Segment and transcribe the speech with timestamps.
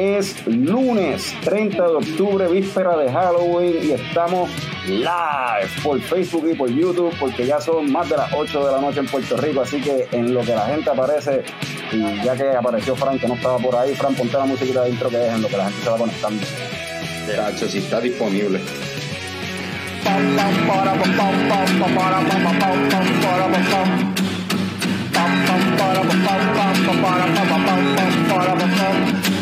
[0.00, 4.48] Es lunes 30 de octubre, víspera de Halloween y estamos
[4.86, 8.80] live por Facebook y por YouTube porque ya son más de las 8 de la
[8.80, 11.42] noche en Puerto Rico, así que en lo que la gente aparece,
[11.92, 14.88] y ya que apareció Fran que no estaba por ahí, Fran, ponte la musiquita de
[14.88, 16.46] intro que es en lo que la gente se va conectando.
[17.68, 18.58] Si está disponible.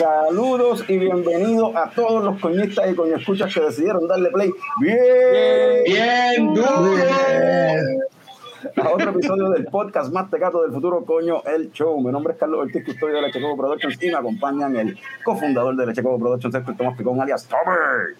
[0.00, 4.50] Saludos y bienvenidos a todos los coñistas y coñescuchas que decidieron darle play.
[4.80, 5.84] ¡Bien!
[5.84, 6.94] Bien, duro.
[8.82, 12.00] A otro episodio del podcast más tecato del futuro, coño, el show.
[12.00, 15.76] Mi nombre es Carlos Ortiz, custodio de Leche Coco Productions y me acompañan el cofundador
[15.76, 18.16] de Leche Coco Productions, Héctor Tomás Picón, alias Tomer.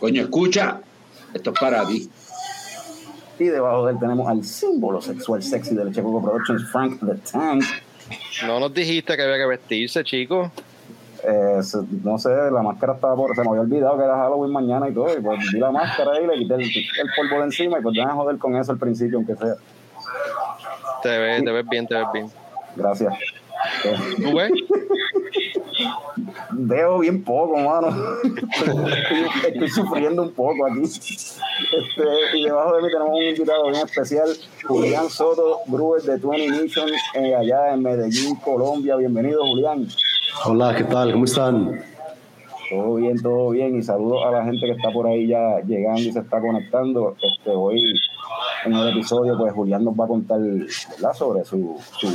[0.00, 0.80] Coño, escucha.
[1.32, 2.10] Esto es para ti.
[3.38, 7.14] Y debajo de él tenemos al símbolo sexual sexy de Leche Coco Productions, Frank the
[7.30, 7.62] Tank.
[8.48, 10.50] No nos dijiste que había que vestirse, chicos.
[11.24, 11.60] Eh,
[12.02, 13.34] no sé, la máscara estaba por.
[13.34, 15.16] Se me había olvidado que era Halloween mañana y todo.
[15.16, 17.78] Y pues vi la máscara y le quité el, el polvo de encima.
[17.78, 19.54] Y pues déjame joder con eso al principio, aunque sea.
[21.02, 22.26] Te ves, te ves bien, te ves bien.
[22.76, 23.14] Gracias.
[24.22, 24.52] ¿Tú ves?
[26.52, 27.88] veo bien poco, mano.
[28.24, 30.82] estoy, estoy sufriendo un poco aquí.
[30.82, 34.28] Este, y debajo de mí tenemos un invitado bien especial,
[34.64, 38.96] Julián Soto, brewer de 20 Mission, eh, allá en Medellín, Colombia.
[38.96, 39.88] Bienvenido, Julián.
[40.40, 41.12] Hola, ¿qué tal?
[41.12, 41.82] ¿Cómo están?
[42.68, 43.76] Todo bien, todo bien.
[43.76, 47.14] Y saludos a la gente que está por ahí ya llegando y se está conectando.
[47.22, 47.80] Este, hoy
[48.64, 51.12] en el episodio, pues Julián nos va a contar ¿verdad?
[51.14, 52.08] sobre su, su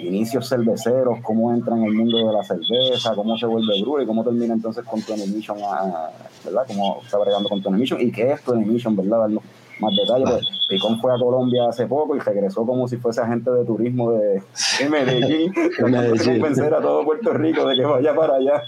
[0.00, 4.06] inicios cerveceros, cómo entra en el mundo de la cerveza, cómo se vuelve brewer y
[4.06, 6.10] cómo termina entonces con Tony Mission, ah,
[6.44, 6.64] ¿verdad?
[6.66, 9.20] Cómo está bregando con Tony Mission y qué es Tony Mission, ¿verdad?
[9.20, 9.42] Darnos
[9.80, 10.28] más detalles.
[10.30, 14.12] Pues, Picón fue a Colombia hace poco y regresó como si fuese agente de turismo
[14.12, 14.42] de,
[14.80, 18.62] de Medellín, convencer a todo Puerto Rico de que vaya para allá.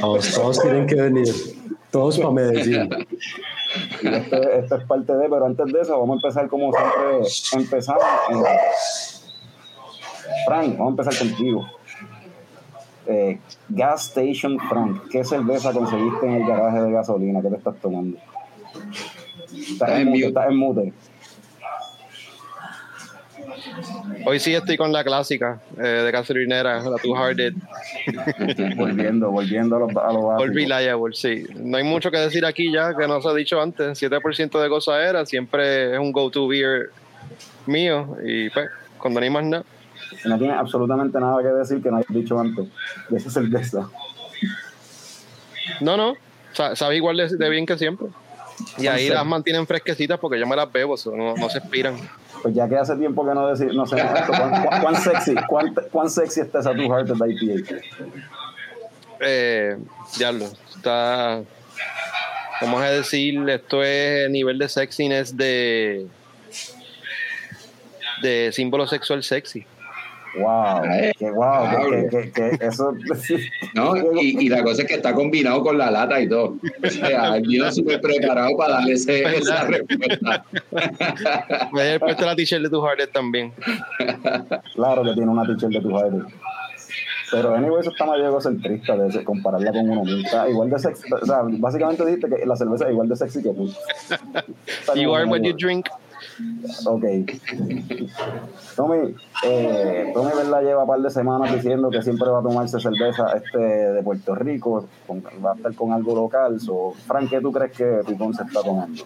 [0.00, 1.34] Todos, todos tienen que venir.
[1.90, 2.90] Todos para Medellín.
[4.02, 8.04] Esto es parte de, pero antes de eso, vamos a empezar como siempre empezamos.
[10.46, 11.66] Frank, vamos a empezar contigo.
[13.06, 13.38] Eh,
[13.70, 17.40] gas Station Frank, ¿qué cerveza conseguiste en el garaje de gasolina?
[17.40, 18.18] ¿Qué te estás tomando?
[19.60, 20.92] Estás en mute, estás en mute.
[24.26, 27.54] Hoy sí estoy con la clásica eh, de gasolinera, la Two Hearted.
[28.76, 30.42] Volviendo, volviendo a los a lo básico.
[30.42, 31.44] All Reliable, sí.
[31.56, 34.00] No hay mucho que decir aquí ya, que no se ha dicho antes.
[34.02, 36.90] 7% de gozadera, siempre es un go-to beer
[37.66, 38.16] mío.
[38.24, 39.64] Y pues, cuando hay más nada.
[40.24, 42.66] No tiene absolutamente nada que decir que no hayas dicho antes
[43.08, 43.88] de esa cerveza.
[45.80, 46.14] No, no,
[46.52, 48.08] sa- sabe igual de, de bien que siempre.
[48.76, 51.58] Y ahí Entonces- las mantienen fresquecitas porque yo me las bebo, so no, no se
[51.58, 51.96] expiran.
[52.42, 55.34] Pues ya que hace tiempo que no, deci- no sé esto, ¿cuán, cuán- cuán sexy,
[55.48, 57.80] cuán, cuán sexy está esa Two Hearted IPA?
[59.20, 59.76] Eh,
[60.16, 61.42] diablo, está.
[62.60, 66.06] Vamos a decir, esto es nivel de sexiness de.
[68.22, 69.64] de símbolo sexual sexy.
[70.36, 72.92] Wow, Eh, que wow, que, que, que, que eso.
[73.74, 73.96] ¿no?
[74.20, 76.56] Y, y la cosa es que está combinado con la lata y todo.
[76.84, 80.44] O sea, él vino súper preparado para darle ese, esa respuesta.
[81.72, 83.52] Me he puesto la t-shirt de tu Hearted también.
[84.74, 86.22] Claro que tiene una t-shirt de tu Hearted.
[87.30, 90.20] Pero anyway, eso está más egocentrista de ese- compararla con uno mismo.
[90.24, 91.12] Está igual de sexy.
[91.12, 93.70] O sea, básicamente dijiste que la cerveza es igual de sexy que tú.
[94.66, 95.86] Está You are what you drink.
[96.86, 97.04] Ok.
[98.76, 100.62] Tommy, eh, Tommy ¿verdad?
[100.62, 104.34] lleva un par de semanas diciendo que siempre va a tomarse cerveza este de Puerto
[104.34, 106.60] Rico, con- va a estar con algo local.
[106.60, 109.02] So, Frank, ¿qué tú crees que Picón se está tomando?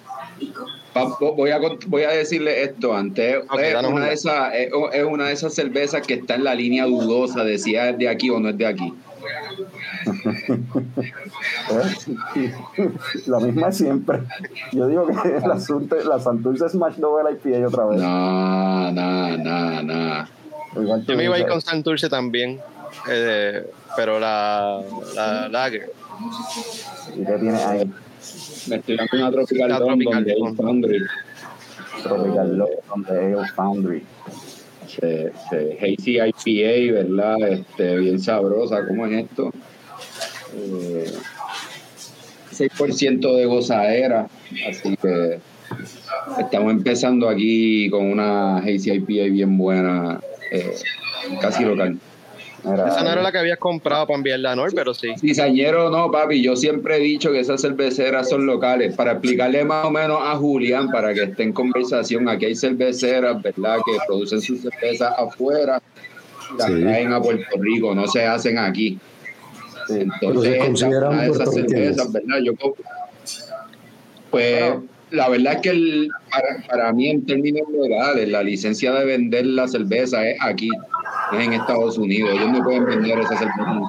[1.37, 3.37] Voy a, voy a decirle esto antes.
[3.59, 6.85] Es, una de esas, es, es una de esas cervezas que está en la línea
[6.85, 8.93] dudosa de si es de aquí o no es de aquí.
[13.27, 14.21] La misma siempre.
[14.73, 15.15] Yo digo que
[15.47, 18.01] la, Sunte- la Santurce Smash Double IPA otra vez.
[18.01, 20.27] No, no, no, no.
[21.07, 22.61] Yo me iba a ir con Santurce también.
[23.09, 23.67] eh,
[23.97, 24.81] pero la,
[25.15, 25.91] la Lager.
[27.17, 27.91] ¿Y qué tiene ahí?
[28.69, 30.99] Me estoy dando una Tropical La Dawn Tropical donde hay Foundry.
[32.03, 32.59] Tropical
[32.89, 34.07] donde Foundry.
[35.01, 37.37] Se- se- Hazy IPA, ¿verdad?
[37.49, 39.51] Este, bien sabrosa, ¿cómo es esto?
[40.55, 41.13] Eh,
[42.53, 44.29] 6% de gozadera,
[44.69, 45.39] así que
[46.39, 50.75] estamos empezando aquí con una Hazy IPA bien buena, eh,
[51.41, 51.99] casi local.
[52.65, 55.13] Esa no era la que habías comprado para enviarla a Nor, pero sí.
[55.19, 58.95] Cizañero no, papi, yo siempre he dicho que esas cerveceras son locales.
[58.95, 63.43] Para explicarle más o menos a Julián, para que esté en conversación, aquí hay cerveceras,
[63.43, 65.83] ¿verdad?, que producen sus cervezas afuera,
[66.57, 66.81] las Sí.
[66.81, 68.99] traen a Puerto Rico, no se hacen aquí.
[69.89, 72.39] Pero Entonces, se esta- consideran una de esas cervezas, ¿verdad?
[72.45, 72.77] Yo co-
[74.31, 74.75] pues
[75.13, 79.47] la verdad es que el- para, para mí en términos legales la licencia de vender
[79.47, 80.69] la cerveza es aquí,
[81.33, 82.31] es en Estados Unidos.
[82.35, 83.81] Ellos no pueden vender esa cerveza.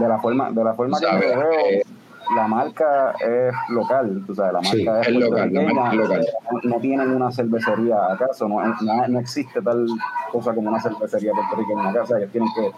[0.00, 1.82] de, la forma, de la forma que
[2.36, 5.90] la marca es local, tú sabes, la marca Sí, es, es local, la puertorriqueña, marca
[5.92, 6.26] es local.
[6.62, 9.86] No, no tienen una cervecería acaso, no, no, no existe tal
[10.32, 12.72] cosa como una cervecería puertorriqueña acá, o sea, ellos tienen que, o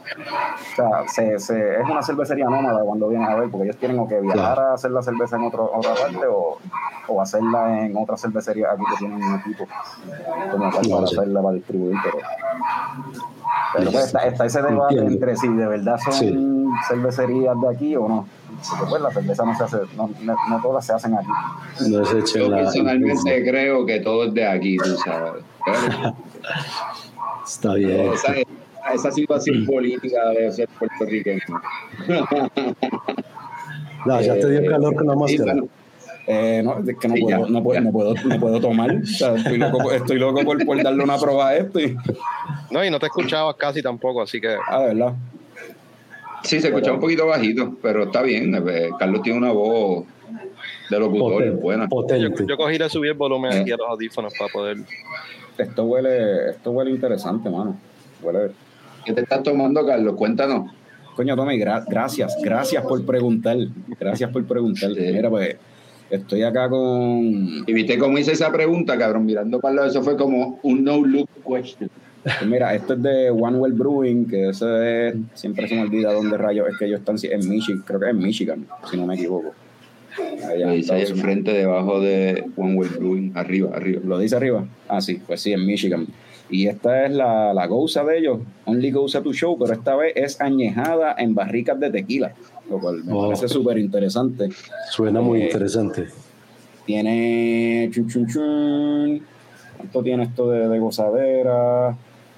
[0.77, 4.09] sea, se, se- es una cervecería nómada cuando vienes a ver, porque ellos tienen o
[4.09, 4.71] que viajar Claro.
[4.71, 6.59] a hacer la cerveza en otro, otra parte o,
[7.09, 9.65] o hacerla en otra cervecería aquí que tienen un equipo
[10.51, 11.15] como tal para sí.
[11.17, 12.19] hacerla, para distribuir, pero
[13.75, 15.13] pero pues, está, está ese debate Entiendo.
[15.13, 16.67] entre si de verdad son Sí.
[16.89, 18.27] cervecerías de aquí o no.
[18.71, 21.29] Porque pues la cerveza no se hace, no, no, no todas se hacen aquí.
[21.91, 22.57] No se Yo la.
[22.59, 25.45] personalmente creo que todo es de aquí, tú sabes.
[27.47, 28.13] Está bien.
[28.13, 28.35] esa,
[28.95, 31.41] esa situación política de ser puertorriqueño.
[34.05, 35.53] No, ya te dio calor con la Sí, máscara.
[35.55, 35.69] bueno,
[36.29, 38.91] Eh, no, es que no, Sí, puedo, ya, no, puedo, no, puedo, no puedo tomar.
[38.97, 41.79] O sea, estoy loco, por- estoy loco por, por darle una prueba a esto.
[41.79, 41.97] Y,
[42.71, 45.13] No, y no te escuchabas casi tampoco, así que ah, de verdad.
[46.47, 48.55] Sí, se escucha un poquito bajito, pero está bien.
[48.69, 50.05] eh, Carlos tiene una voz
[50.91, 51.63] de locutor Potente.
[51.63, 51.83] buena.
[51.85, 52.45] yo, potente.
[52.49, 54.79] yo cogí y le subí el volumen aquí a los audífonos para poder.
[55.59, 57.79] Esto huele, esto huele interesante, mano.
[58.23, 58.51] Huele.
[59.05, 60.15] ¿Qué te estás tomando, Carlos?
[60.17, 60.71] Cuéntanos.
[61.15, 63.57] Coño, Tommy, gra- gracias, gracias por preguntar.
[63.99, 64.91] Gracias por preguntar.
[64.93, 65.01] Sí.
[65.01, 65.57] Mira, pues,
[66.11, 67.65] estoy acá con.
[67.67, 70.85] Y viste cómo hice esa pregunta, cabrón, mirando para el lado, eso fue como un
[70.85, 71.89] no-look question.
[72.27, 76.13] Pues Mira, esto es de One Well Brewing, que ese es, siempre se me olvida
[76.13, 79.07] dónde rayos es que ellos están, en Michigan, creo que es en Michigan, si no
[79.07, 79.55] me equivoco.
[80.45, 81.21] Allá en Ahí Unidos.
[81.21, 84.01] frente, debajo de One Way Brewing, arriba, arriba.
[84.05, 84.65] ¿Lo dice arriba?
[84.89, 86.07] Ah, sí, pues sí, en Michigan.
[86.51, 90.13] Y esta es la, la Gousa de ellos, Only Gousa to Show, pero esta vez
[90.17, 92.33] es añejada en barricas de tequila,
[92.69, 93.27] lo cual me Wow.
[93.29, 94.49] parece súper interesante.
[94.91, 96.07] Suena muy Eh, interesante.
[96.85, 99.23] Tiene chun chun chun.
[99.77, 101.97] ¿Cuánto tiene esto de, de gozadera?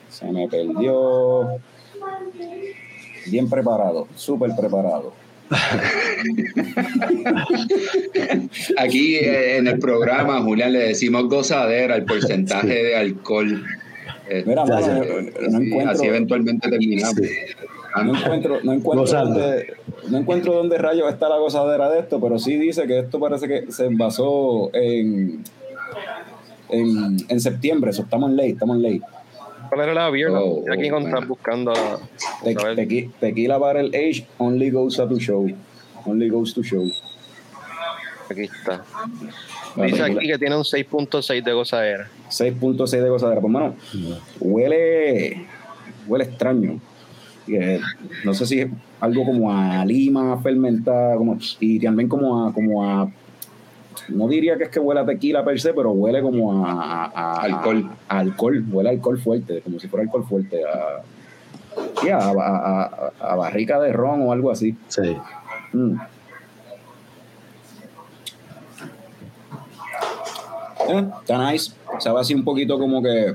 [0.09, 1.49] Se me perdió.
[3.27, 5.13] Bien preparado, súper preparado.
[8.79, 13.65] Aquí eh, en el programa, Julián, le decimos gozadera, el porcentaje de alcohol.
[14.29, 17.17] Eh, Mira, mano, no, no encuentro, así eventualmente terminamos.
[17.17, 17.29] Sí.
[18.05, 19.75] No encuentro, no encuentro dónde,
[20.09, 23.49] no encuentro dónde rayos está la gozadera de esto, pero sí dice que esto parece
[23.49, 25.43] que se envasó en,
[26.69, 29.03] en, en septiembre, eso estamos en ley, estamos en ley.
[29.69, 30.31] ¿Cuál era la beer?
[30.31, 31.99] Oh, aquí oh, estar buscando la.
[32.43, 35.49] Te- tequi- tequila Barrel Age only goes to show.
[36.05, 36.85] Only goes to show.
[38.31, 38.85] Aquí está.
[39.77, 42.09] Dice aquí que tiene un 6.6 de gozadera.
[42.31, 43.41] 6.6 de gozadera.
[43.41, 43.77] Pues, mano,
[44.41, 45.47] huele,
[46.07, 46.81] huele extraño.
[47.47, 47.81] Que
[48.25, 48.69] no sé si es
[49.01, 53.11] algo como a lima fermentada, como, y también como a, como a,
[54.09, 57.13] no diría que es que huele a tequila per se, pero huele como a, a-
[57.15, 57.91] a- Alcohol.
[58.09, 61.03] a alcohol, huele a alcohol fuerte, como si fuera alcohol fuerte, a,
[62.01, 64.77] sí, a, barrica de ron o algo así.
[64.89, 65.17] Sí.
[65.73, 65.95] Mm.
[70.89, 71.73] Eh, está nice.
[71.99, 73.35] Sabe así un poquito como que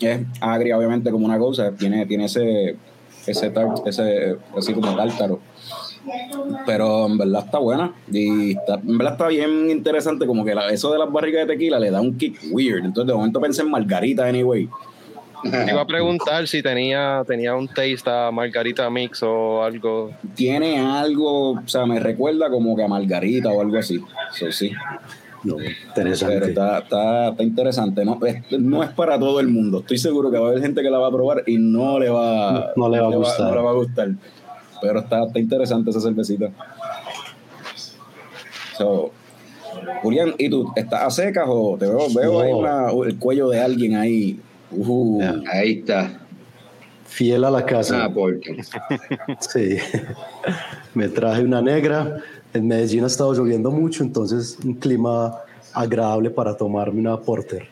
[0.00, 1.70] es agria, obviamente, como una cosa.
[1.72, 2.76] Tiene, tiene ese,
[3.26, 5.40] ese tart, ese, así como tártaro.
[6.64, 7.92] Pero en verdad está buena.
[8.10, 10.26] Y está, en verdad está bien interesante.
[10.26, 12.84] Como que la- eso de las barricas de tequila le da un kick weird.
[12.84, 14.68] Entonces, de momento pensé en Margarita, anyway.
[15.42, 20.10] Te iba a preguntar si tenía, tenía un taste a margarita mix o algo.
[20.34, 24.00] Tiene algo, o sea, me recuerda como que a Margarita o algo así.
[24.34, 24.72] Eso sí.
[25.44, 26.48] No, Pero interesante.
[26.48, 28.04] está, está, está interesante.
[28.04, 29.80] No es, no es para todo el mundo.
[29.80, 32.08] Estoy seguro que va a haber gente que la va a probar y no le
[32.08, 33.48] va, No- no le va a gustar.
[33.50, 34.08] no le va a gustar.
[34.80, 36.50] Pero está, está interesante esa cervecita.
[38.76, 39.10] So,
[40.02, 42.40] Julián, ¿y tú estás a secas o te veo, veo No.
[42.40, 44.40] ahí una- el cuello de alguien ahí?
[44.70, 45.22] Uh.
[45.52, 46.20] Ahí está.
[47.06, 48.04] Fiel a la casa.
[48.04, 48.62] Ah, porque.
[49.40, 49.78] Sí.
[50.94, 52.18] Me traje una negra.
[52.52, 55.36] en Medellín ha estado lloviendo mucho, entonces un clima
[55.74, 57.68] agradable para tomarme una porter.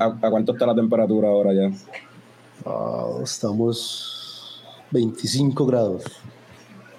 [0.00, 1.70] ¿A, cuánto está la temperatura ahora ya?
[2.66, 4.17] Ah, estamos
[4.90, 6.04] 25 grados.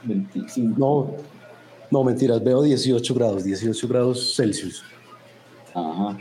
[0.03, 0.79] 25.
[0.79, 1.15] No,
[1.91, 4.83] no, mentiras, veo 18 grados, 18 grados Celsius.
[5.73, 6.17] Ajá.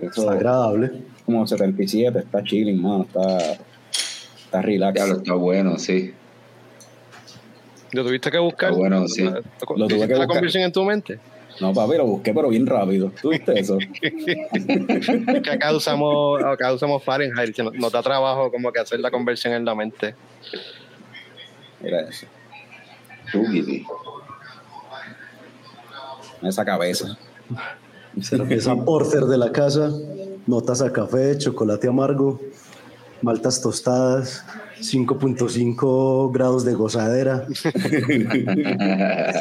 [0.00, 0.92] está agradable.
[1.24, 3.58] Como 77, está chilling, mano, está,
[4.44, 5.00] está relax.
[5.00, 6.14] está bueno, sí.
[7.92, 8.70] ¿Lo tuviste que buscar?
[8.70, 9.24] Está bueno, sí.
[9.24, 11.18] ¿Lo tuve que la conversión en tu mente?
[11.60, 13.10] No, papi, lo busqué, pero bien rápido.
[13.20, 13.78] ¿Tuviste eso?
[14.00, 19.64] que acá usamos, acá usamos Fahrenheit, nos da trabajo como que hacer la conversión en
[19.64, 20.14] la mente.
[21.80, 22.26] Mira eso.
[26.42, 27.18] Esa cabeza.
[28.50, 29.90] Esa porter de la casa,
[30.46, 32.40] notas a café, chocolate amargo,
[33.22, 34.44] maltas tostadas,
[34.80, 37.46] 5.5 grados de gozadera.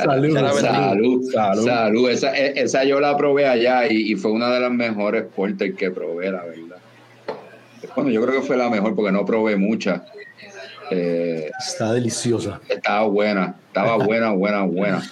[0.04, 2.10] salud, salud, salud, salud.
[2.10, 5.92] Esa, e, esa, yo la probé allá y, fue una de las mejores porter que
[5.92, 6.78] probé, la verdad.
[7.96, 10.06] Bueno, yo creo que fue la mejor porque no probé mucha.
[10.90, 12.60] Eh, Está deliciosa.
[12.68, 15.04] Estaba buena, estaba buena, buena, buena.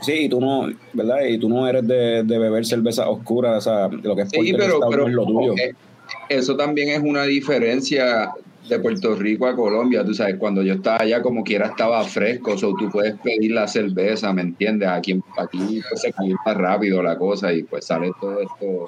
[0.00, 1.24] Sí, y tú no, ¿verdad?
[1.28, 4.80] Y tú no eres de, beber cerveza oscura, o sea, lo que es sí, pero,
[4.90, 5.54] pero lo tuyo.
[5.56, 5.74] Eh,
[6.28, 8.32] eso también es una diferencia
[8.68, 12.52] de Puerto Rico a Colombia, tú sabes, cuando yo estaba allá como quiera estaba fresco,
[12.52, 14.88] o tú puedes pedir la cerveza, ¿me entiendes?
[14.88, 18.86] Aquí, aquí pues, se calienta rápido la cosa y pues sale todo esto,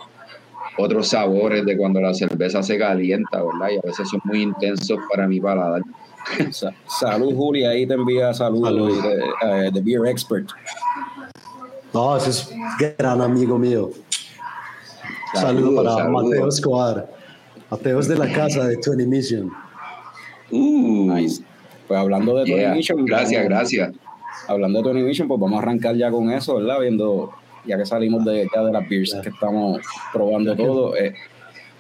[0.79, 3.71] otros sabores de cuando la cerveza se calienta, ¿verdad?
[3.75, 5.83] Y a veces son muy intensos para mi paladar.
[6.87, 9.15] Salud, Julia, ahí te envía saludos de,
[9.67, 10.49] eh, de, Beer Expert.
[11.95, 12.51] No, ese es
[12.99, 13.91] gran amigo mío.
[15.35, 17.09] Saludos para Mateo Escobar.
[17.71, 19.53] Mateo es de la casa de Tony Mission.
[20.51, 21.11] Uh,
[21.87, 23.05] Pues hablando de Tony Mission.
[23.05, 23.93] Gracias, gracias.
[24.47, 26.81] Hablando de Tony Mission, pues vamos a arrancar ya con eso, ¿verdad?
[26.81, 27.33] Viendo,
[27.67, 29.81] ya que salimos de, ya de las beers que estamos
[30.13, 30.97] probando todo.
[30.97, 31.15] Eh,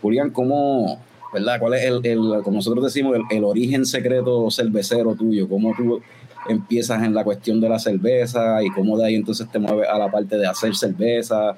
[0.00, 1.00] Julián, ¿cómo,
[1.32, 1.58] ¿verdad?
[1.60, 5.48] ¿Cuál es el, el como nosotros decimos, el, origen secreto cervecero tuyo?
[5.48, 6.00] ¿Cómo tú
[6.48, 9.98] empiezas en la cuestión de la cerveza y cómo de ahí entonces te mueves a
[9.98, 11.56] la parte de hacer cerveza?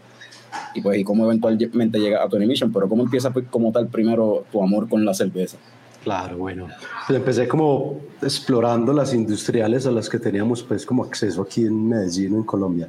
[0.74, 3.86] Y pues, y cómo eventualmente llega a Tony Mission, pero cómo empieza pues, como tal
[3.86, 5.58] primero tu amor con la cerveza.
[6.02, 6.68] Claro, bueno,
[7.06, 11.88] pues empecé como explorando las industriales a las que teníamos pues como acceso aquí en
[11.88, 12.88] Medellín, en Colombia.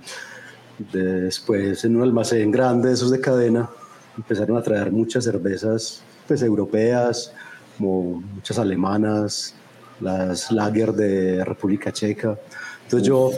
[0.94, 3.70] Después en un almacén grande, esos de cadena,
[4.15, 7.34] empezaron a traer muchas cervezas pues europeas,
[7.77, 9.56] como muchas alemanas,
[10.00, 12.38] las lager de República Checa.
[12.84, 13.32] Entonces yo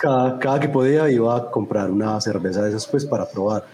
[0.00, 3.66] cada, cada, que podía iba a comprar una cerveza de esas pues para probar.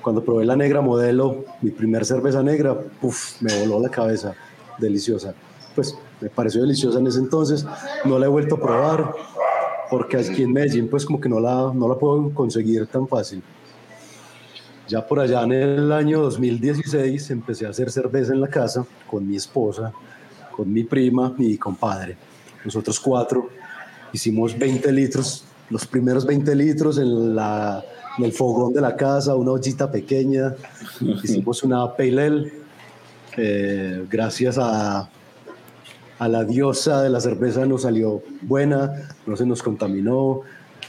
[0.00, 4.34] Cuando probé la negra modelo, mi primer cerveza negra, puff, me voló la cabeza
[4.78, 5.34] deliciosa.
[5.74, 7.66] Pues me pareció deliciosa en ese entonces,
[8.04, 9.12] no la he vuelto a probar
[9.90, 13.42] porque aquí en Medellín pues como que no la, no la puedo conseguir tan fácil.
[14.88, 19.26] Ya por allá en el año 2016 empecé a hacer cerveza en la casa con
[19.28, 19.92] mi esposa,
[20.50, 22.16] con mi prima y mi compadre.
[22.64, 23.48] Nosotros cuatro
[24.12, 27.84] hicimos 20 litros, los primeros 20 litros en, la,
[28.16, 30.54] en el fogón de la casa, una ollita pequeña.
[31.22, 32.52] Hicimos una pale
[33.40, 35.08] eh, gracias a,
[36.18, 38.92] a la diosa de la cerveza nos salió buena,
[39.26, 40.40] no se nos contaminó,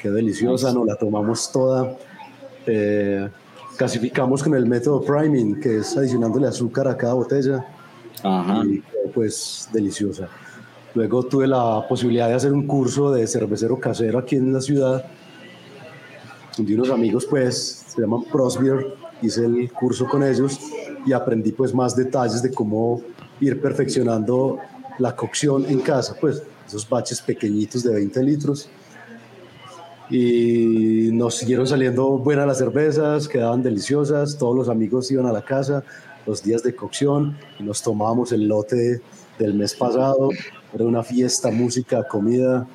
[0.02, 1.96] quedó deliciosa, nos la tomamos toda.
[2.66, 3.30] Eh,
[3.78, 7.64] clasificamos con el método priming, que es adicionándole azúcar a cada botella.
[8.24, 8.64] Ajá.
[8.66, 10.28] Y pues deliciosa.
[10.96, 15.06] Luego tuve la posibilidad de hacer un curso de cervecero casero aquí en la ciudad,
[16.58, 20.60] donde unos amigos pues se llaman Prosbier, hice el curso con ellos
[21.06, 23.02] y aprendí pues más detalles de cómo
[23.40, 24.60] ir perfeccionando
[24.98, 28.70] la cocción en casa, pues esos baches pequeñitos de 20 litros.
[30.10, 35.44] Y nos siguieron saliendo buenas las cervezas, quedaban deliciosas, todos los amigos iban a la
[35.44, 35.84] casa
[36.26, 39.02] los días de cocción y nos tomábamos el lote
[39.38, 40.30] del mes pasado,
[40.74, 42.68] era una fiesta, música, comida,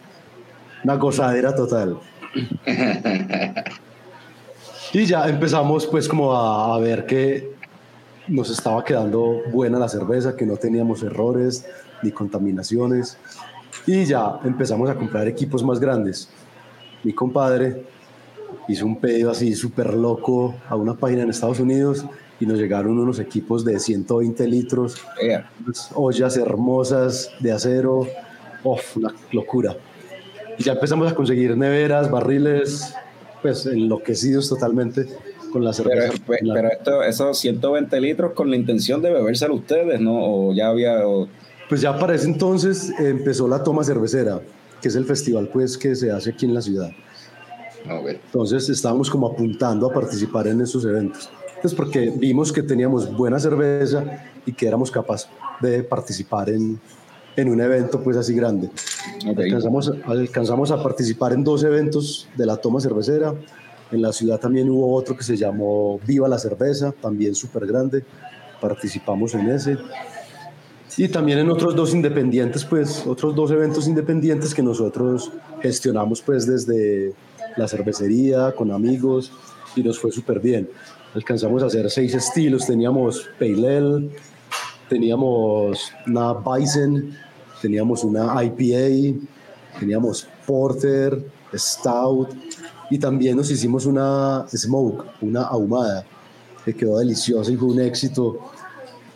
[0.83, 1.99] una gozadera total.
[4.93, 7.55] Y ya empezamos pues como a, a ver que
[8.29, 11.67] nos estaba quedando buena la cerveza, que no teníamos errores
[12.03, 13.19] ni contaminaciones.
[13.87, 16.29] Y ya empezamos a comprar equipos más grandes.
[17.03, 17.85] Mi compadre
[18.69, 22.05] hizo un pedido así súper loco a una página en Estados Unidos
[22.41, 24.97] y nos llegaron unos equipos de 120 litros,
[25.95, 28.07] ollas hermosas de acero,
[28.63, 28.97] ¡Uf!
[28.97, 29.77] una locura.
[30.59, 32.95] Y ya empezamos a conseguir neveras, barriles,
[33.43, 35.07] pues enloquecidos totalmente
[35.55, 36.13] con la cerveza.
[36.27, 40.19] Pero, esto, esos 120 litros con la intención de bebérselo ustedes, ¿no?
[40.19, 40.99] O ya había...
[41.69, 44.41] Pues ya para ese entonces empezó la toma cervecera,
[44.83, 46.91] que es el festival pues que se hace aquí en la ciudad.
[48.05, 51.31] Entonces estábamos como apuntando a participar en esos eventos.
[51.55, 54.05] Entonces porque vimos que teníamos buena cerveza
[54.45, 55.29] y que éramos capaces
[55.61, 56.81] de participar en,
[57.37, 58.71] en un evento pues así grande.
[59.25, 63.35] Alcanzamos, alcanzamos a participar en dos eventos de la toma cervecera.
[63.95, 68.05] En la ciudad también hubo otro que se llamó Viva la Cerveza, también súper grande.
[68.61, 69.79] Participamos en ese.
[70.97, 75.31] Y también en otros dos independientes, pues otros dos eventos independientes que nosotros
[75.63, 77.15] gestionamos pues desde
[77.57, 79.31] la cervecería, con amigos,
[79.77, 80.69] y nos fue súper bien.
[81.15, 84.11] Alcanzamos a hacer seis estilos, teníamos Ale,
[84.89, 87.13] teníamos una Bison,
[87.63, 89.21] teníamos una IPA,
[89.79, 91.25] teníamos Porter,
[91.55, 92.31] Stout,
[92.91, 96.05] y también nos hicimos una Smoke, una ahumada,
[96.65, 98.39] que quedó deliciosa y fue un éxito.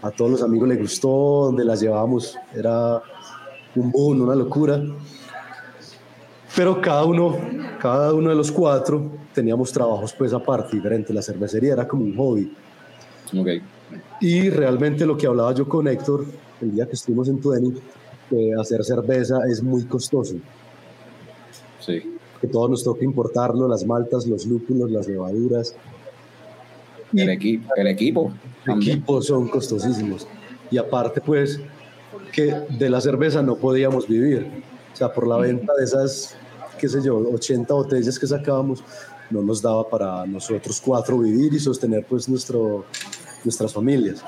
[0.00, 3.02] A todos los amigos les gustó, donde las llevábamos era
[3.74, 4.80] un boom, una locura.
[6.54, 7.36] Pero cada uno,
[7.80, 11.12] cada uno de los cuatro teníamos trabajos pues aparte, diferente.
[11.12, 12.52] La cervecería era como un hobby.
[13.36, 13.62] Okay.
[14.20, 16.24] Y realmente lo que hablaba yo con Héctor
[16.60, 17.74] el día que estuvimos en Tueni,
[18.28, 20.36] que hacer cerveza es muy costoso.
[21.80, 22.17] Sí.
[22.40, 25.74] Que todo nos toca importarlo, las maltas, los lúpulos, las levaduras.
[27.14, 28.32] El, equipo el equipo.
[28.66, 30.26] Equipos son costosísimos.
[30.70, 31.60] Y aparte, pues,
[32.32, 34.62] que de la cerveza no podíamos vivir.
[34.92, 36.36] O sea, por la venta de esas,
[36.78, 38.84] qué sé yo, 80 botellas que sacábamos,
[39.30, 42.84] no nos daba para nosotros cuatro vivir y sostener pues nuestro,
[43.44, 44.22] nuestras familias.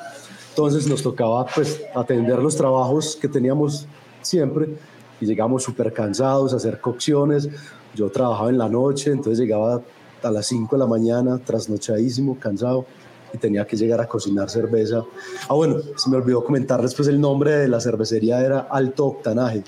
[0.51, 3.87] Entonces nos tocaba pues atender los trabajos que teníamos
[4.21, 4.77] siempre
[5.21, 7.49] y llegamos súper cansados a hacer cocciones.
[7.95, 9.83] Yo trabajaba en la noche, entonces llegaba
[10.23, 12.87] a las 5 de la mañana, trasnochadísimo, cansado
[13.33, 15.05] y tenía que llegar a cocinar cerveza.
[15.49, 19.65] Ah, bueno, se me olvidó comentarles pues el nombre de la cervecería era Alto Octanaje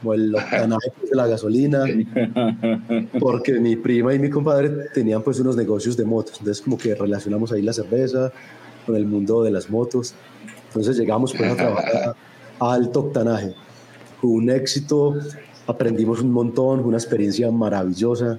[0.00, 1.84] como el octanaje de la gasolina,
[3.18, 6.94] porque mi prima y mi compadre tenían pues unos negocios de motos, entonces como que
[6.94, 8.32] relacionamos ahí la cerveza
[8.86, 10.14] con el mundo de las motos,
[10.68, 12.16] entonces llegamos pues a trabajar
[12.60, 13.54] a alto octanaje,
[14.20, 15.16] fue un éxito,
[15.66, 18.38] aprendimos un montón, fue una experiencia maravillosa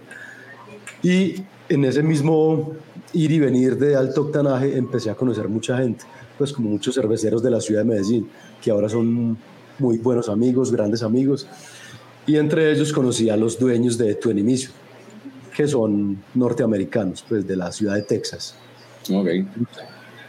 [1.02, 1.36] y
[1.70, 2.74] en ese mismo
[3.14, 6.06] ir y venir de alto octanaje empecé a conocer mucha gente,
[6.38, 8.30] pues como muchos cerveceros de la ciudad de Medellín,
[8.62, 9.38] que ahora son
[9.78, 11.48] muy buenos amigos, grandes amigos,
[12.26, 14.74] y entre ellos conocí a los dueños de Tu Mission,
[15.56, 18.56] que son norteamericanos, pues de la ciudad de Texas.
[19.10, 19.48] Okay.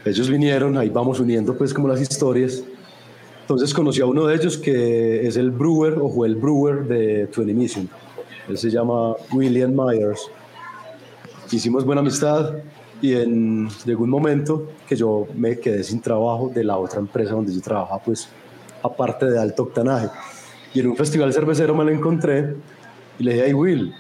[0.05, 2.63] Ellos vinieron, ahí vamos uniendo pues como las historias.
[3.51, 7.27] Entonces conocí a uno de ellos que es el brewer o fue el brewer de
[7.27, 7.91] Tu Mission.
[8.49, 10.31] Él se llama William Myers.
[11.51, 12.59] Hicimos buena amistad
[13.03, 17.33] y en, llegó un momento que yo me quedé sin trabajo de la otra empresa
[17.33, 18.29] donde yo trabajaba pues
[18.85, 20.11] aparte de alto octanaje.
[20.73, 22.55] Y en un festival cervecero me lo encontré
[23.19, 23.93] y le dije, hey Will,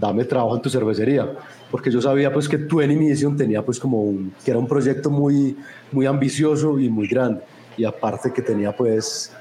[0.00, 1.28] dame trabajo en tu cervecería.
[1.72, 5.10] Porque yo sabía pues que Twenty Mission tenía pues como un, que era un proyecto
[5.10, 5.56] muy,
[5.90, 7.42] muy ambicioso y muy grande.
[7.76, 9.32] Y aparte que tenía pues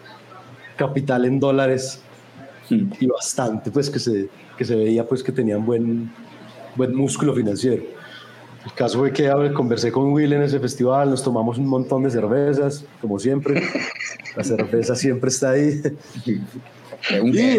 [0.77, 2.01] capital en dólares
[2.69, 6.11] y bastante pues que se, que se veía pues que tenían buen,
[6.75, 7.83] buen músculo financiero.
[8.65, 12.11] El caso fue que conversé con Will en ese festival, nos tomamos un montón de
[12.11, 13.63] cervezas, como siempre.
[14.35, 15.81] La cerveza siempre está ahí.
[17.21, 17.57] Un, y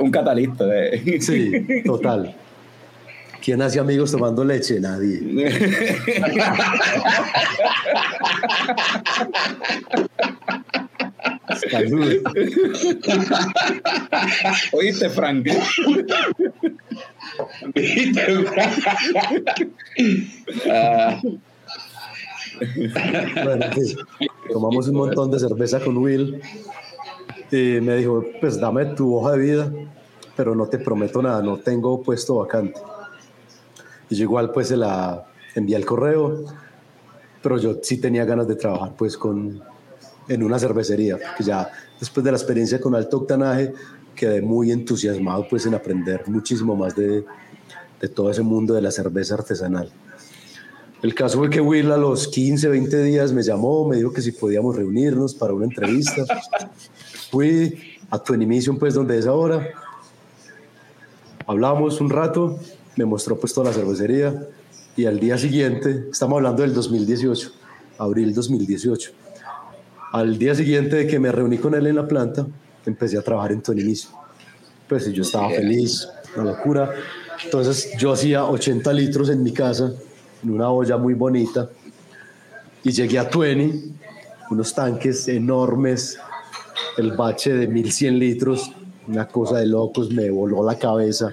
[0.00, 0.64] un, catalista.
[0.64, 1.20] De...
[1.20, 2.34] Sí, total.
[3.42, 4.78] ¿Quién hace amigos tomando leche?
[4.80, 5.20] Nadie.
[14.72, 15.46] Oíste, Frank.
[23.44, 23.96] bueno, pues,
[24.52, 26.40] tomamos un montón de cerveza con Will
[27.50, 29.72] y me dijo, pues dame tu hoja de vida,
[30.36, 32.80] pero no te prometo nada, no tengo puesto vacante.
[34.10, 36.44] Y yo igual pues se la envié al correo,
[37.42, 39.62] pero yo sí tenía ganas de trabajar pues con,
[40.28, 43.72] en una cervecería, porque ya después de la experiencia con alto octanaje
[44.14, 47.24] quedé muy entusiasmado pues en aprender muchísimo más de,
[48.00, 49.90] de todo ese mundo de la cerveza artesanal.
[51.02, 54.20] El caso fue que Will a los 15, 20 días me llamó, me dijo que
[54.20, 56.24] si podíamos reunirnos para una entrevista.
[57.30, 58.34] Fui a tu
[58.78, 59.66] pues donde es ahora.
[61.46, 62.58] Hablamos un rato,
[62.96, 64.48] me mostró pues toda la cervecería
[64.96, 67.52] y al día siguiente, estamos hablando del 2018,
[67.98, 69.12] abril 2018.
[70.12, 72.46] Al día siguiente de que me reuní con él en la planta,
[72.84, 74.12] empecé a trabajar en tu Mission.
[74.88, 76.90] Pues yo estaba feliz, una locura.
[77.44, 79.92] Entonces yo hacía 80 litros en mi casa
[80.42, 81.70] en una olla muy bonita.
[82.82, 83.94] Y llegué a Tueni,
[84.50, 86.18] unos tanques enormes,
[86.96, 88.72] el bache de 1100 litros,
[89.06, 91.30] una cosa de locos, me voló la cabeza.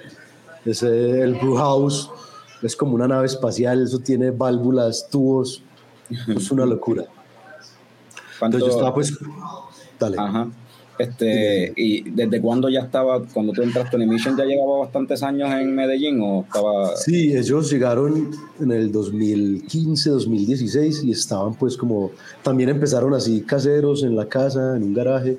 [0.64, 2.10] Es el brew house,
[2.62, 5.62] es como una nave espacial, eso tiene válvulas, tubos,
[6.28, 7.04] es una locura.
[8.38, 9.18] ¿Cuánto- Entonces yo estaba pues,
[9.98, 10.16] dale.
[10.18, 10.48] Ajá.
[10.98, 15.48] Este, ¿Y desde cuándo ya estaba, cuando tú entraste en Emission, ya llevaba bastantes años
[15.52, 16.96] en Medellín o estaba...
[16.96, 22.10] Sí, ellos llegaron en el 2015, 2016 y estaban pues como,
[22.42, 25.38] también empezaron así caseros en la casa, en un garaje,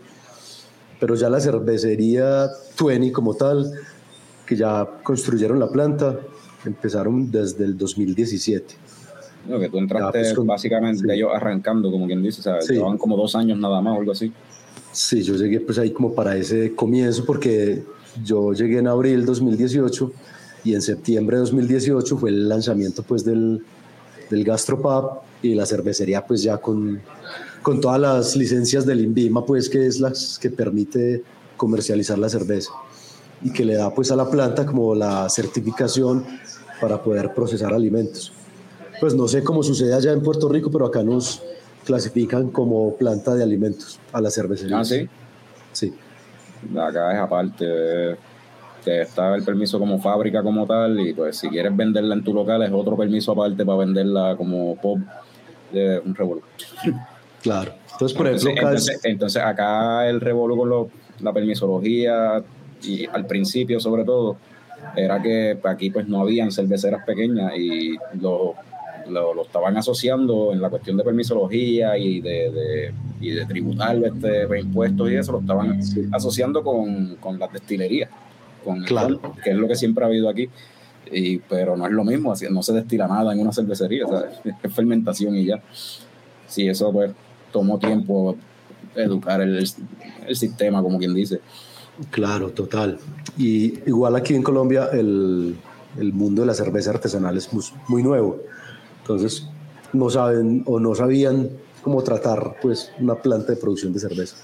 [0.97, 3.69] pero ya la cervecería Twenty como tal,
[4.49, 6.19] que ya construyeron la planta,
[6.65, 8.73] empezaron desde el 2017.
[9.47, 11.11] No, que tú entraste Ya, pues, con- básicamente sí.
[11.11, 12.73] ellos arrancando, como quien dice, o sea, Sí.
[12.73, 14.33] llevaban como dos años nada más o algo así.
[14.91, 17.83] Sí, yo llegué pues ahí como para ese comienzo porque
[18.25, 20.11] yo llegué en abril 2018
[20.63, 23.61] y en septiembre de 2018 fue el lanzamiento pues del,
[24.31, 26.99] del Gastropub y la cervecería pues ya con,
[27.61, 31.21] con todas las licencias del INVIMA pues que es las que permite
[31.55, 32.71] comercializar la cerveza
[33.41, 36.25] y que le da pues a la planta como la certificación
[36.81, 38.31] para poder procesar alimentos.
[38.99, 41.41] Pues no sé cómo sucede allá en Puerto Rico, pero acá nos
[41.85, 44.79] clasifican como planta de alimentos a la cervecería.
[44.79, 45.07] Ah, sí.
[45.71, 45.93] Sí,
[46.77, 48.17] Acá es aparte.
[48.83, 52.33] Te está el permiso como fábrica como tal y pues si quieres venderla en tu
[52.33, 54.99] local es otro permiso aparte para venderla como pop
[55.71, 56.41] de un revolú.
[57.41, 57.73] claro.
[57.93, 60.89] Entonces, por Entonces, ejemplo, acá es- entonces, entonces acá el revolú con lo-
[61.21, 62.41] la permisología
[62.83, 64.37] y al principio sobre todo
[64.95, 68.55] era que aquí pues no habían cerveceras pequeñas y lo,
[69.09, 73.97] lo, lo estaban asociando en la cuestión de permisología y de, de, y de tributar
[73.97, 76.05] este, impuestos y eso, lo estaban Sí.
[76.11, 78.09] asociando con, con las destilerías,
[78.63, 79.19] con el Claro.
[79.21, 80.47] ron, que es lo que siempre ha habido aquí.
[81.11, 84.05] Y, pero no es lo mismo, así, no se destila nada en una cervecería,
[84.63, 85.61] es fermentación y ya.
[86.47, 87.11] Sí, eso pues
[87.51, 88.35] tomó tiempo
[88.95, 89.57] educar el,
[90.27, 91.41] el sistema, como quien dice.
[92.11, 92.99] Claro, total.
[93.37, 95.55] Y igual aquí en Colombia el,
[95.97, 98.39] el mundo de la cerveza artesanal es muy, muy nuevo.
[99.01, 99.47] Entonces,
[99.93, 101.49] no saben o no sabían
[101.81, 104.35] cómo tratar pues una planta de producción de cerveza.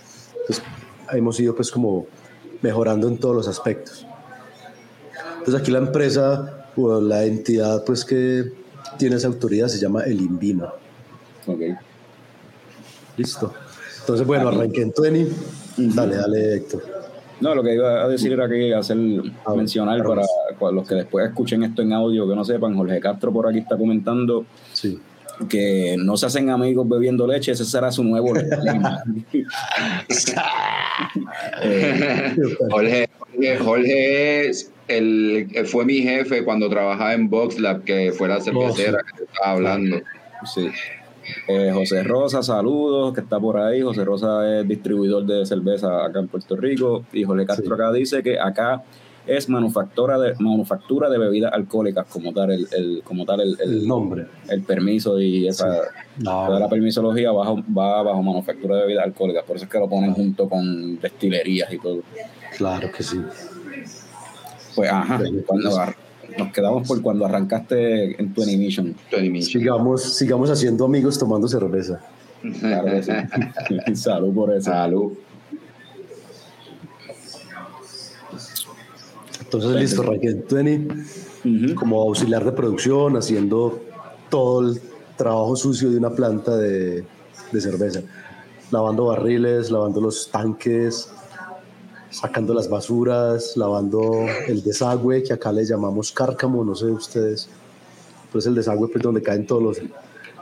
[0.41, 0.63] Entonces,
[1.11, 2.07] hemos ido pues como
[2.61, 4.05] mejorando en todos los aspectos.
[5.37, 8.51] Entonces, aquí la empresa o la entidad pues que
[8.97, 10.73] tiene esa autoridad se llama el INVIMA.
[11.47, 11.61] Ok.
[13.17, 13.53] Listo.
[13.99, 15.35] Entonces, bueno, arranqué en 20.
[15.77, 16.94] Dale, dale, Héctor.
[17.41, 18.97] No, lo que iba a decir era que hacer
[19.45, 20.23] Ah, mencionar para,
[20.59, 23.59] para los que después escuchen esto en audio, que no sepan, Jorge Castro por aquí
[23.59, 24.99] está comentando Sí.
[25.49, 29.03] que no se hacen amigos bebiendo leche, ese será su nuevo lema.
[31.61, 32.35] Eh,
[32.69, 38.39] Jorge, Jorge, Jorge es el, fue mi jefe cuando trabajaba en VoxLab, que fue la
[38.39, 39.97] cervecera que te estaba hablando.
[40.53, 40.69] sí.
[41.47, 43.81] Eh, José Rosa, saludos, que está por ahí.
[43.81, 47.03] José Rosa es distribuidor de cerveza acá en Puerto Rico.
[47.13, 47.81] Y Jorge Castro Sí.
[47.81, 48.83] acá dice que acá
[49.27, 53.73] es manufactura de manufactura de bebidas alcohólicas como tal el, el- como tal el, el-
[53.79, 54.27] El nombre.
[54.49, 55.67] el permiso y esa
[56.19, 56.45] No.
[56.45, 59.89] toda la permisología bajo, va bajo manufactura de bebidas alcohólicas por eso es que lo
[59.89, 62.01] ponen junto con destilerías y todo
[62.55, 63.19] Claro que sí.
[64.75, 65.71] pues ajá cuando
[66.37, 68.83] nos quedamos por cuando arrancaste en tu Micho.
[69.41, 72.01] Sigamos, sigamos haciendo amigos tomando cerveza.
[72.59, 73.11] claro que sí.
[73.95, 75.13] salud por eso Salud.
[79.41, 80.95] Entonces, listo, arranqué en 20
[81.45, 81.75] Ujú.
[81.75, 83.79] como auxiliar de producción, haciendo
[84.29, 84.81] todo el
[85.15, 87.05] trabajo sucio de una planta de,
[87.51, 88.01] de cerveza.
[88.71, 91.09] Lavando barriles, lavando los tanques,
[92.09, 97.49] sacando las basuras, lavando el desagüe, que acá le llamamos cárcamo, no sé ustedes.
[98.31, 99.81] Pues el desagüe, pues donde caen todos los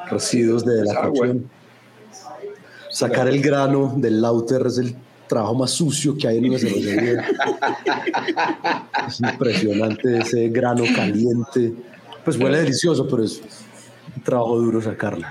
[0.10, 1.50] residuos de la cocción.
[2.90, 4.96] Sacar el grano del lauter es el
[5.28, 7.26] trabajo más sucio que hay en una cervecería.
[9.08, 11.74] es impresionante ese grano caliente.
[12.24, 13.42] Pues huele delicioso, pero es
[14.16, 15.26] un trabajo duro sacarlo.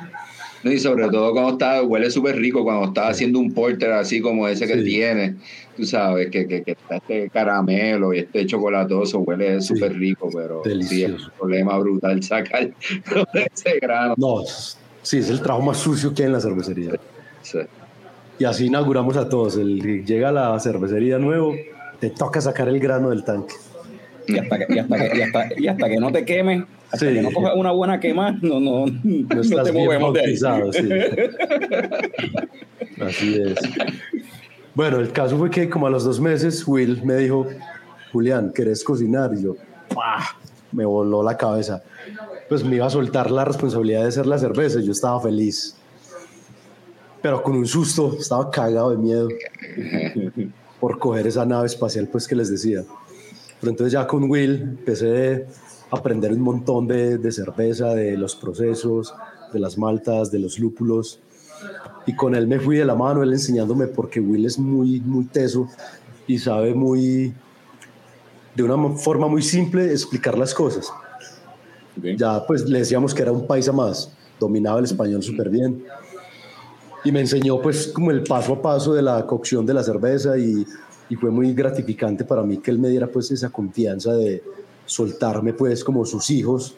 [0.64, 4.20] No, y sobre todo cuando está, huele súper rico cuando está haciendo un porter así
[4.20, 4.84] como ese que Sí.
[4.84, 5.36] tiene,
[5.76, 10.62] tú sabes, que, que, que está este caramelo y este chocolatoso, huele súper rico, pero
[10.82, 12.70] sí, es un problema brutal sacar
[13.34, 14.14] ese grano.
[14.16, 14.42] No,
[15.02, 16.92] sí, es el trabajo más sucio que hay en la cervecería.
[17.42, 17.58] Sí.
[18.38, 19.56] Y así inauguramos a todos.
[19.56, 21.54] El que llega a la cervecería nuevo,
[22.00, 23.54] te toca sacar el grano del tanque.
[24.28, 26.62] y hasta que, y hasta que, y hasta, y hasta que no te quemes
[26.92, 27.14] hasta Sí.
[27.14, 30.36] que no cojas una buena quema no no, no, No estás te movemos de ahí
[30.36, 30.46] sí.
[33.00, 33.58] Así es.
[34.74, 37.46] Bueno, el caso fue que como a los dos meses Will me dijo,
[38.12, 39.32] Julián, ¿querés cocinar?
[39.34, 39.56] Y yo,
[39.94, 40.24] ¡pah!
[40.72, 41.82] me voló la cabeza.
[42.48, 45.76] Pues me iba a soltar la responsabilidad de hacer la cerveza yo estaba feliz.
[47.20, 49.28] Pero con un susto, estaba cagado de miedo
[50.80, 52.82] por coger esa nave espacial, pues que les decía.
[53.60, 55.46] Pero entonces ya con Will empecé
[55.92, 59.14] aprender un montón de, de cerveza, de los procesos,
[59.52, 61.20] de las maltas, de los lúpulos.
[62.06, 65.26] Y con él me fui de la mano, él enseñándome porque Will es muy, muy
[65.26, 65.68] teso
[66.26, 67.34] y sabe muy,
[68.56, 70.90] de una forma muy simple, explicar las cosas.
[72.16, 75.84] Ya pues le decíamos que era un paisa más, dominaba el español súper bien.
[77.04, 80.38] Y me enseñó pues como el paso a paso de la cocción de la cerveza
[80.38, 80.66] y,
[81.10, 84.42] y fue muy gratificante para mí que él me diera pues esa confianza de
[84.92, 86.76] soltarme pues como sus hijos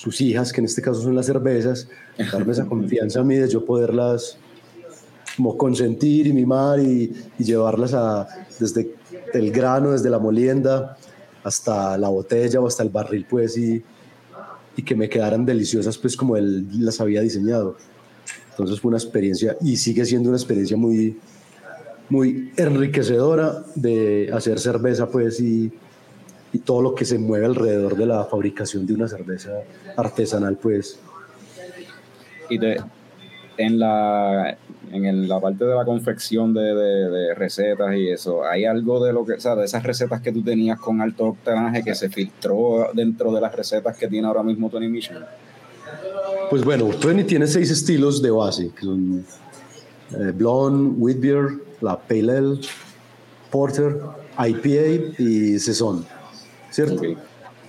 [0.00, 1.86] sus hijas, que en este caso son las cervezas,
[2.32, 4.38] darme esa confianza a mí de yo poderlas
[5.36, 8.26] como consentir y mimar y, llevarlas a,
[8.58, 8.94] desde
[9.34, 10.96] el grano, desde la molienda
[11.44, 13.82] hasta la botella o hasta el barril, pues, y,
[14.74, 17.76] y que me quedaran deliciosas, pues, como él las había diseñado.
[18.52, 21.18] Entonces fue una experiencia y sigue siendo una experiencia muy,
[22.08, 25.70] muy enriquecedora de hacer cerveza, pues, y,
[26.52, 29.50] y todo lo que se mueve alrededor de la fabricación de una cerveza
[29.96, 30.98] artesanal, pues.
[32.48, 32.58] Y
[33.56, 34.56] en la
[34.92, 39.34] en la parte de la confección de, recetas y eso, ¿hay algo de lo que,
[39.34, 43.32] o sea, de esas recetas que tú tenías con alto octanaje que se filtró dentro
[43.32, 45.24] de las recetas que tiene ahora mismo Tony Mission?
[46.48, 49.24] Pues bueno, Tony tiene seis estilos de base, que son
[50.12, 51.48] eh, Blonde, Wheat Beer,
[51.80, 52.60] la Pale Ale,
[53.50, 54.00] Porter,
[54.38, 56.04] IPA y Saison.
[56.70, 57.02] ¿Cierto?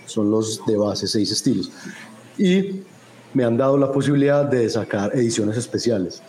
[0.05, 1.71] Son los de base, seis estilos.
[2.37, 2.81] Y
[3.33, 6.21] me han dado la posibilidad de sacar ediciones especiales.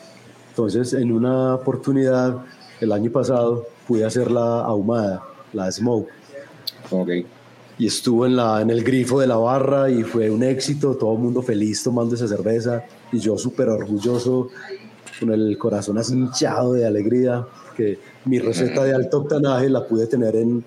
[0.51, 2.45] Entonces, en una oportunidad,
[2.81, 6.09] el año pasado, pude hacer la ahumada, la smoke.
[6.91, 7.09] Ok.
[7.79, 11.15] Y estuvo en, la, en el grifo de la barra y fue un éxito, todo
[11.15, 14.51] el mundo feliz tomando esa cerveza y yo súper orgulloso,
[15.19, 20.07] con el corazón así hinchado de alegría, que mi receta de alto octanaje la pude
[20.07, 20.65] tener en,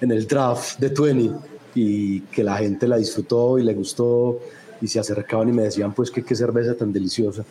[0.00, 1.34] en el draft de 20
[1.74, 4.40] y que la gente la disfrutó y le gustó
[4.80, 7.44] y se acercaban y me decían pues que qué cerveza tan deliciosa.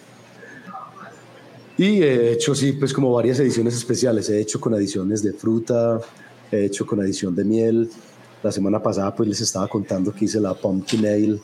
[1.77, 5.99] Y he hecho sí pues como varias ediciones especiales, he hecho con ediciones de fruta,
[6.51, 7.89] he hecho con edición de miel.
[8.41, 11.39] La semana pasada pues les estaba contando que hice la pumpkin ale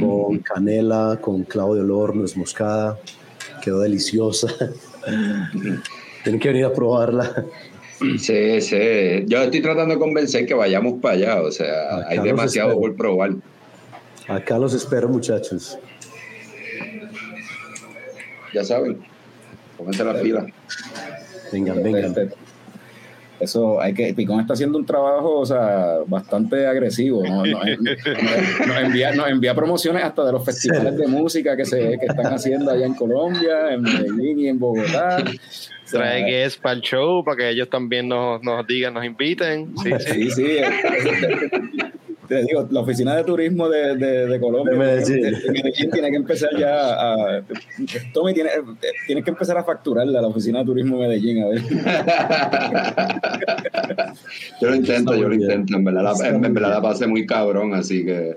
[0.00, 2.98] con canela, con clavo de olor, nuez moscada,
[3.62, 4.48] quedó deliciosa.
[6.22, 7.44] Tienen que venir a probarla.
[8.18, 9.24] Sí, sí.
[9.26, 11.42] Yo estoy tratando de convencer que vayamos para allá.
[11.42, 13.32] O sea, hay demasiado por probar.
[14.28, 15.78] Acá los espero, muchachos.
[18.54, 18.98] Ya saben,
[19.76, 20.46] pónganse la fila.
[21.52, 22.14] Vengan, vengan.
[23.40, 24.12] Eso hay que.
[24.14, 27.22] Picón está haciendo un trabajo, o sea, bastante agresivo.
[27.24, 32.32] Nos, envía, nos envía promociones hasta de los festivales de música que se que están
[32.32, 35.22] haciendo allá en Colombia, en Medellín y en Bogotá.
[35.90, 39.72] Trae que es para el show, para que ellos también nos, nos digan, nos inviten.
[39.82, 40.30] Sí, sí.
[40.30, 40.58] sí,
[42.28, 45.34] Te digo, la oficina de turismo de, de, Colombia, de Medellín.
[45.90, 47.42] tiene que empezar ya a.
[48.12, 48.50] Tommy tiene,
[49.06, 51.62] tiene que empezar a facturarle a la oficina de turismo de Medellín, a ver.
[54.60, 55.74] yo lo intento, yo lo intento.
[55.74, 58.36] En verdad, la, en verdad la pasé muy cabrón, así que.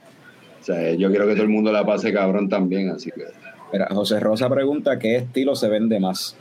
[0.61, 3.25] O sea, yo quiero que todo el mundo la pase cabrón también, así que.
[3.73, 6.37] Mira, José Rosa pregunta: ¿qué estilo se vende más?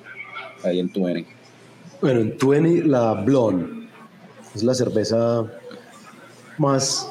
[0.62, 1.26] ahí en Twenty?
[2.00, 3.88] Bueno, en Twenty la Blonde
[4.54, 5.44] es la cerveza
[6.58, 7.10] más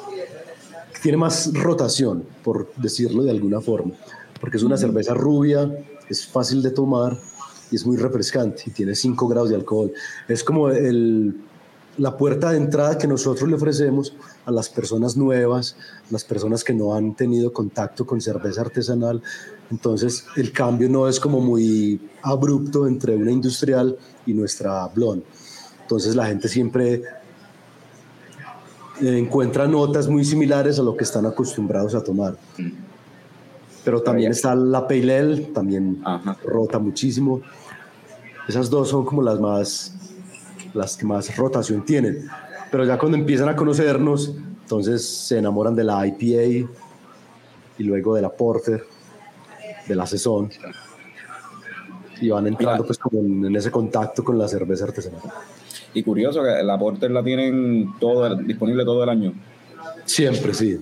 [1.01, 3.93] tiene más rotación, por decirlo de alguna forma,
[4.39, 5.69] porque es una cerveza rubia,
[6.09, 7.17] es fácil de tomar
[7.71, 9.91] y es muy refrescante y tiene 5 grados de alcohol.
[10.27, 11.35] Es como el,
[11.97, 14.13] la puerta de entrada que nosotros le ofrecemos
[14.45, 15.75] a las personas nuevas,
[16.09, 19.21] las personas que no han tenido contacto con cerveza artesanal.
[19.69, 25.25] Entonces el cambio no es como muy abrupto entre una industrial y nuestra blonde.
[25.81, 27.03] Entonces la gente siempre
[29.01, 32.35] encuentra notas muy similares a lo que están acostumbrados a tomar.
[33.83, 36.01] Pero también está la Pale Ale, también
[36.43, 37.41] rota muchísimo.
[38.47, 39.95] Esas dos son como las más
[40.73, 42.27] las que más rotación tienen.
[42.71, 46.67] Pero ya cuando empiezan a conocernos, entonces se enamoran de la IPA
[47.77, 48.85] y luego de la Porter,
[49.87, 50.49] de la Saison
[52.21, 55.21] y van entrando pues como en, ese contacto con la cerveza artesanal.
[55.93, 59.33] Y curioso que la Porter la tienen todo disponible todo el año.
[60.05, 60.79] Siempre, sí.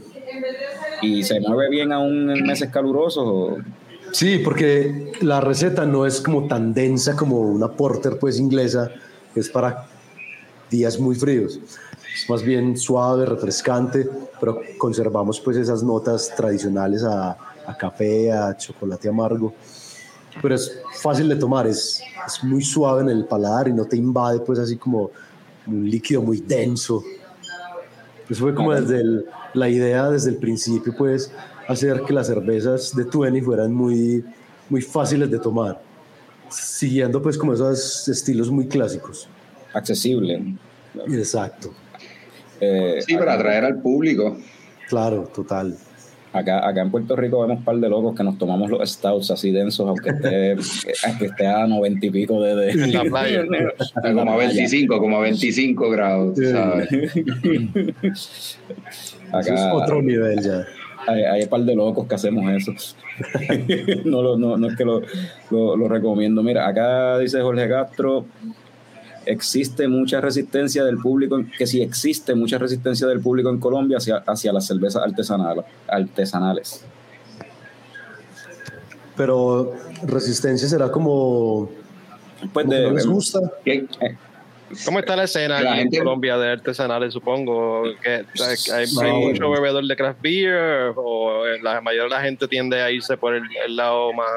[1.02, 3.60] ¿Y se mueve bien aún en meses calurosos?
[4.12, 8.92] Sí, porque la receta no es como tan densa como una Porter pues inglesa,
[9.36, 9.86] es para
[10.70, 11.60] días muy fríos.
[12.14, 14.08] Es más bien suave, refrescante,
[14.40, 19.54] pero conservamos pues esas notas tradicionales a, a café, a chocolate amargo.
[20.42, 23.98] Pero es fácil de tomar, es, es muy suave en el paladar y no te
[23.98, 25.12] invade pues así como
[25.66, 27.04] un líquido muy denso.
[28.30, 31.32] Eso fue como desde el- la idea, desde el principio, pues,
[31.68, 34.24] hacer que las cervezas de Twenty fueran muy,
[34.70, 35.82] muy fáciles de tomar,
[36.50, 39.28] siguiendo pues como esos estilos muy clásicos.
[39.74, 40.56] Accesible.
[41.10, 41.72] Exacto,
[42.60, 44.36] Eh, Sí, para atraer al público.
[44.90, 45.78] claro, total.
[46.38, 49.32] Acá, acá en Puerto Rico vemos un par de locos que nos tomamos los stouts
[49.32, 50.56] así densos, aunque esté,
[51.08, 53.42] aunque esté a noventa y pico de, de- En la playa.
[54.04, 54.54] en Como a playa.
[54.54, 56.38] 25, como a 25 grados.
[56.52, 56.88] ¿sabes?
[59.40, 60.66] Eso es otro nivel ya.
[61.08, 62.72] hay, hay un par de locos que hacemos eso.
[64.06, 65.02] no, lo- no, no es que lo,
[65.52, 66.42] lo- lo recomiendo.
[66.44, 68.26] Mira, acá dice Jorge Castro,
[69.28, 74.18] existe mucha resistencia del público, que si existe mucha resistencia del público en Colombia hacia,
[74.26, 75.66] hacia las cervezas artesanales.
[75.88, 76.86] artesanales.
[79.16, 81.70] Pero resistencia será como,
[82.54, 83.40] Pues como que de, no les gusta.
[83.66, 83.86] ¿Qué?
[84.86, 87.84] ¿Cómo está la escena La aquí gente- en Colombia de artesanales, supongo?
[88.04, 88.26] ¿Que
[88.74, 88.86] hay,
[89.24, 93.34] mucho bebedor de craft beer o la mayoría de la gente tiende a irse por
[93.34, 94.28] el, el lado más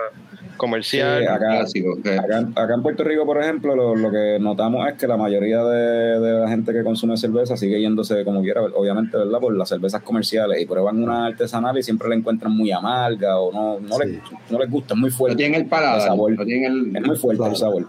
[0.61, 1.21] comercial?
[1.21, 1.99] Sí, acá, Clásico.
[2.03, 5.17] que- Acá, acá en Puerto Rico, por ejemplo, lo, lo que notamos es que la
[5.17, 9.41] mayoría de, de la gente que consume cerveza sigue yéndose como quiera, obviamente, ¿verdad?
[9.41, 13.51] Por las cervezas comerciales y prueban una artesanal y siempre la encuentran muy amarga o
[13.53, 14.21] no, no, les, Sí.
[14.51, 15.37] no les gusta, es muy No fuerte.
[15.37, 15.97] tienen el paladar.
[16.01, 16.33] El sabor.
[16.33, 16.97] No tienen el...
[16.97, 17.53] Es muy fuerte Claro.
[17.53, 17.87] el sabor.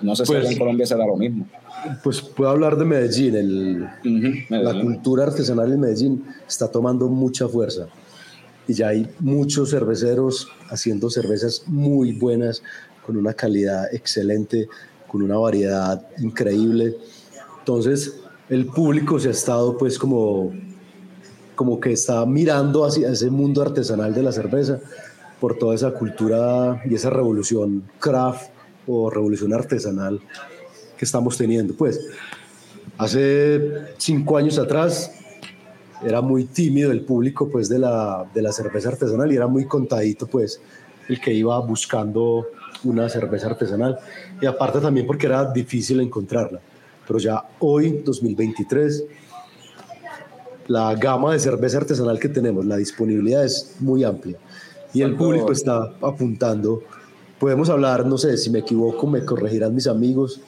[0.00, 1.46] No sé si Pues- acá en Colombia se da lo mismo.
[2.02, 3.34] Pues puedo hablar de Medellín.
[3.36, 4.82] El, Ujú, la Medellín.
[4.82, 7.86] cultura artesanal en Medellín está tomando mucha fuerza.
[8.68, 12.62] Y ya hay muchos cerveceros haciendo cervezas muy buenas,
[13.04, 14.68] con una calidad excelente,
[15.06, 16.94] con una variedad increíble.
[17.60, 20.52] Entonces, el público se ha estado pues como,
[21.54, 24.78] como que está mirando hacia ese mundo artesanal de la cerveza
[25.40, 28.50] por toda esa cultura y esa revolución craft
[28.86, 30.20] o revolución artesanal
[30.98, 31.74] que estamos teniendo.
[31.74, 32.00] Pues
[32.98, 35.12] hace cinco años atrás
[36.04, 39.64] era muy tímido el público pues de la, de la cerveza artesanal y era muy
[39.66, 40.60] contadito pues
[41.08, 42.46] el que iba buscando
[42.84, 43.98] una cerveza artesanal
[44.40, 46.60] y aparte también porque era difícil encontrarla.
[47.06, 49.04] Pero ya hoy, 2023,
[50.68, 54.36] la gama de cerveza artesanal que tenemos, la disponibilidad es muy amplia
[54.92, 56.82] y el ¿Cuánto- público está apuntando.
[57.38, 60.40] Podemos hablar, no sé, si me equivoco, me corregirán mis amigos,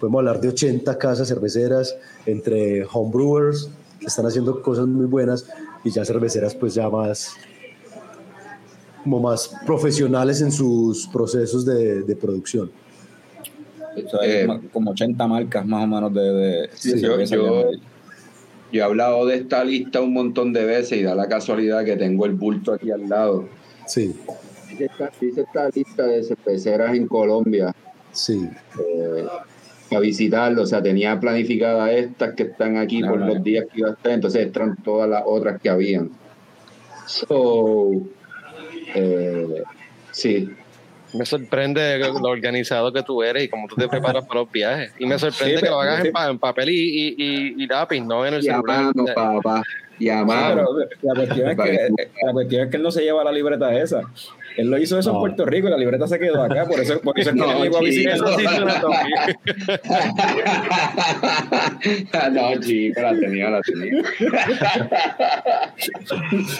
[0.00, 1.94] podemos hablar de 80 casas cerveceras
[2.26, 3.70] entre homebrewers
[4.06, 5.46] están haciendo cosas muy buenas
[5.84, 7.34] y ya cerveceras pues ya más
[9.02, 12.70] como más profesionales en sus procesos de, de producción.
[13.96, 17.00] O sea, hay Eh, como- como 80 marcas más o menos de, de- de Sí,
[17.00, 17.70] yo- yo-
[18.72, 22.24] he hablado de esta lista un montón de veces y da la casualidad que tengo
[22.26, 23.48] el bulto aquí al lado.
[23.86, 24.14] Sí,
[24.70, 27.74] Dice esta, dice esta lista de cerveceras en Colombia
[28.12, 29.26] sí, eh,
[29.96, 30.62] a visitarlo.
[30.62, 34.12] O sea, tenía planificadas estas que están aquí por los días que iba a estar,
[34.12, 36.10] entonces entran todas las otras que habían.
[37.06, 37.90] So,
[38.94, 39.62] eh,
[40.12, 40.48] sí,
[41.12, 44.92] Me sorprende lo organizado que tú eres y cómo tú te preparas para los viajes.
[44.98, 47.66] Y me sorprende Sí, que lo hagas en, pa- en papel y, y, y- y
[47.66, 48.84] lápiz, no en el y a celular.
[48.94, 49.62] mano, papá,
[49.98, 50.66] y a mano.
[51.02, 51.88] la cuestión, es que,
[52.24, 54.02] la cuestión es que él no se lleva la libreta esa.
[54.60, 55.20] Él lo hizo eso en No.
[55.20, 57.50] Puerto Rico y la libreta se quedó acá, por eso, por eso es que No,
[57.52, 58.14] él llegó a visitar.
[58.14, 58.44] Eso sí
[62.32, 64.02] no, chico, la tenía, la tenía.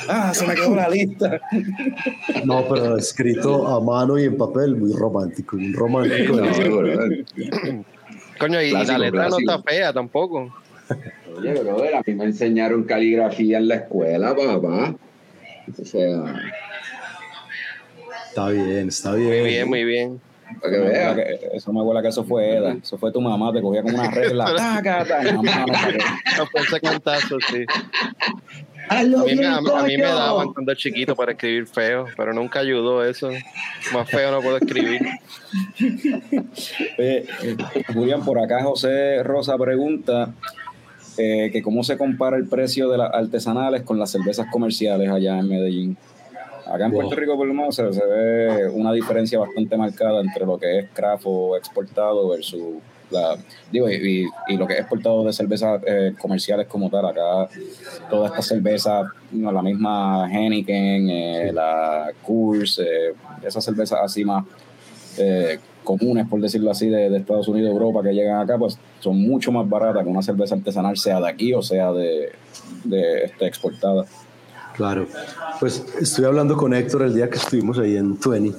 [0.09, 1.39] Ah, se me quedó la lista.
[2.45, 6.37] no, pero escrito a mano y en papel, muy romántico, un romántico.
[6.37, 6.47] No.
[8.39, 9.41] Coño, y Clásico, la letra clásico.
[9.47, 10.55] no está fea tampoco.
[11.37, 14.95] Oye, brother, a mí me enseñaron caligrafía en la escuela, papá.
[15.81, 16.35] O sea,
[18.31, 19.28] Está bien, está bien.
[19.28, 20.20] Muy bien, muy bien.
[20.61, 21.18] para que veas.
[21.55, 22.76] Eso me acuerda que eso fue Eda.
[22.83, 24.45] Eso fue tu mamá, te cogía como una regla.
[24.57, 27.64] taca, taca, mamá, no, cantazo, sí.
[28.89, 32.33] A mí, me, a, mí- a mí me daban cuando chiquito para escribir feo, pero
[32.33, 33.31] nunca ayudó eso.
[33.93, 35.01] Más feo no puedo escribir.
[36.99, 37.26] Oye,
[37.93, 40.33] Julián, por acá José Rosa pregunta
[41.18, 45.39] eh, que cómo se compara el precio de las artesanales con las cervezas comerciales allá
[45.39, 45.97] en Medellín.
[46.71, 47.01] Acá en Wow.
[47.03, 50.79] Puerto Rico, por lo menos, se, se ve una diferencia bastante marcada entre lo que
[50.79, 52.77] es craft o exportado versus
[53.11, 53.37] la,
[53.73, 57.07] digo, y, y- y lo que es exportado de cervezas eh, comerciales como tal.
[57.07, 57.49] Acá
[58.09, 63.14] todas estas cervezas, no, la misma Heineken, eh, la Coors, eh,
[63.45, 64.45] esas cervezas así más
[65.83, 69.51] comunes, por decirlo así, de, de Estados Unidos, Europa, que llegan acá, pues son mucho
[69.51, 72.31] más baratas que una cerveza artesanal, sea de aquí o sea de,
[72.85, 74.05] de este, exportada.
[74.81, 75.07] Claro.
[75.61, 78.57] Pues estuve hablando con Héctor el día que estuvimos ahí en 20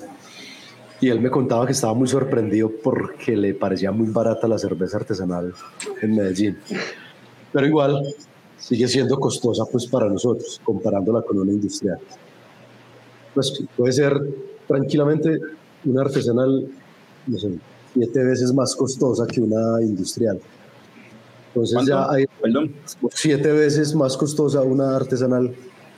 [1.00, 4.98] y él me contaba que estaba muy sorprendido porque le parecía muy barata la cerveza
[4.98, 5.52] artesanal
[6.00, 6.60] en Medellín.
[7.52, 8.04] Pero igual,
[8.56, 11.98] sigue siendo costosa pues para nosotros, comparándola con una industrial.
[13.34, 14.22] Pues puede ser
[14.68, 15.40] tranquilamente
[15.86, 16.68] una artesanal,
[17.26, 17.50] no sé,
[17.96, 20.40] siete veces más costosa que una industrial.
[21.48, 22.76] Entonces ya hay Perdón.
[23.12, 25.52] siete veces más costosa una artesanal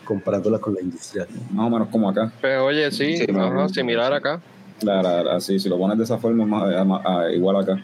[0.06, 1.28] comparándola con la industrial.
[1.52, 2.32] Más o menos como acá.
[2.42, 4.42] Pero oye, sí, Sí, ajá, más- similar acá.
[4.82, 7.82] La, la- la- sí, si lo pones de esa forma, más- más- ah, igual acá.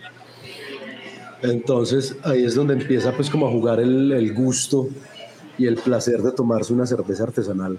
[1.42, 4.90] Entonces ahí es donde empieza pues como a jugar el, el gusto
[5.58, 7.78] y el placer de tomarse una cerveza artesanal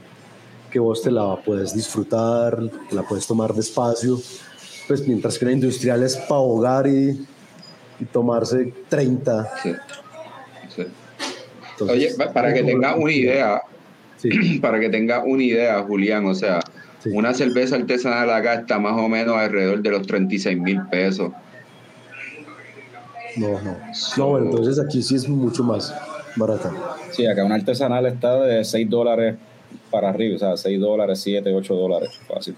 [0.70, 2.56] que vos te la puedes disfrutar,
[2.88, 4.18] te la puedes tomar despacio,
[4.86, 7.26] pues mientras que la industrial es para ahogar y,
[7.98, 9.48] y tomarse 30.
[9.62, 9.72] Sí,
[10.76, 10.82] sí.
[11.72, 13.62] Entonces, Oye, pa- para que tengas una idea,
[14.20, 16.60] Sí, para que tengas una idea, Julián, o sea,
[17.02, 17.08] Sí.
[17.14, 21.32] una cerveza artesanal acá está más o menos alrededor de los 36 mil pesos.
[23.36, 23.76] no, no.
[24.18, 25.94] No, bueno, entonces aquí sí es mucho más
[26.36, 26.70] barata.
[27.12, 29.36] Sí, acá una artesanal está de 6 dólares
[29.90, 32.54] para arriba, o sea, 6 dólares, 7, 8 dólares, fácil.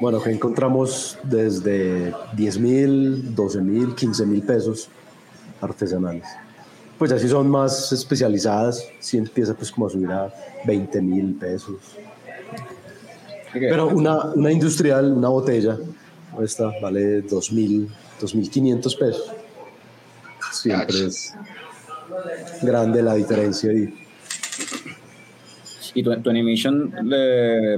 [0.00, 4.88] Bueno, que encontramos desde 10 mil, 12 mil, 15 mil pesos
[5.60, 6.24] artesanales.
[6.98, 10.32] Pues así son más especializadas, sí empieza pues como a subir a
[10.66, 11.76] 20 mil pesos.
[13.70, 15.76] Pero una, una industrial, una botella,
[16.42, 17.88] esta vale 2 mil,
[18.20, 19.32] 2.500 pesos.
[20.52, 21.34] Siempre es
[22.62, 23.94] grande la diferencia y
[25.94, 27.76] y tu, tu Animation le,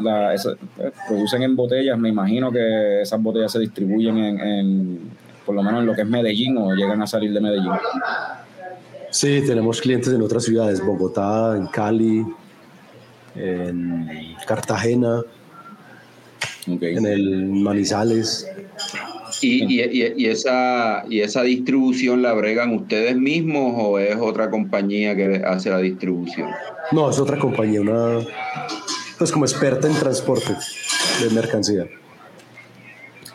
[0.00, 5.10] la, esa- eh, producen en botellas, me imagino que esas botellas se distribuyen en, en,
[5.44, 7.72] por lo menos en lo que es Medellín o llegan a salir de Medellín.
[9.10, 12.24] Sí, tenemos clientes en otras ciudades, Bogotá, en Cali,
[13.34, 14.08] en
[14.46, 15.18] Cartagena,
[16.68, 16.82] Ok.
[16.82, 18.46] en el Manizales.
[19.42, 24.50] ¿Y, y, y- y esa, ¿Y esa distribución la bregan ustedes mismos o es otra
[24.50, 26.48] compañía que hace la distribución?
[26.92, 28.18] No, es otra compañía, una
[29.18, 30.54] pues como experta en transporte
[31.22, 31.86] de mercancía.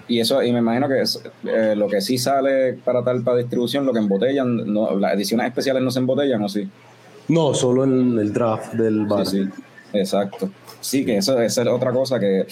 [0.08, 3.38] Y eso, y me imagino que es, eh, lo que sí sale para tal para
[3.38, 6.70] distribución, lo que embotellan, no, las ediciones especiales no se embotellan, ¿o sí?
[7.28, 9.26] No, solo en el draft del bar.
[9.26, 9.50] Sí, sí,
[9.94, 10.50] exacto.
[10.80, 12.46] Sí, que eso, esa es otra cosa que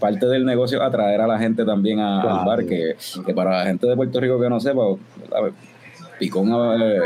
[0.00, 2.40] parte del negocio atraer a la gente también a- Claro.
[2.40, 4.80] al bar, que, que para la gente de Puerto Rico que no sepa.
[6.18, 6.48] Picón,
[6.80, 6.98] eh,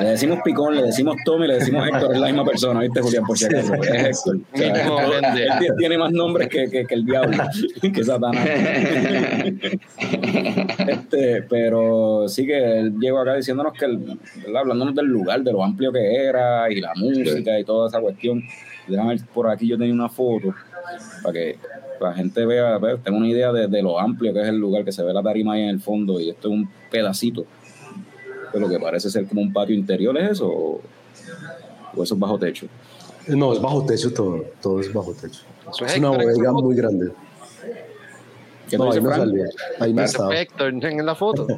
[0.00, 3.24] le decimos Picón, le decimos Tommy, le decimos Héctor, es la misma persona, ¿viste, Julián?
[3.24, 4.36] Por si acaso, es Héctor.
[4.52, 7.42] O sea, él tiene- más nombres que, que, que el diablo,
[7.80, 8.46] que Satanás.
[10.86, 14.18] Este, pero sí que él llegó acá diciéndonos que, el,
[14.56, 18.42] hablándonos del lugar, de lo amplio que era y la música y toda esa cuestión.
[18.88, 20.54] Déjame ver, por aquí yo tenía una foto
[21.22, 21.56] para que
[22.00, 24.84] la gente vea, vea, tenga una idea de, de lo amplio que es el lugar,
[24.84, 27.46] que se ve la tarima ahí en el fondo y esto es un pedacito
[28.52, 30.48] de lo que parece ser como un patio interior, ¿es eso?
[30.48, 30.80] ¿O,
[31.96, 32.66] o eso es bajo techo?
[33.28, 35.40] No, es bajo techo todo, todo es bajo techo.
[35.70, 37.12] Eso Es una Héctor, bodega muy grande.
[38.68, 39.44] ¿Qué tú No, ahí no salía,
[39.80, 40.34] ahí no estaba.
[40.36, 41.46] Héctor en la foto.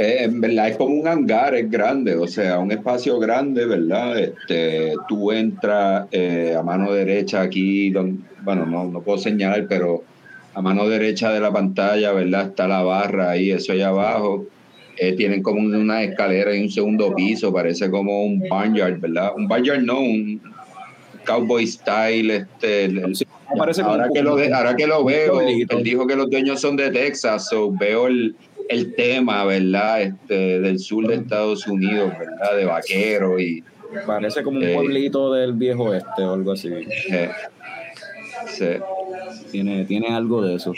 [0.00, 4.16] Eh, en verdad es como un hangar, es grande, o sea, un espacio grande, ¿verdad?
[4.16, 10.04] Este, tú entras eh, a mano derecha aquí, don- bueno, no, no puedo señalar, pero
[10.58, 12.46] a mano derecha de la pantalla, ¿verdad?
[12.48, 14.44] Está la barra ahí, eso allá abajo.
[14.96, 19.30] Eh, tienen como una escalera y un segundo piso, parece como un barnyard, ¿verdad?
[19.36, 20.40] Un barnyard no, un
[21.24, 23.24] cowboy style, este, el- Sí,
[23.56, 26.74] parece ahora que lo de- ahora que lo veo, él dijo que los dueños son
[26.74, 28.34] de Texas, so veo el,
[28.68, 30.02] el tema, ¿verdad?
[30.02, 32.56] Este, del sur de Estados Unidos, ¿verdad?
[32.56, 33.62] De vaquero y
[34.06, 34.74] Parece como un Eh.
[34.74, 36.68] pueblito del viejo oeste o algo así.
[36.68, 37.30] eh,
[38.48, 38.66] sí,
[39.50, 40.72] Tiene, tiene algo de eso.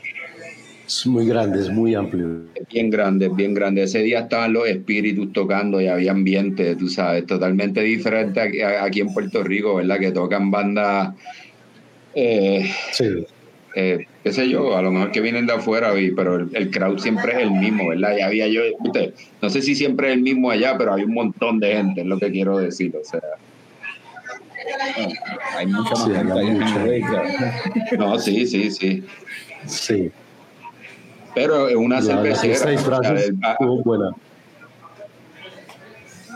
[0.86, 2.26] Es muy grande, es muy amplio.
[2.72, 3.84] bien grande, bien grande.
[3.84, 8.40] Ese día estaban los espíritus tocando y había ambiente, tú sabes, totalmente diferente
[8.80, 10.00] aquí, en Puerto Rico, ¿verdad?
[10.00, 11.14] Que tocan bandas,
[12.14, 13.04] eh, Sí,
[13.76, 16.98] eh, qué sé yo, a lo mejor que vienen de afuera, pero el, el crowd
[16.98, 18.16] siempre es el mismo, ¿verdad?
[18.18, 21.14] Ya había yo, usted, no sé si siempre es el mismo allá, pero hay un
[21.14, 23.20] montón de gente, es lo que quiero decir, o sea,
[25.56, 29.04] Hay mucha más Sí, gente en no, sí, sí, sí,
[29.66, 30.10] sí.
[31.34, 32.78] pero es una cervecera.
[33.84, 34.10] buena.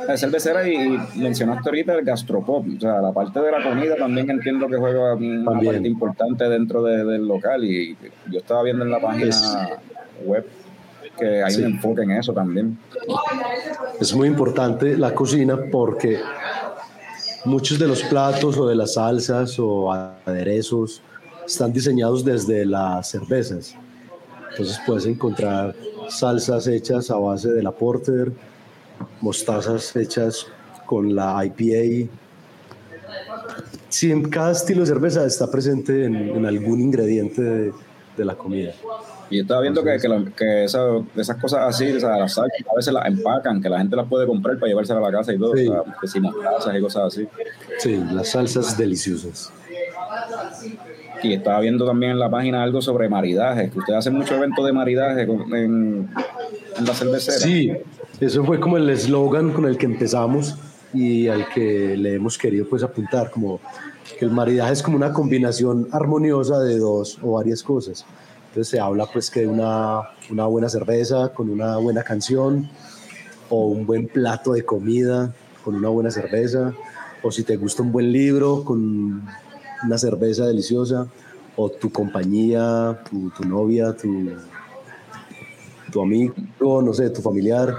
[0.09, 0.75] La cervecera y,
[1.15, 4.77] y mencionaste ahorita el gastropop, o sea, la parte de la comida también entiendo que
[4.77, 5.73] juega una También.
[5.75, 7.97] parte importante dentro de- del local y
[8.31, 9.57] yo estaba viendo en la página Es-
[10.27, 10.45] web
[11.19, 11.61] que hay Sí.
[11.63, 12.77] un enfoque en eso también.
[14.01, 16.19] Es muy importante la cocina porque
[17.45, 21.03] muchos de los platos o de las salsas o aderezos
[21.47, 23.75] están diseñados desde las cervezas.
[24.51, 25.75] Entonces puedes encontrar
[26.09, 28.33] salsas hechas a base de la porter,
[29.21, 30.47] mostazas hechas
[30.87, 32.11] con la IPA.
[33.89, 38.73] Sí, en cada estilo de cerveza está presente en, algún ingrediente de, la comida.
[39.31, 39.97] Y yo estaba viendo que,
[40.37, 43.97] que, esas cosas así, o sea, las salsas a veces las empacan, que la gente
[43.97, 46.77] las puede comprar para llevarse a la casa y todo, o sea, que si mostazas
[46.77, 47.29] y cosas así.
[47.79, 49.53] Sí, las salsas deliciosas.
[51.23, 54.65] Y estaba viendo también en la página algo sobre maridaje, que usted hace mucho evento
[54.65, 56.11] de maridaje en,
[56.87, 57.39] la cervecera.
[57.39, 57.73] Sí,
[58.21, 60.57] eso fue como el eslogan con el que empezamos
[60.93, 63.59] y al que le hemos querido pues apuntar, como
[64.19, 68.05] que el maridaje es como una combinación armoniosa de dos o varias cosas.
[68.55, 72.71] Entonces se habla pues que una, una buena cerveza con una buena canción
[73.51, 75.35] o un buen plato de comida
[75.65, 76.73] con una buena cerveza
[77.25, 79.27] o si te gusta un buen libro con
[79.83, 81.09] una cerveza deliciosa,
[81.57, 84.31] o tu compañía, tu, novia, tu,
[85.91, 87.75] tu amigo, no sé, tu familiar.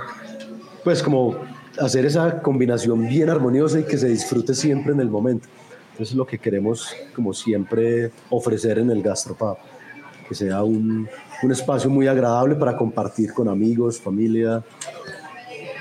[0.84, 1.36] Pues como
[1.80, 5.48] hacer esa combinación bien armoniosa y que se disfrute siempre en el momento.
[5.94, 9.58] Eso es lo que queremos, como siempre, ofrecer en el Gastropub.
[10.28, 11.08] Que sea un,
[11.44, 14.64] un espacio muy agradable para compartir con amigos, familia,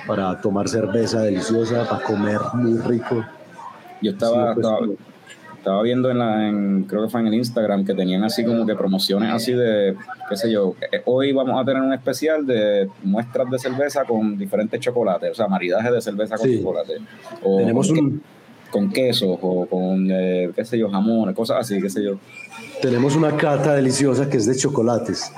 [0.07, 3.25] para tomar cerveza deliciosa, para comer muy rico.
[4.03, 4.67] Yo estaba, pues,
[5.65, 8.67] estaba viendo en la, en, creo que fue en el Instagram, que tenían así como
[8.67, 9.97] que promociones así de,
[10.29, 14.37] qué sé yo, eh, hoy vamos a tener un especial de muestras de cerveza con
[14.37, 16.99] diferentes chocolates, o sea, maridaje de cerveza con chocolate.
[17.43, 18.23] O Tenemos un...
[18.75, 22.19] Con queso o con, eh, qué sé yo, jamón, cosas así, qué sé yo.
[22.83, 25.31] Tenemos una cata deliciosa que es de chocolates.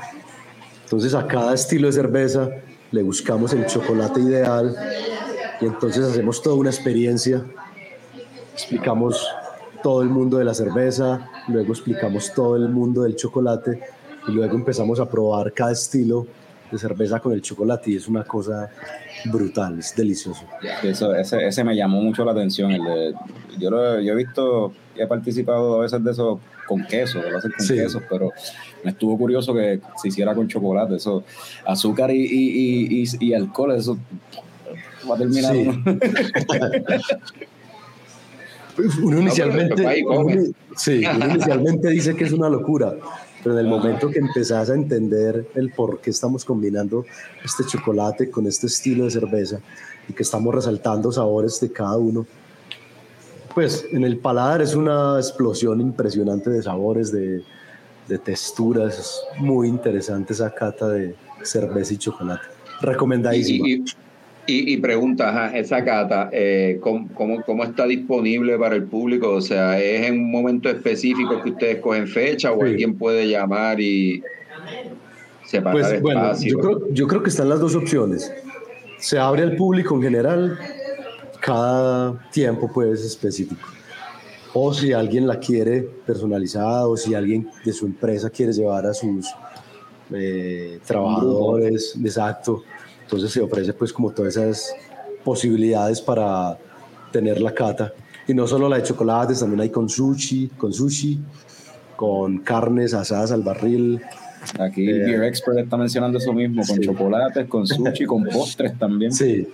[0.85, 2.49] Entonces a cada estilo de cerveza
[2.93, 4.75] le buscamos el chocolate ideal
[5.61, 7.45] y entonces hacemos toda una experiencia.
[8.55, 9.29] Explicamos
[9.83, 13.81] todo el mundo de la cerveza, luego explicamos todo el mundo del chocolate
[14.29, 16.27] y luego empezamos a probar cada estilo
[16.71, 18.71] de cerveza con el chocolate y es una cosa
[19.27, 20.45] brutal, es delicioso.
[20.83, 22.73] Eso, ese, ese me llamó mucho la atención.
[22.73, 23.15] El
[23.59, 27.53] yo, lo, yo he visto, he participado a veces de eso con queso, lo hacen
[27.57, 28.33] con queso, pero
[28.85, 30.97] me estuvo curioso que se hiciera con chocolate.
[30.97, 31.25] Eso,
[31.65, 33.97] azúcar y, y, y, y alcohol, eso
[35.09, 35.55] va a terminar.
[39.03, 40.05] Uno inicialmente,
[40.77, 42.95] sí, inicialmente dice que es una locura,
[43.43, 47.05] pero en el momento que empezás a entender el por qué estamos combinando
[47.45, 49.61] este chocolate con este estilo de cerveza
[50.09, 52.27] y que estamos resaltando sabores de cada uno,
[53.55, 57.43] pues en el paladar es una explosión impresionante de sabores, de,
[58.09, 62.47] de texturas, es muy interesante esa cata de cerveza y chocolate.
[62.83, 63.67] Recomendadísimo.
[63.67, 63.85] Y,
[64.81, 67.09] pregunta, esa cata, eh, ¿cómo,
[67.45, 69.31] cómo, está disponible para el público?
[69.31, 73.81] O sea, ¿es en un momento específico que ustedes cogen fecha o alguien puede llamar
[73.81, 74.23] y
[75.45, 78.33] separar pues, Bueno, yo creo, yo creo que están las dos opciones.
[78.99, 80.59] Se abre al público en general,
[81.41, 83.67] cada tiempo pues específico.
[84.55, 88.95] O si alguien la quiere personalizada o si alguien de su empresa quiere llevar a
[88.95, 89.27] sus
[90.13, 92.63] eh, trabajadores, exacto
[93.07, 94.75] entonces se ofrece pues como todas esas
[95.25, 96.59] posibilidades para
[97.13, 97.93] tener la cata.
[98.27, 101.21] Y no solo la de chocolates, también hay con sushi, con sushi,
[101.95, 104.03] con carnes asadas al barril.
[104.59, 109.13] Aquí eh, Beer Expert está mencionando eso mismo, con chocolates, con sushi, con postres también.
[109.13, 109.47] Sí.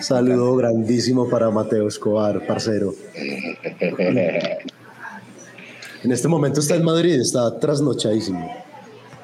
[0.00, 2.94] Saludo grandísimo para Mateo Escobar, parcero.
[6.04, 8.54] en este momento está en Madrid, está trasnochadísimo.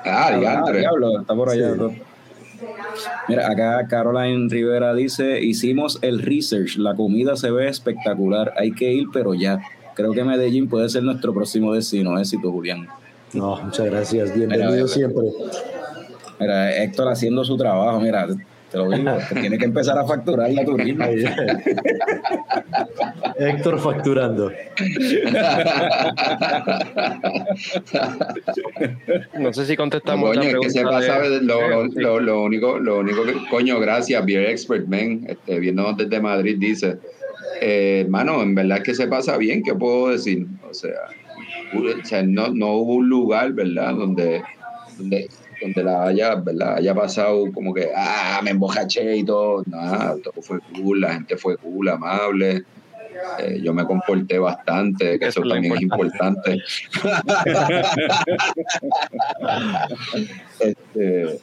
[0.06, 1.74] Ah, ah diablo, está por allá.
[3.28, 8.92] Mira, acá Caroline Rivera dice, hicimos el research, la comida se ve espectacular, hay que
[8.92, 9.60] ir, pero ya.
[9.94, 12.18] Creo que Medellín puede ser nuestro próximo destino.
[12.18, 12.88] Éxito, Julián.
[13.32, 15.24] No, muchas gracias, bienvenido siempre.
[16.40, 18.26] Mira, Héctor haciendo su trabajo, mira,
[18.74, 21.04] te lo digo, tiene que empezar a facturar la turismo.
[23.38, 24.50] Héctor facturando.
[29.38, 30.36] No sé si contestamos.
[30.36, 34.88] Coño, que sepa, sabe, lo, lo, lo, único, lo único que, coño, gracias, Beer Expert,
[34.88, 36.96] man, este, viéndonos desde Madrid, dice,
[37.60, 40.48] eh, hermano, en verdad que se pasa bien, ¿qué puedo decir?
[40.68, 40.98] O sea,
[41.74, 44.42] o sea no, no hubo un lugar, ¿verdad?, donde,
[44.98, 45.28] donde
[45.64, 46.76] donde la haya, ¿verdad?
[46.76, 49.62] haya pasado como que, ah, me embojaché y todo.
[49.66, 52.64] Nada, todo fue cool, la gente fue cool, amable.
[53.38, 56.58] Eh, yo me comporté bastante, que eso, también es importante.
[60.60, 61.40] este,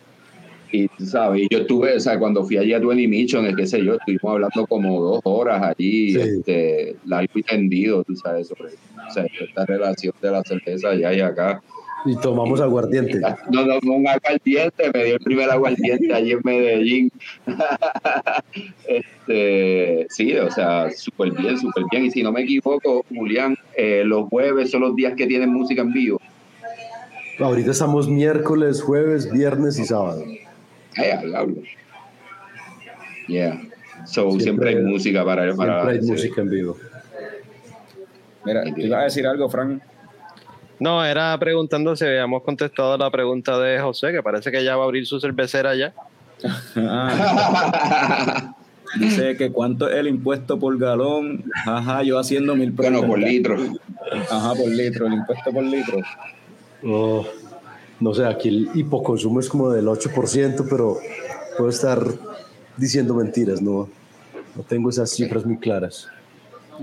[0.71, 3.83] y tú sabes, yo estuve, o sea, cuando fui allí a Twenty Mission, que sé
[3.83, 8.73] yo, estuvimos hablando como dos horas allí, este, largo y tendido, tú sabes, sobre
[9.15, 11.61] esta relación de la cerveza allá y acá
[12.05, 13.19] Y tomamos aguardiente.
[13.49, 17.11] No, no, un aguardiente, me dio el primer aguardiente allí en Medellín.
[18.87, 22.05] este, sí, o sea, súper bien, súper bien.
[22.05, 25.81] Y si no me equivoco, Julián, eh, los jueves son los días que tienen música
[25.81, 26.21] en vivo.
[27.39, 30.23] Ahorita estamos miércoles, jueves, viernes y sábado.
[30.97, 31.61] Ay, hablo.
[33.27, 33.61] Yeah.
[34.05, 36.77] So, siempre, hay música para, para Siempre hay música en vivo.
[38.45, 39.81] Mira, ¿tú ibas a decir algo, Frank?
[40.81, 44.81] No, era preguntando si habíamos contestado la pregunta de José, que parece que ya va
[44.81, 45.93] a abrir su cervecera ya.
[46.75, 48.55] Ah.
[48.99, 51.43] Dice que cuánto es el impuesto por galón.
[51.67, 53.57] Ajá, yo haciendo mil bueno, por litro.
[54.31, 55.99] Ajá, por litro, el impuesto por litro.
[56.83, 57.27] Oh,
[57.99, 60.97] no sé, aquí el hipoconsumo es como del 8%, pero
[61.59, 62.03] puedo estar
[62.75, 63.87] diciendo mentiras, no,
[64.55, 66.07] no tengo esas cifras muy claras.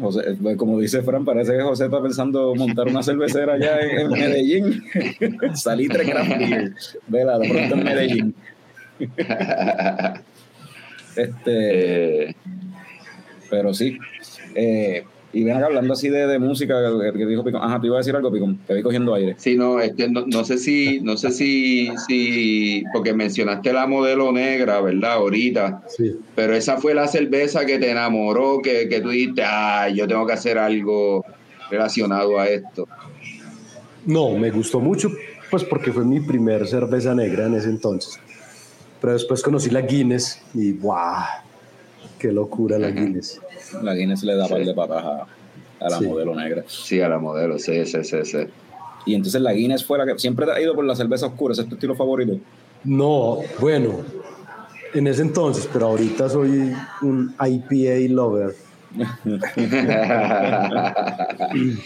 [0.00, 4.00] José, pues, como dice Fran, parece que José está pensando montar una cervecera allá en,
[4.00, 4.84] en Medellín.
[5.54, 6.74] Salitre Craft Beer.
[7.06, 8.34] Vela, de pronto en Medellín.
[11.16, 12.36] este.
[13.50, 13.98] Pero sí.
[14.54, 15.04] Eh,
[15.38, 16.74] y ven acá hablando así de, de música,
[17.16, 17.62] que dijo Picón.
[17.62, 18.58] Ajá, te iba a decir algo, Picón.
[18.66, 19.36] Te vi cogiendo aire.
[19.38, 24.32] Sí, no, este, no, no sé si, no sé si, si, porque mencionaste la modelo
[24.32, 25.12] negra, ¿verdad?
[25.12, 25.84] Ahorita.
[25.86, 26.16] Sí.
[26.34, 30.26] Pero esa fue la cerveza que te enamoró, que, que tú dijiste, ay, yo tengo
[30.26, 31.24] que hacer algo
[31.70, 32.88] relacionado a esto.
[34.06, 35.08] No, me gustó mucho,
[35.52, 38.18] pues porque fue mi primer cerveza negra en ese entonces.
[39.00, 41.24] Pero después conocí la Guinness y ¡guau!
[42.18, 43.40] ¡Qué locura la Guinness!
[43.82, 45.26] La Guinness le da par de patas a,
[45.80, 46.06] a la Sí.
[46.06, 46.64] modelo negra.
[46.66, 48.38] Sí, a la modelo, sí, sí, sí, sí.
[49.06, 51.52] Y entonces la Guinness fue la que siempre te ha ido por la cerveza oscura.
[51.52, 52.38] ¿Ese es tu estilo favorito?
[52.84, 54.00] No, bueno,
[54.94, 58.54] en ese entonces, pero ahorita soy un IPA lover.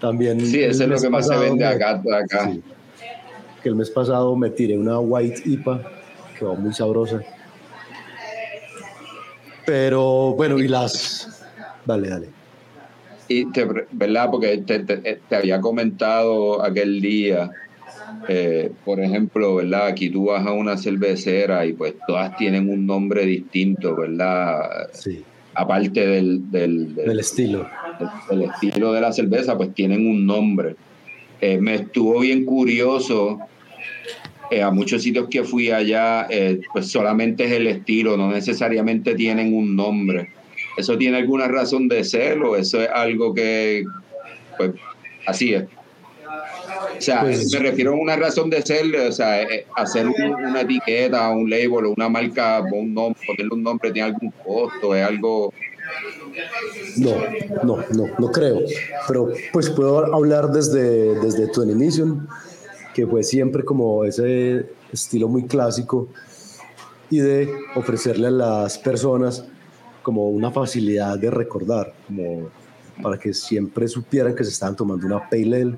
[0.00, 0.40] También.
[0.40, 2.50] Sí, eso es lo que más se vende me- acá, acá.
[2.50, 2.62] Sí.
[3.62, 5.80] Que el mes pasado me tiré una White IPA,
[6.38, 7.20] quedó muy sabrosa.
[9.66, 11.28] Pero bueno, y las.
[11.84, 12.28] Dale, dale.
[13.28, 14.28] Y te, ¿verdad?
[14.30, 17.50] Porque te, te- te había comentado aquel día,
[18.28, 19.88] eh, por ejemplo, ¿verdad?
[19.88, 24.88] Aquí tú vas a una cervecera y pues todas tienen un nombre distinto, ¿verdad?
[24.92, 27.66] Sí, Aparte del, del, del- del estilo.
[28.30, 30.76] del estilo de la cerveza, pues tienen un nombre.
[31.40, 33.40] Eh, me estuvo bien curioso.
[34.50, 39.14] Eh, a muchos sitios que fui allá, eh, pues solamente es el estilo, no necesariamente
[39.14, 40.30] tienen un nombre.
[40.76, 43.84] ¿Eso tiene alguna razón de ser o eso es algo que,
[44.58, 44.72] pues,
[45.26, 45.64] así es?
[45.64, 50.34] O sea, Pues- me refiero a una razón de ser, o sea, eh, hacer un-
[50.44, 54.94] una etiqueta, un label o una marca, un nombre, ponerle un nombre, tiene algún costo,
[54.94, 55.52] es algo...
[56.96, 57.10] No,
[57.64, 58.60] no, no, no creo.
[59.08, 62.28] Pero pues puedo hablar desde, desde Twenty Mission,
[62.96, 66.08] que fue siempre como ese estilo muy clásico
[67.10, 69.44] y de ofrecerle a las personas
[70.02, 72.48] como una facilidad de recordar, como
[73.02, 75.76] para que siempre supieran que se estaban tomando una Pale Ale,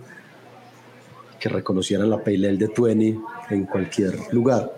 [1.41, 3.19] que reconocieran la Pale Ale de Twenty
[3.51, 4.73] en cualquier lugar.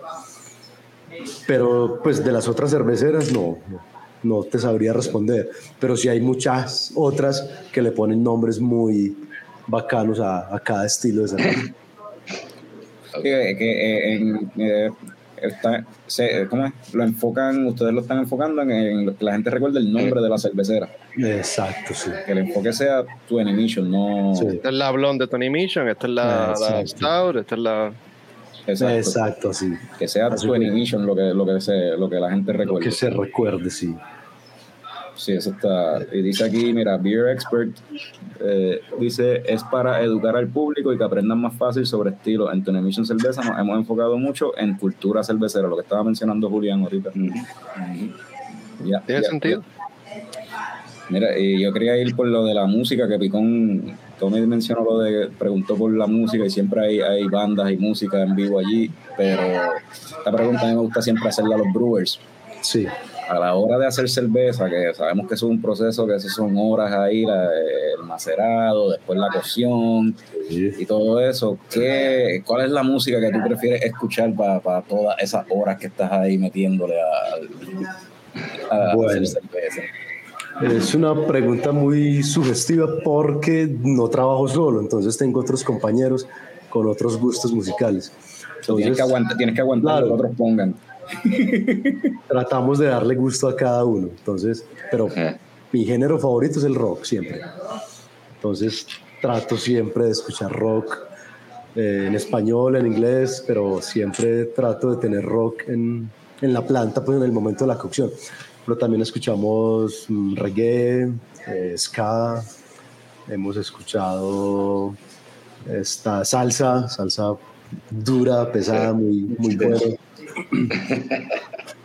[1.45, 3.81] Pero pues de las otras cerveceras no, no,
[4.23, 5.51] no te sabría responder.
[5.79, 9.15] Pero sí hay muchas otras que le ponen nombres muy
[9.67, 11.75] bacanos a, a cada estilo de cerveza.
[13.21, 14.89] Que, que, eh, en, eh,
[15.41, 16.73] está- se- ¿cómo es?
[16.93, 20.21] Lo enfocan, ustedes lo están enfocando en, en lo que la gente recuerde el nombre
[20.21, 20.89] de la cervecera.
[21.17, 22.11] Exacto, sí.
[22.25, 24.33] Que el enfoque sea tu Mission, no.
[24.35, 24.45] Sí.
[24.47, 26.85] Esta es la Blonde de Tony Mission, esta es la, la.
[26.87, 27.91] Stout, esta es la...
[28.67, 28.95] Exacto.
[28.95, 29.73] Exacto, sí.
[29.97, 32.53] Que sea Así tu que- Mission lo que, lo que, se, lo que la gente
[32.53, 32.85] Lo recuerde.
[32.85, 33.95] que se recuerde, sí.
[35.21, 35.99] Sí, eso está.
[36.11, 37.77] Y dice aquí, mira, Beer Expert
[38.39, 42.51] eh, dice es para educar al público y que aprendan más fácil sobre estilo.
[42.51, 46.49] En Tony Mission Cerveza nos hemos enfocado mucho en cultura cervecera, lo que estaba mencionando
[46.49, 47.11] Julián ahorita.
[48.83, 49.63] Ya, ¿Tiene ya, sentido?
[51.09, 54.99] Mira, y yo quería ir por lo de la música, que Picón, Tommy mencionó lo
[55.01, 58.89] de, preguntó por la música y siempre hay, hay bandas y música en vivo allí,
[59.15, 59.39] pero
[60.17, 62.19] esta pregunta a mí me gusta siempre hacerla a los brewers.
[62.61, 62.87] Sí.
[63.31, 66.53] A la hora de hacer cerveza, que sabemos que es un proceso, que eso son
[66.57, 67.45] horas ahí, la-
[67.97, 70.13] el macerado, después la cocción
[70.49, 75.45] y todo eso, ¿qué, ¿cuál es la música que tú prefieres escuchar para todas esas
[75.49, 79.11] horas que estás ahí metiéndole a, a- Bueno.
[79.11, 79.81] hacer cerveza?
[80.61, 86.27] Es una pregunta muy sugestiva porque no trabajo solo, entonces tengo otros compañeros
[86.69, 88.11] con otros gustos musicales.
[88.59, 90.07] So, tienes, que Entonces, aguantar, tienes que aguantar Claro.
[90.07, 90.75] lo que otros pongan.
[92.27, 94.09] tratamos de darle gusto a cada uno.
[94.17, 95.37] Entonces, pero Eh,
[95.71, 97.41] mi género favorito es el rock siempre.
[98.35, 98.85] Entonces,
[99.21, 100.97] trato siempre de escuchar rock
[101.75, 106.09] eh, en español, en inglés, pero siempre trato de tener rock en,
[106.41, 108.11] en la planta, pues en el momento de la cocción.
[108.65, 111.13] Pero también escuchamos mm, reggae,
[111.47, 112.43] eh, ska,
[113.29, 114.93] hemos escuchado
[115.69, 117.33] esta salsa, salsa
[117.89, 119.77] dura, pesada, muy, muy buena.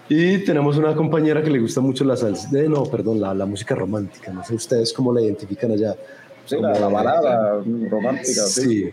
[0.08, 3.44] Y tenemos una compañera que le gusta mucho la salsa, de, no, perdón, la, la
[3.44, 4.32] música romántica.
[4.32, 5.96] No sé ustedes cómo la identifican allá.
[6.44, 8.60] Sí, la, la balada romántica, sí.
[8.62, 8.90] Sí,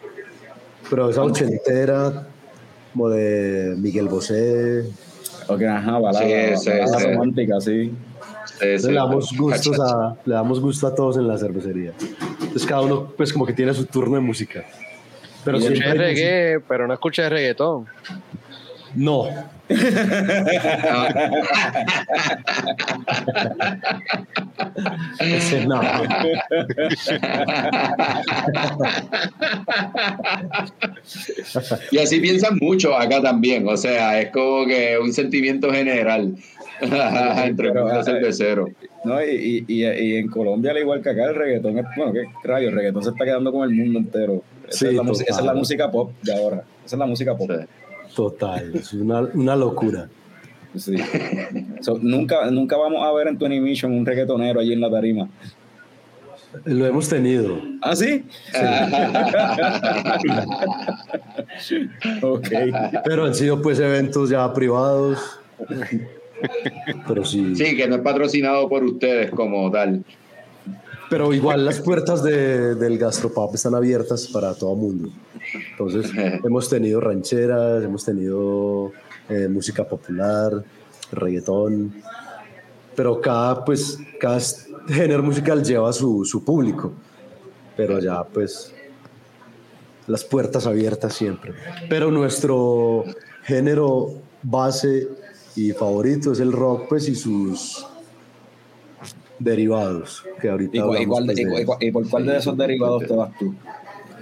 [0.89, 2.28] pero esa ochentera,
[2.93, 4.86] como de Miguel Bosé.
[5.47, 7.05] Ok, ajá, balada, Sí, sí, balada sí.
[7.05, 7.91] romántica, sí.
[8.59, 8.88] Sí, sí.
[8.88, 11.91] le, damos gustos a, le damos gusto a todos en la cervecería.
[12.41, 14.64] Entonces cada uno pues como que tiene su turno de música.
[15.45, 17.86] Pero Escuché hay música- reggae, pero no escuché reggaetón.
[18.96, 19.28] No.
[25.20, 25.82] Ese no.
[31.91, 36.36] Y así piensan mucho acá también, o sea, es como que un sentimiento general
[36.82, 38.68] entre el Pero, mundo ah, cervecero.
[39.06, 42.24] No, y, y, y, en Colombia, al igual que acá, el reggaetón es, bueno, qué
[42.48, 44.44] rayo, el reggaetón se está quedando con el mundo entero.
[44.68, 46.64] Esa, Sí, es, la, música- esa es la música pop de ahora.
[46.86, 47.52] Esa es la música pop.
[47.52, 47.66] Sí.
[48.16, 50.09] Total, es una, una locura.
[50.76, 50.95] Sí.
[51.82, 55.30] So, nunca, nunca vamos a ver en Tony Mission un reggaetonero allí en la tarima.
[56.66, 57.59] Lo hemos tenido.
[57.82, 58.24] ¿Ah, sí?
[62.22, 62.47] ok.
[63.03, 65.39] Pero han sido pues eventos ya privados.
[67.07, 67.55] Pero sí.
[67.55, 70.03] Sí, que no es patrocinado por ustedes como tal.
[71.14, 75.09] Pero igual las puertas de- del gastropub están abiertas para todo mundo.
[75.72, 76.09] Entonces
[76.43, 78.91] hemos tenido rancheras, hemos tenido
[79.30, 80.64] eh, música popular,
[81.11, 81.93] reggaetón.
[82.95, 84.39] Pero cada, pues, cada
[84.88, 86.91] género musical lleva su, su público.
[87.78, 88.74] Pero ya pues
[90.07, 91.53] las puertas abiertas siempre.
[91.89, 93.03] Pero nuestro
[93.43, 95.07] género base
[95.55, 97.86] y favorito es el rock pues y sus
[99.40, 103.54] derivados que ahorita ¿Y, de- por cuál de esos derivados te vas tú?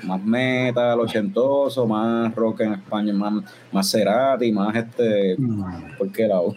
[0.04, 5.36] ¿Más metal, ochentoso, más rock en España, más, más Cerati, más este...
[5.38, 6.56] Mm, ¿Por qué lado?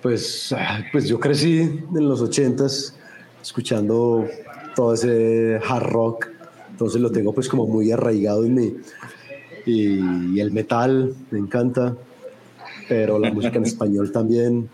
[0.00, 2.94] Pues, ah, pues yo crecí en los ochentas
[3.42, 4.26] escuchando
[4.74, 6.28] todo ese hard rock,
[6.70, 8.74] entonces lo tengo pues como muy arraigado en mí.
[9.66, 11.94] Y, y el metal me encanta,
[12.88, 14.68] pero la música en español también,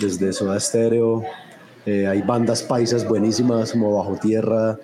[0.00, 1.22] desde Soda Stereo.
[1.86, 4.78] Eh, hay bandas paisas buenísimas como Bajo Tierra,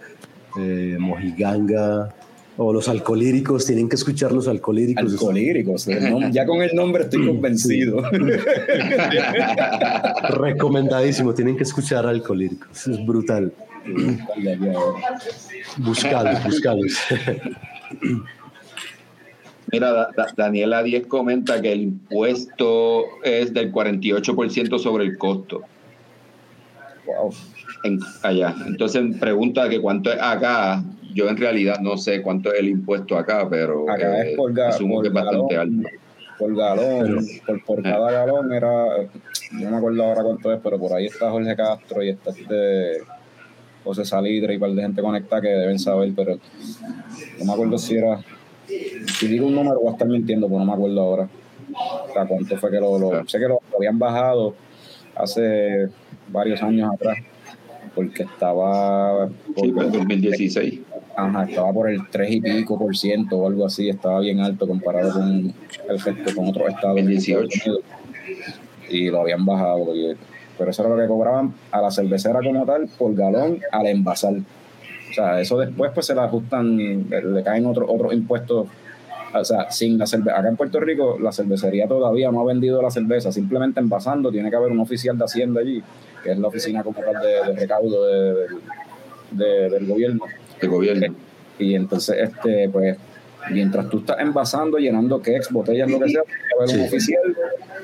[0.58, 2.14] eh, Mojiganga,
[2.56, 5.12] o los alcolíricos, tienen que escuchar los alcolíricos.
[5.12, 5.86] Alcolíricos.
[6.30, 8.02] Ya con el nombre estoy convencido.
[10.28, 13.52] Recomendadísimo, tienen que escuchar alcolíricos, es brutal.
[15.78, 16.98] Buscalos, buscalos.
[19.72, 25.62] Mira, Da- Da- Daniela 10 comenta que el impuesto es del 48% sobre el costo
[27.18, 27.30] Wow.
[27.84, 28.54] en, allá.
[28.66, 30.82] Entonces pregunta que cuánto es acá.
[31.14, 34.52] Yo en realidad no sé cuánto es el impuesto acá, pero Acá eh, es por,
[34.54, 35.96] ga- asumo por que es bastante galón, alto.
[36.38, 38.70] por galón, por, por cada galón era,
[39.52, 42.98] no me acuerdo ahora cuánto es, pero por ahí está Jorge Castro y está este
[43.82, 46.36] José Salitre y un par de gente conectada que deben saber, pero
[47.38, 48.20] no me acuerdo si era,
[49.18, 51.28] si digo un número voy a estar mintiendo, pero no me acuerdo ahora.
[52.08, 54.54] O sea, cuánto fue que lo, lo- sé que lo, lo habían bajado
[55.22, 55.88] hace
[56.28, 57.18] varios años atrás,
[57.94, 60.80] porque estaba por, Sí, en 2016.
[61.16, 64.66] Ajá, estaba por el 3 y pico por ciento o algo así, estaba bien alto
[64.66, 65.52] comparado con
[65.88, 66.98] el resto, con otros estados.
[66.98, 67.70] El en Estados 18.
[67.70, 67.84] Unidos.
[68.88, 70.16] Y lo habían bajado, porque-
[70.58, 74.34] pero eso era lo que cobraban a la cervecera como tal por galón al envasar.
[74.34, 76.76] O sea, eso después pues se le ajustan,
[77.08, 78.68] le caen otros otros impuestos.
[79.32, 80.38] O sea, sin la cerveza.
[80.38, 84.30] Acá en Puerto Rico la cervecería todavía no ha vendido la cerveza, simplemente envasando.
[84.32, 85.82] Tiene que haber un oficial de Hacienda allí,
[86.24, 88.48] que es la oficina como tal de, de recaudo de- del-
[89.32, 90.24] de- del gobierno.
[90.62, 91.14] Gobierno.
[91.58, 92.96] Y entonces, este, pues,
[93.52, 96.94] mientras tú estás envasando, llenando cakes, botellas, lo que sea, tiene que haber un Sí.
[96.94, 97.36] oficial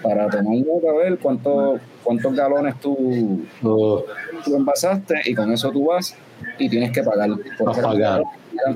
[0.03, 5.87] para tomar nota, a ver cuánto, cuántos galones tú, tú envasaste y con eso tú
[5.87, 6.15] vas
[6.59, 7.31] y tienes que pagar.
[7.59, 8.23] por pagar.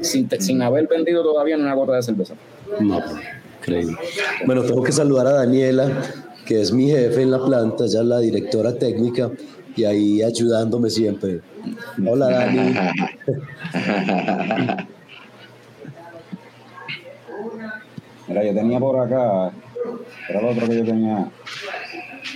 [0.02, 2.34] Sin, sin haber vendido todavía una gota de cerveza.
[2.78, 3.02] No,
[3.58, 3.96] increíble.
[4.46, 5.90] Bueno, tengo que saludar a Daniela,
[6.46, 9.30] que es mi jefe en la planta, es la directora técnica
[9.76, 11.40] y ahí ayudándome siempre.
[12.06, 12.60] Hola Dani.
[18.28, 19.52] Mira, yo tenía por acá,
[20.28, 21.28] era lo otro que yo tenía.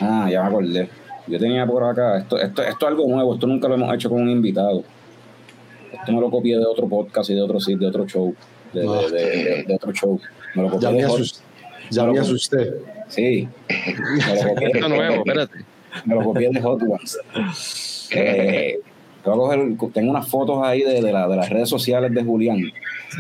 [0.00, 0.88] Ah, ya me acordé.
[1.26, 4.10] Yo tenía por acá, esto, esto, esto es algo nuevo, esto nunca lo hemos hecho
[4.10, 4.82] con un invitado.
[5.92, 8.34] Esto me lo copié de otro podcast y de otro sitio, de otro show.
[8.74, 10.20] De, de, de, de otro show.
[10.54, 11.40] Me lo copié Ya me de Hot- asusté.
[11.90, 12.72] Ya me asusté.
[13.08, 13.48] Sí.
[13.68, 15.58] Me lo copié, Esto nuevo, espérate.
[16.04, 17.18] me lo copié de Hot Ones.
[18.10, 18.78] Eh,
[19.24, 22.22] voy a coger- tengo unas fotos ahí de, de, la- de las redes sociales de
[22.24, 22.58] Julián.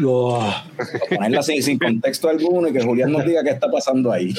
[0.04, 0.42] Oh,
[1.08, 4.34] Ponerlas sin, sin contexto alguno y que Julián nos diga qué está pasando ahí.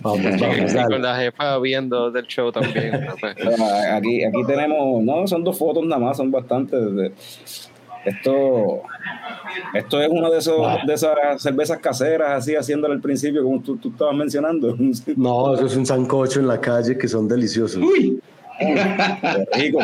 [0.00, 2.94] vamos, Y vamos, con la jefa viendo del show también.
[3.92, 6.80] Aquí, aquí tenemos, no, son dos fotos nada más, son bastantes.
[8.04, 8.82] Esto,
[9.74, 13.76] esto es una de, esos, de esas cervezas caseras, así haciéndole al principio, como tú,
[13.76, 14.76] tú estabas mencionando.
[15.16, 17.82] No, eso es un sancocho en la calle que son deliciosos.
[18.58, 19.78] Qué rico.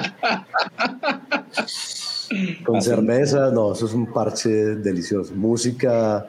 [2.64, 2.91] Con Así.
[2.91, 5.33] cerveza, no, eso es un parche delicioso.
[5.35, 6.27] Música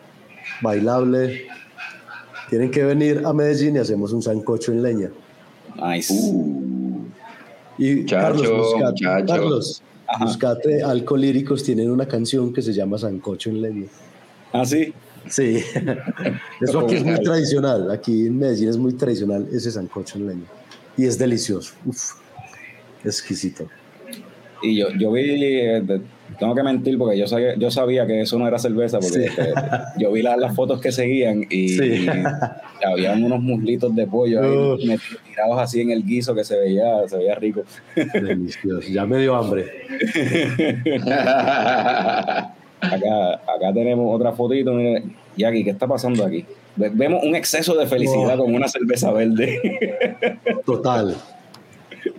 [0.62, 1.48] bailable.
[2.50, 5.10] Tienen que venir a Medellín y hacemos un sancocho en leña.
[5.76, 6.14] Nice.
[7.78, 9.26] Y Muchacho, Carlos, muchacho.
[9.28, 10.26] Carlos, Ajá.
[10.26, 13.88] buscate Alcolíricos, tienen una canción que se llama Sancocho en leña.
[14.54, 14.94] ¿Ah, sí?
[15.30, 15.62] Sí,
[16.62, 17.92] eso aquí es muy tradicional.
[17.92, 20.46] Aquí en Medellín es muy tradicional ese sancocho en leña.
[20.96, 21.74] Y es delicioso.
[21.86, 22.14] Uf,
[23.04, 23.68] exquisito.
[24.62, 26.02] Y yo, yo vi, eh,
[26.40, 29.34] tengo que mentir porque yo sabía, yo sabía que eso no era cerveza, porque Sí.
[29.42, 29.54] eh,
[29.98, 32.06] yo vi la- las fotos que seguían y, Sí.
[32.06, 32.08] y
[32.86, 37.18] habían unos muslitos de pollo ahí tirados así en el guiso que se veía, se
[37.18, 37.62] veía rico.
[37.96, 38.88] Delicioso.
[38.90, 39.66] Ya me dio hambre.
[42.80, 44.72] Acá, acá tenemos otra fotito.
[44.74, 45.04] Mire.
[45.36, 46.46] Jackie, ¿qué está pasando aquí?
[46.76, 48.44] Ve- Vemos un exceso de felicidad Oh.
[48.46, 49.60] con una cerveza verde.
[50.66, 51.16] Total.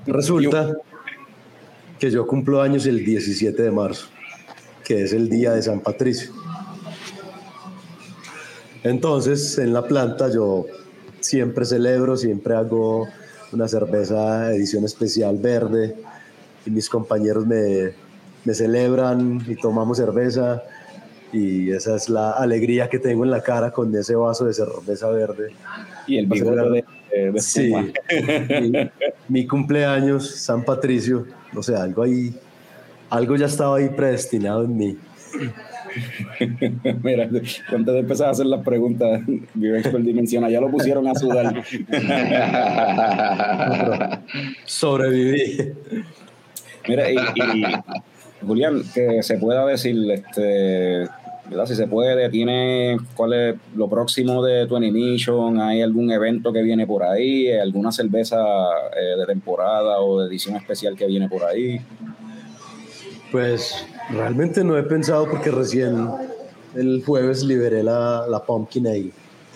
[0.07, 0.75] Resulta
[1.99, 4.07] que yo cumplo años el 17 de marzo,
[4.85, 6.33] que es el día de San Patricio.
[8.85, 10.67] Entonces, en la planta yo
[11.21, 13.09] siempre celebro, siempre hago
[13.53, 15.97] una cerveza edición especial verde
[16.65, 17.93] y mis compañeros me,
[18.45, 20.63] me celebran y tomamos cerveza
[21.33, 25.11] y esa es la alegría que tengo en la cara con ese vaso de cerveza
[25.11, 25.53] verde.
[26.07, 27.75] y el bigote de, de, de Sí,
[29.29, 32.35] mi cumpleaños, San Patricio, no sé, algo ahí,
[33.11, 34.99] algo ya estaba ahí predestinado en mí.
[37.03, 41.55] Mira, antes de empezar a hacer las preguntas, Expert dimensiona, ya lo pusieron a sudar.
[44.65, 45.73] Sobreviví.
[46.87, 47.65] Mira, y, y,
[48.47, 51.09] Julián, que se pueda decir, este,
[51.49, 51.67] ¿verdad?
[51.67, 56.63] Si se puede, tiene cuál es lo próximo de tu Mission, hay algún evento que
[56.63, 58.37] viene por ahí, alguna cerveza
[58.97, 61.81] eh, de temporada o de edición especial que viene por ahí.
[63.31, 66.09] Pues realmente no he pensado porque recién
[66.75, 69.11] el jueves liberé la, la Pumpkin Ale.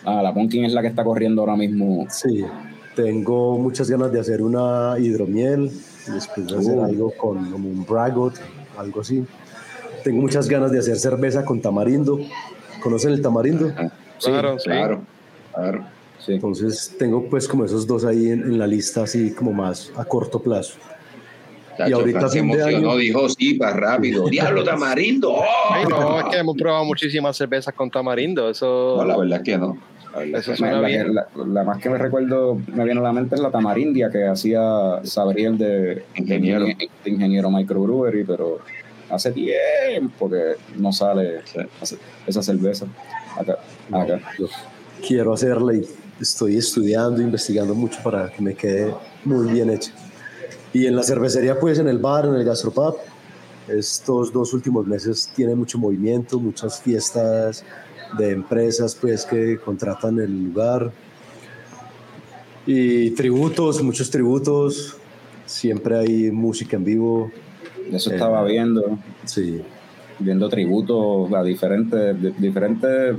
[0.04, 2.06] Ah, la Pumpkin es la que está corriendo ahora mismo.
[2.10, 2.44] Sí,
[2.96, 5.70] tengo muchas ganas de hacer una hidromiel,
[6.12, 6.84] después de hacer Uh.
[6.84, 8.34] algo con como un Bragot,
[8.76, 9.24] algo así.
[10.04, 12.18] Tengo muchas ganas de hacer cerveza con tamarindo.
[12.82, 13.68] ¿Conocen el tamarindo?
[14.18, 14.64] Sí, Claro, sí.
[14.70, 15.00] claro,
[15.54, 15.84] claro.
[16.18, 16.34] sí.
[16.34, 20.04] Entonces tengo pues como esos dos ahí en, en la lista así como más a
[20.04, 20.74] corto plazo.
[21.76, 24.28] Chacho, ahorita se emocionó, año- dijo sí, para rápido.
[24.30, 25.32] Diablo, tamarindo.
[25.32, 25.44] ¡Oh!
[25.70, 28.50] Ay, no, es que hemos probado muchísimas cervezas con tamarindo.
[28.50, 28.96] Eso.
[28.98, 29.76] No, la verdad es que no.
[30.14, 31.14] La Eso suena la, bien.
[31.14, 34.26] la- la más que me recuerdo, me viene a la mente es la Tamarindia que
[34.26, 36.66] hacía Sabriel de Ingeniero.
[36.66, 36.76] de
[37.06, 38.58] ingeniero microbrewery, pero
[39.12, 41.58] hace tiempo que no sale Sí.
[41.82, 41.96] esa-
[42.26, 42.86] esa cerveza
[43.38, 43.58] acá.
[43.90, 44.20] acá.
[44.38, 44.46] Yo
[45.06, 45.86] quiero hacerla y
[46.20, 48.94] estoy estudiando, investigando mucho para que me quede
[49.24, 49.92] muy bien hecha.
[50.72, 52.96] Y en la cervecería, pues en el bar, en el gastropub,
[53.68, 57.64] estos dos últimos meses tiene mucho movimiento, muchas fiestas
[58.18, 60.90] de empresas pues que contratan el lugar
[62.66, 64.96] y tributos, muchos tributos,
[65.46, 67.30] siempre hay música en vivo,
[67.90, 68.14] Eso Eh.
[68.14, 69.62] estaba viendo, sí,
[70.18, 73.14] viendo tributos a diferentes, diferentes,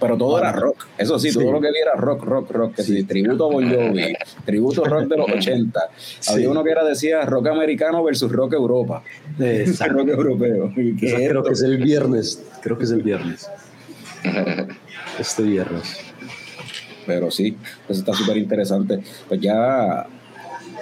[0.00, 0.86] pero todo era rock.
[0.96, 1.38] Eso sí, Sí.
[1.38, 2.74] todo lo que vi era rock, rock, rock.
[2.76, 2.96] Que Sí.
[2.98, 4.14] sí, tributo a Bon Jovi,
[4.44, 5.80] tributo rock de los 80.
[6.28, 9.02] Había uno que era decía rock americano versus rock Europa.
[9.38, 9.94] Exacto.
[9.98, 10.72] rock europeo.
[10.76, 11.42] ¿Y qué Esa es creo esto?
[11.44, 13.50] que es el viernes, creo que es el viernes,
[15.18, 15.98] este viernes.
[17.06, 17.56] Pero sí,
[17.88, 19.00] eso está súper interesante.
[19.28, 20.06] Pues ya,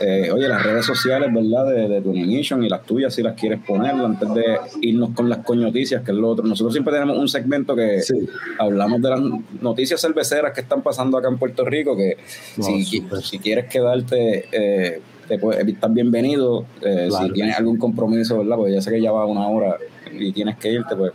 [0.00, 1.66] eh, oye, las redes sociales, ¿verdad?
[1.66, 5.28] De, de tu Mission y las tuyas, si las quieres poner, antes de irnos con
[5.28, 6.44] las coñoticias, que es lo otro.
[6.44, 8.14] Nosotros siempre tenemos un segmento que Sí.
[8.58, 9.20] hablamos de las
[9.60, 12.16] noticias cerveceras que están pasando acá en Puerto Rico, que
[12.56, 16.66] No, si, quieres quedarte, eh, te puedes, estás bienvenido.
[16.82, 18.56] Eh, Si tienes algún compromiso, ¿verdad?
[18.56, 19.76] Porque ya sé que ya va una hora
[20.12, 21.12] y tienes que irte, pues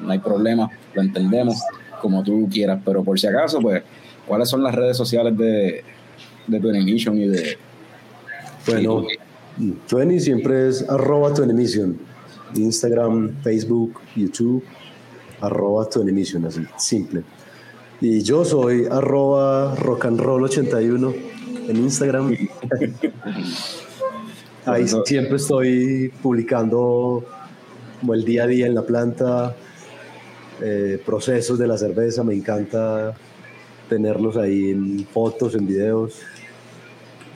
[0.00, 1.56] no hay problema, lo entendemos
[2.00, 3.82] como tú quieras, pero por si acaso, pues,
[4.26, 5.82] ¿cuáles son las redes sociales de,
[6.46, 7.58] de tu y de...
[8.66, 9.06] Bueno,
[9.58, 11.96] 20 siempre es arroba 20mission.
[12.54, 14.62] Instagram, Facebook, YouTube.
[15.40, 17.22] arroba tu emission, así, simple.
[18.00, 21.14] Y yo soy arroba rock and roll 81
[21.68, 22.36] en Instagram.
[24.66, 27.24] Ahí siempre estoy publicando
[28.00, 29.54] como el día a día en la planta,
[30.60, 33.14] eh, procesos de la cerveza, me encanta
[33.88, 36.20] tenerlos ahí en fotos, en videos.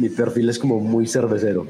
[0.00, 1.66] Mi perfil es como muy cervecero.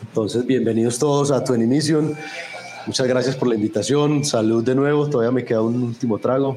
[0.00, 2.14] Entonces, bienvenidos todos a tu Mission.
[2.86, 4.24] Muchas gracias por la invitación.
[4.24, 5.08] Salud de nuevo.
[5.08, 6.56] Todavía me queda un último trago.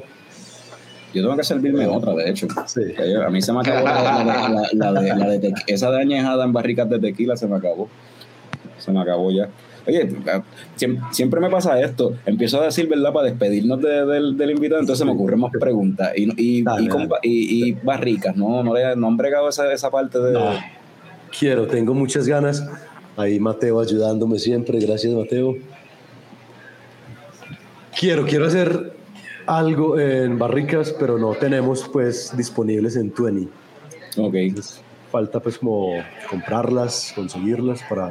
[1.12, 2.46] Yo tengo que servirme otra, de hecho.
[2.46, 7.36] A mí se me acabó la, de, de, esa de añejada en barricas de tequila,
[7.36, 7.88] se me acabó.
[8.78, 9.48] Se me acabó ya.
[9.86, 10.08] Oye,
[11.10, 12.14] siempre me pasa esto.
[12.24, 13.12] Empiezo a decir, ¿verdad?
[13.12, 16.12] Para despedirnos del invitado, entonces me ocurren más preguntas.
[16.16, 16.64] Y, y,
[17.22, 18.62] y, barricas, ¿no?
[18.62, 20.38] No, no han bregado esa, esa parte de.
[21.36, 22.64] Quiero, tengo muchas ganas.
[23.16, 24.78] Ahí Mateo ayudándome siempre.
[24.78, 25.56] Gracias, Mateo.
[27.98, 28.92] Quiero, quiero hacer
[29.46, 33.50] algo en barricas, pero no tenemos pues disponibles en 20.
[34.18, 34.34] Ok.
[35.10, 35.94] falta pues como
[36.28, 38.10] comprarlas, conseguirlas para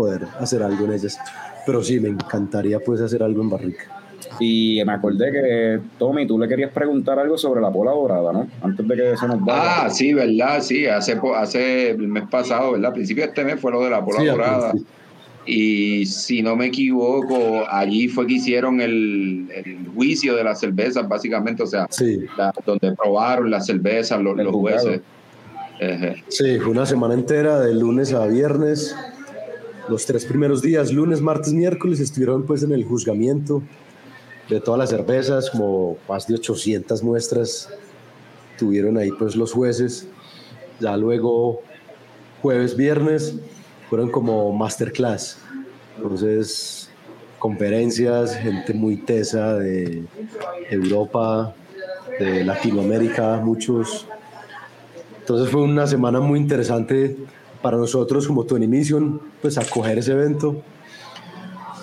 [0.00, 1.18] poder hacer algo en ellas.
[1.66, 3.84] Pero sí, me encantaría pues hacer algo en barrica.
[4.38, 8.48] Y me acordé que, Tommy, tú le querías preguntar algo sobre la pola dorada, ¿no?
[8.62, 9.84] Antes de que se nos vaya.
[9.84, 10.62] Ah, sí, ¿verdad?
[10.62, 12.90] Sí, hace, hace el mes pasado, ¿verdad?
[12.90, 14.72] A principio de este mes fue lo de la pola dorada.
[15.44, 19.48] Y si no me equivoco, allí fue que hicieron el,
[19.94, 21.86] juicio de las cervezas, básicamente, o sea,
[22.64, 25.02] donde probaron las cervezas los, los jueces.
[26.28, 28.96] Sí, fue una semana entera, de lunes a viernes.
[29.90, 33.60] Los tres primeros días, lunes, martes, miércoles, estuvieron pues en el juzgamiento
[34.48, 37.68] de todas las cervezas, como más de 800 muestras
[38.56, 40.06] tuvieron ahí pues los jueces.
[40.78, 41.62] Ya luego,
[42.40, 43.34] jueves, viernes,
[43.88, 45.38] fueron como masterclass.
[45.96, 46.88] Entonces,
[47.40, 50.04] conferencias, gente muy tesa de
[50.70, 51.52] Europa,
[52.20, 54.06] de Latinoamérica, muchos.
[55.18, 57.16] Entonces fue una semana muy interesante
[57.62, 60.62] para nosotros como Tony Mission, pues acoger ese evento,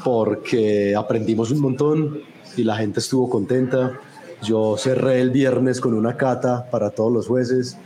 [0.04, 2.22] porque aprendimos un montón
[2.56, 4.00] y la gente estuvo contenta.
[4.44, 7.78] Yo cerré el viernes con una cata para todos los jueces,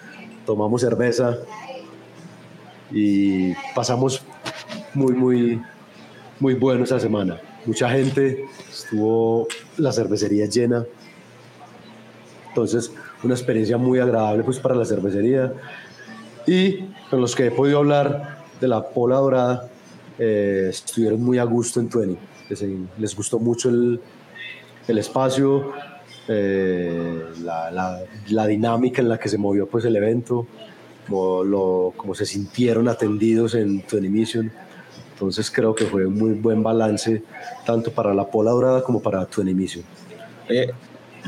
[0.46, 1.38] tomamos cerveza,
[2.94, 4.22] y pasamos
[4.94, 5.62] muy, muy,
[6.40, 7.40] muy bueno esa semana.
[7.66, 10.86] Mucha gente, estuvo la cervecería llena.
[12.50, 12.92] Entonces,
[13.24, 15.54] una experiencia muy agradable pues para la cervecería.
[16.48, 19.70] Y con los que he podido hablar de la Pola Dorada,
[20.18, 22.18] eh, estuvieron muy a gusto en Twenty.
[22.98, 24.00] Les, gustó mucho el,
[24.88, 25.72] el espacio,
[26.28, 30.46] eh, la, la, la, dinámica en la que se movió pues el evento
[31.08, 34.52] como, lo, como se sintieron atendidos en Tony Mission.
[35.14, 37.24] Entonces creo que fue un muy buen balance
[37.66, 39.84] tanto para la Pola Dorada como para Tony Mission.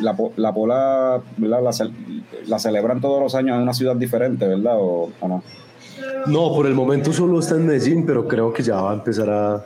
[0.01, 4.75] La, la Pola La, la, celebran todos los años en una ciudad diferente, ¿verdad?
[4.77, 5.43] ¿O, no?
[6.27, 9.29] No, por el momento solo está en Medellín, pero creo que ya va a empezar
[9.29, 9.65] a,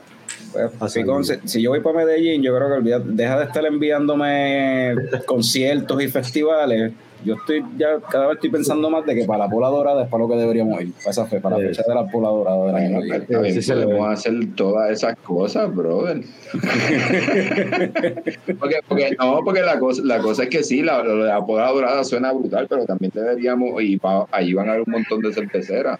[0.78, 4.94] pues, si yo voy para Medellín, yo creo que deja de estar enviándome
[5.26, 6.92] conciertos y festivales
[7.24, 10.08] yo estoy ya cada vez estoy pensando más de que para la pola dorada es
[10.08, 12.66] para lo que deberíamos ir, para esa fe, para la fecha de la pola dorada
[12.66, 13.62] del año que viene.
[13.62, 16.22] se le a hacer todas esas cosas, brother.
[18.58, 22.04] porque, porque, no, porque la cosa, la cosa es que sí, la, la pola dorada
[22.04, 25.98] suena brutal, pero también deberíamos, y pa, allí van a haber un montón de cerveceras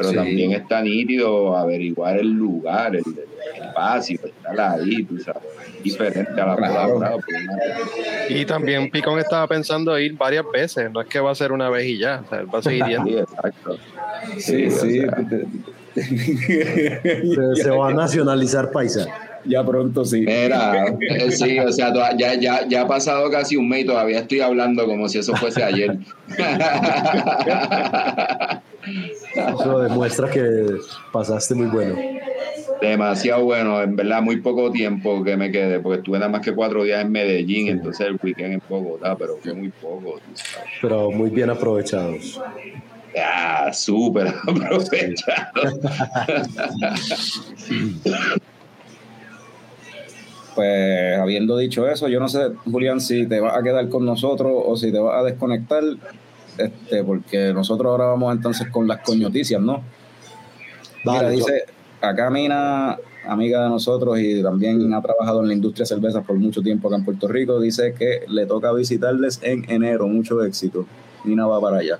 [0.00, 3.02] pero también está nítido averiguar el lugar, el,
[3.54, 5.42] espacio, estar ahí, tú sabes,
[5.82, 7.16] diferente a la palabra.
[8.28, 11.68] Y también Picón estaba pensando ir varias veces, no es que va a ser una
[11.68, 13.08] vez y ya, o sea, él va a seguir yendo.
[13.08, 13.78] Sí, exacto.
[14.38, 15.02] Sí, sí.
[17.62, 19.06] se, va a nacionalizar paisa.
[19.44, 20.20] Ya pronto sí.
[20.20, 24.20] Mira, eh, sí, o sea, ya, ya, ya ha pasado casi un mes y todavía
[24.20, 25.98] estoy hablando como si eso fuese ayer.
[29.34, 30.66] Eso demuestra que
[31.12, 31.96] pasaste muy bueno.
[32.80, 36.54] Demasiado bueno, en verdad, muy poco tiempo que me quedé, porque estuve nada más que
[36.54, 40.18] cuatro días en Medellín, entonces el weekend en Bogotá, pero fue muy poco.
[40.80, 42.40] Pero muy bien aprovechados.
[43.18, 45.78] Ah, súper aprovechados.
[50.54, 54.52] Pues habiendo dicho eso, yo no sé, Julián, si te vas a quedar con nosotros
[54.54, 55.82] o si te vas a desconectar
[56.58, 59.82] este, porque nosotros ahora vamos entonces con las coñoticias, ¿no?
[61.04, 61.64] Mira, dice,
[62.00, 66.62] acá Mina, amiga de nosotros y también ha trabajado en la industria cerveza por mucho
[66.62, 70.86] tiempo acá en Puerto Rico, dice que le toca visitarles en enero, mucho éxito.
[71.24, 71.98] Mina va para allá.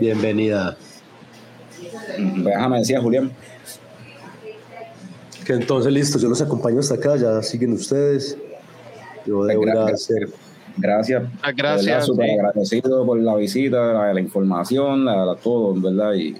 [0.00, 0.76] Bienvenida.
[2.16, 3.30] Pues déjame decía Julián.
[5.44, 8.36] Que entonces listo, yo los acompaño hasta acá, ya siguen ustedes.
[9.26, 10.28] Yo debo hacer.
[10.76, 11.22] Gracias.
[11.42, 12.06] Ah, gracias.
[12.06, 16.14] Súper agradecido por la visita, la, la información, la, la todo, ¿verdad?
[16.14, 16.36] Y,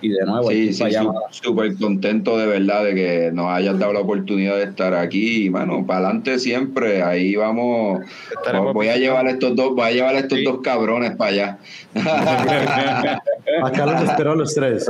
[0.00, 0.84] y de nuevo, Sí, sí,
[1.30, 5.46] súper contento de verdad de que nos hayas dado la oportunidad de estar aquí.
[5.46, 7.02] Y, mano, para adelante siempre.
[7.02, 8.00] Ahí vamos.
[8.30, 10.44] Estaremos voy a llevar a estos dos, voy a llevar a estos Sí.
[10.44, 11.58] dos cabrones para allá.
[13.64, 14.88] Acá los espero a los tres.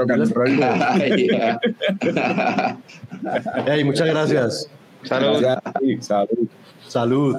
[3.66, 4.70] Hey, muchas gracias.
[5.04, 5.40] Salud.
[5.40, 6.48] Gracias salud.
[6.86, 7.36] Salud.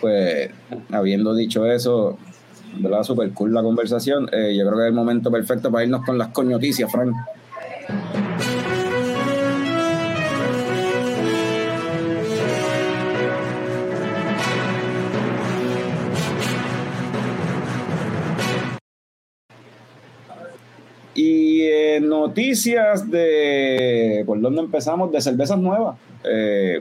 [0.00, 0.50] Pues,
[0.90, 2.18] habiendo dicho eso,
[2.78, 3.02] ¿verdad?
[3.02, 4.28] Super cool la conversación.
[4.32, 7.14] Eh, yo creo que es el momento perfecto para irnos con las coñoticias, Frank.
[21.14, 24.22] Y eh, noticias de.
[24.26, 25.12] ¿Por dónde empezamos?
[25.12, 25.98] De cervezas nuevas.
[26.24, 26.80] Eh,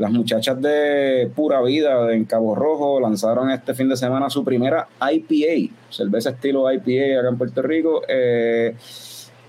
[0.00, 4.88] las muchachas de Pura Vida en Cabo Rojo lanzaron este fin de semana su primera
[4.98, 8.00] IPA, cerveza estilo IPA acá en Puerto Rico.
[8.08, 8.74] Eh,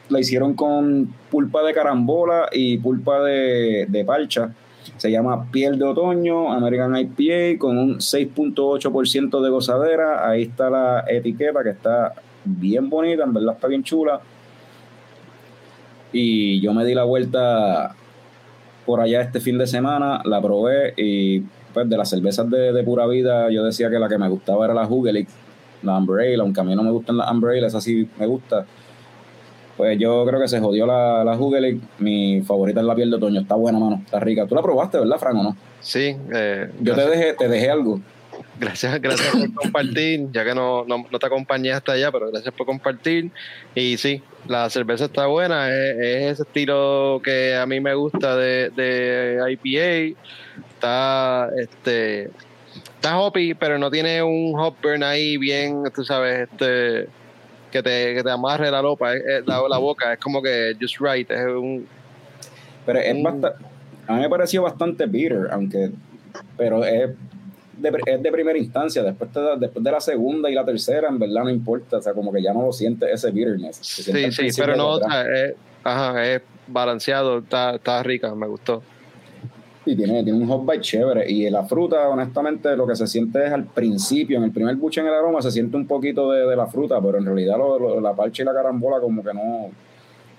[0.09, 4.53] la hicieron con pulpa de carambola y pulpa de, de parcha.
[4.97, 10.29] Se llama Piel de Otoño, American IPA, con un 6.8% de gozadera.
[10.29, 14.19] Ahí está la etiqueta que está bien bonita, en verdad está bien chula.
[16.11, 17.95] Y yo me di la vuelta
[18.85, 21.41] por allá este fin de semana, la probé y
[21.73, 24.65] pues de las cervezas de, de pura vida yo decía que la que me gustaba
[24.65, 25.27] era la Hugelic,
[25.83, 28.65] la Umbrella, aunque a mí no me gustan las Umbrella, esa sí me gusta.
[29.77, 33.15] Pues yo creo que se jodió la, la Hugelic, mi favorita es la piel de
[33.15, 34.45] otoño, está buena mano, está rica.
[34.45, 35.57] Tú la probaste, ¿verdad, Fran, o no?
[35.79, 37.99] Sí, eh, Yo te dejé, te dejé algo.
[38.61, 42.53] Gracias, gracias por compartir, ya que no, no, no te acompañé hasta allá, pero gracias
[42.53, 43.31] por compartir.
[43.73, 48.35] Y sí, la cerveza está buena, es, es ese estilo que a mí me gusta
[48.37, 50.15] de, de IPA.
[50.75, 52.29] Está, este,
[52.95, 57.07] está hoppy, pero no tiene un hop burn ahí bien, tú sabes, este,
[57.71, 60.97] que te, que te amarre la, lopa, eh, la, la boca, es como que just
[60.99, 61.87] right, es un,
[62.85, 63.23] Pero es Mm.
[63.23, 63.65] bastante,
[64.05, 65.89] a mí me pareció bastante bitter, aunque,
[66.57, 67.09] pero es
[67.81, 71.07] de, es de primera instancia, después, te da- después de la segunda y la tercera,
[71.09, 73.77] en verdad no importa, o sea, como que ya no lo sientes ese bitterness.
[73.77, 75.13] Siente Sí, sí, pero no, o detrás.
[75.25, 78.81] sea, es, ajá, es balanceado, está, está rica, me gustó.
[79.83, 81.29] Y tiene, tiene un hot bite chévere.
[81.31, 85.01] Y la fruta, honestamente, lo que se siente es al principio, en el primer buche
[85.01, 87.79] en el aroma, se siente un poquito de, de la fruta, pero en realidad lo-
[87.79, 89.69] lo- la parcha y la carambola como que no...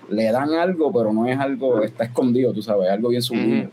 [0.09, 3.21] Le dan algo, pero no es algo, está escondido, tú sabes, algo bien.
[3.21, 3.69] Ujú.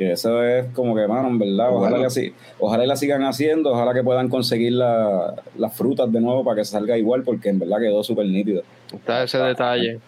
[0.00, 1.96] Que eso es como que, mano, en verdad, ojalá, Bueno.
[1.98, 6.22] que así, ojalá y la sigan haciendo, ojalá que puedan conseguir la- las frutas de
[6.22, 8.62] nuevo para que salga igual, porque en verdad quedó súper nítido.
[8.94, 9.98] Está ese detalle.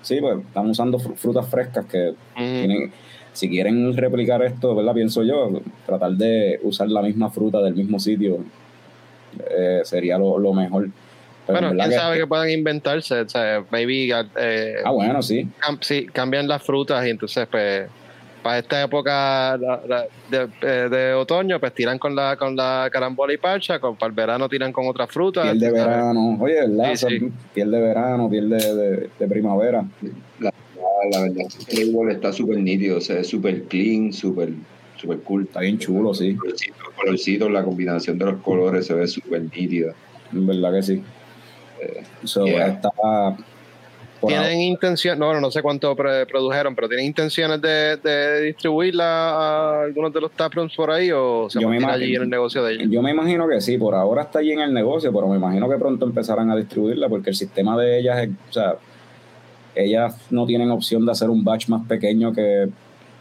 [0.00, 2.90] Sí, pues están usando fru- frutas frescas que tienen,
[3.34, 4.94] si quieren replicar esto, ¿verdad?
[4.94, 8.38] Pienso yo, tratar de usar la misma fruta del mismo sitio
[9.50, 10.88] eh, sería lo, lo mejor.
[11.46, 14.08] Pero en Bueno, verdad quién que- sabe que puedan inventarse, o sea, maybe
[14.38, 15.48] eh, Ah, bueno, sí.
[15.60, 17.88] cam- sí, cambian las frutas y entonces pues
[18.42, 22.88] para esta época la- la- de, eh, de otoño pues tiran con la con la
[22.92, 25.44] carambola y parcha, con, para el verano tiran con otras frutas.
[25.44, 26.38] Piel de verano.
[26.40, 26.94] Oye, ¿verdad?
[26.94, 27.32] Sí, sí.
[27.54, 29.84] Piel de verano, piel de, de- de primavera.
[30.40, 30.52] La,
[31.10, 34.50] la verdad es que el label está súper nítido, o sea, es súper clean, súper
[34.96, 35.44] súper cool.
[35.44, 36.34] Está bien chulo, sí.
[36.36, 39.92] Colorcitos, colorcitos, la combinación de los colores se ve súper nítida.
[40.32, 41.02] En verdad que sí.
[42.24, 42.68] So, yeah.
[42.68, 42.90] está
[44.28, 50.12] Tienen intención, no, no sé cuánto produjeron, pero tienen intenciones de, de distribuirla a algunos
[50.12, 52.74] de los taprooms por ahí o se Yo me imagino- allí en el negocio de
[52.74, 52.88] ellos.
[52.90, 55.68] Yo me imagino que sí, por ahora está allí en el negocio, pero me imagino
[55.68, 58.74] que pronto empezarán a distribuirla porque el sistema de ellas es, o sea,
[59.74, 62.68] ellas no tienen opción de hacer un batch más pequeño que,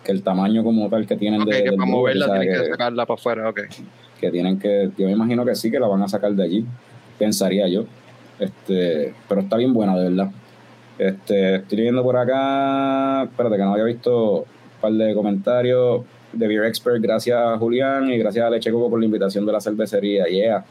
[0.04, 2.70] que el tamaño como tal que tienen Ok, de, que para moverla tienen que, que,
[2.72, 3.60] sacarla para afuera, ok.
[4.20, 6.66] que tienen que, yo me imagino que sí, que la van a sacar de allí,
[7.18, 7.86] pensaría yo.
[8.40, 10.32] Este, pero está bien buena, de verdad.
[10.98, 14.46] Este, estoy leyendo por acá, espérate que no había visto un
[14.82, 16.04] par de comentarios
[16.34, 19.52] de Beer Expert, gracias a Julián y gracias a Leche Coco por la invitación de
[19.52, 20.64] la cervecería, yeah.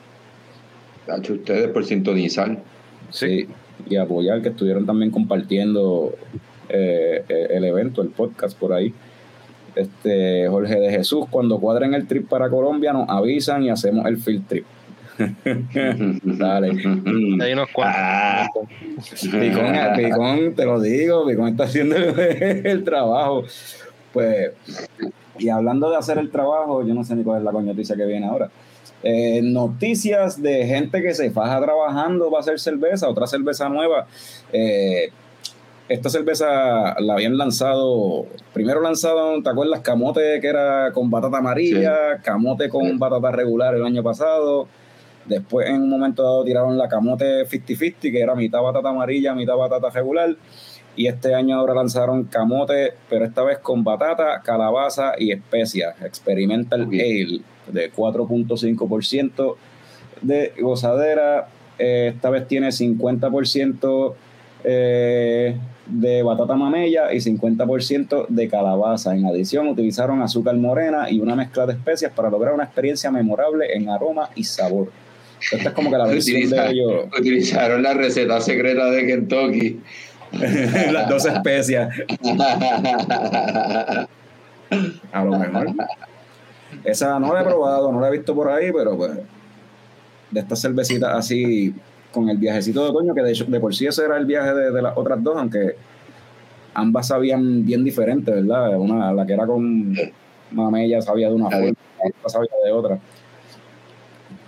[1.06, 2.58] Tacho, ustedes por sintonizar.
[3.10, 3.48] Sí,
[3.88, 6.14] y apoyar que estuvieron también compartiendo
[6.68, 8.94] eh, eh, el evento, el podcast por ahí.
[9.74, 14.18] Este Jorge de Jesús, cuando cuadren el trip para Colombia, nos avisan y hacemos el
[14.18, 14.64] field trip.
[16.22, 16.68] Dale.
[17.42, 17.94] Hay unos cuantos.
[17.94, 18.48] Ah,
[19.20, 22.18] Picón, Picón, te lo digo, Picón está haciendo el,
[22.66, 23.44] el trabajo.
[24.12, 24.52] Pues,
[25.38, 28.04] y hablando de hacer el trabajo, yo no sé ni cuál es la noticia que
[28.04, 28.50] viene ahora.
[29.02, 34.06] Eh, noticias de gente que se faja trabajando para hacer cerveza, otra cerveza nueva.
[34.52, 35.10] Eh,
[35.88, 39.80] esta cerveza la habían lanzado, primero lanzado, ¿te acuerdas?
[39.80, 44.68] Camote que era con batata amarilla, camote con batata regular el año pasado.
[45.30, 49.56] Después en un momento dado tiraron la camote 50-50, que era mitad batata amarilla, mitad
[49.56, 50.34] batata regular.
[50.96, 56.02] Y este año ahora lanzaron camote, pero esta vez con batata, calabaza y especias.
[56.02, 59.54] Experimental Ale de 4.5%
[60.20, 61.46] de gozadera.
[61.78, 64.14] Eh, esta vez tiene 50%
[64.64, 69.14] eh, de batata mamella y 50% de calabaza.
[69.14, 73.76] En adición, utilizaron azúcar morena y una mezcla de especias para lograr una experiencia memorable
[73.76, 74.90] en aroma y sabor.
[75.52, 77.06] Esta es como que la versión de ellos.
[77.18, 79.80] Utilizaron la receta secreta de Kentucky.
[80.92, 81.92] Las dos especias.
[85.12, 85.68] A lo mejor.
[86.84, 89.12] Esa no la he probado, no la he visto por ahí, pero pues
[90.30, 91.74] de estas cervecitas así
[92.12, 94.82] con el viajecito de otoño, que de, de por sí ese era el viaje de,
[94.82, 95.74] las otras dos, aunque
[96.74, 98.78] ambas sabían bien diferentes, ¿verdad?
[98.78, 99.94] Una, la que era con
[100.52, 102.98] mamella sabía de una forma, la otra sabía de otra.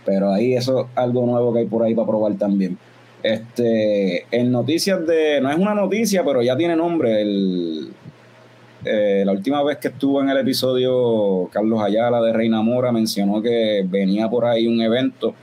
[0.04, 2.78] Pero ahí eso es algo nuevo que hay por ahí para probar también.
[3.22, 7.22] Este, en noticias de, no es una noticia, pero ya tiene nombre.
[7.22, 7.92] El,
[8.84, 13.40] eh, la última vez que estuvo en el episodio, Carlos Ayala de Reina Mora mencionó
[13.40, 15.34] que venía por ahí un evento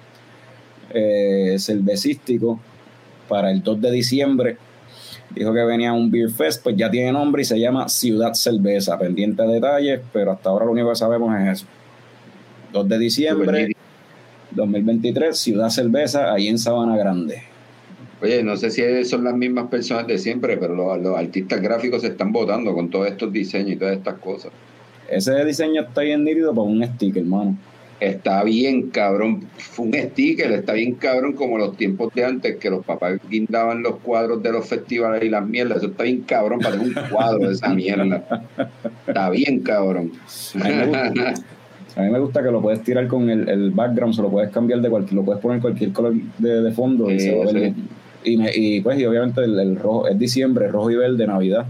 [0.93, 2.59] eh, cervecístico
[3.29, 4.57] para el 2 de diciembre.
[5.33, 8.97] Dijo que venía un Beer Fest, pues ya tiene nombre y se llama Ciudad Cerveza.
[8.97, 11.65] Pendiente de detalles, pero hasta ahora lo único que sabemos es eso.
[12.73, 13.69] 2 de diciembre
[14.51, 17.43] 2023, Ciudad Cerveza, ahí en Sabana Grande.
[18.21, 22.01] Oye, no sé si son las mismas personas de siempre, pero los, los artistas gráficos
[22.01, 24.51] se están votando con todos estos diseños y todas estas cosas.
[25.09, 27.57] Ese diseño está bien nítido para un sticker, hermano
[27.99, 29.47] está bien cabrón.
[29.57, 33.83] Fue un sticker, está bien cabrón como los tiempos de antes que los papás guindaban
[33.83, 35.77] los cuadros de los festivales y las mierdas.
[35.77, 38.47] Eso está bien cabrón para tener un cuadro de esa mierda.
[39.07, 40.11] Está bien cabrón.
[40.55, 41.33] A mí me gusta,
[41.99, 45.23] que lo puedes tirar con el, el, background, se lo puedes cambiar de cualquier, lo
[45.23, 47.73] puedes poner cualquier color de, de fondo y, se va a ver
[48.23, 51.65] y, me, y, pues y obviamente el, el rojo es diciembre, rojo y verde, Navidad.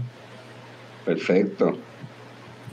[1.04, 1.76] Perfecto.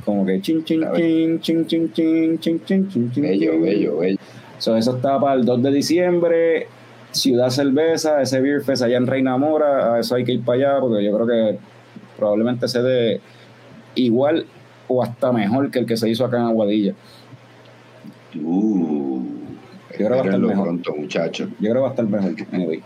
[0.03, 3.23] Como que ching, ching, ching, ching, ching, ching, ching, ching, ching, ching.
[3.23, 4.17] Bello, bello, bello.
[4.57, 6.67] So, eso está para el 2 de diciembre.
[7.11, 9.95] Ciudad Cerveza, ese Beer Fest allá en Reina Mora.
[9.95, 11.59] A eso hay que ir para allá porque yo creo que
[12.17, 13.21] probablemente se dé
[13.95, 14.45] igual
[14.87, 16.93] o hasta mejor que el que se hizo acá en Aguadilla.
[18.35, 19.21] Uh,
[19.91, 20.63] yo creo que va a estar mejor.
[20.65, 21.47] Pronto, muchacho.
[21.59, 22.33] Yo creo que va a estar mejor.
[22.51, 22.83] Anyway.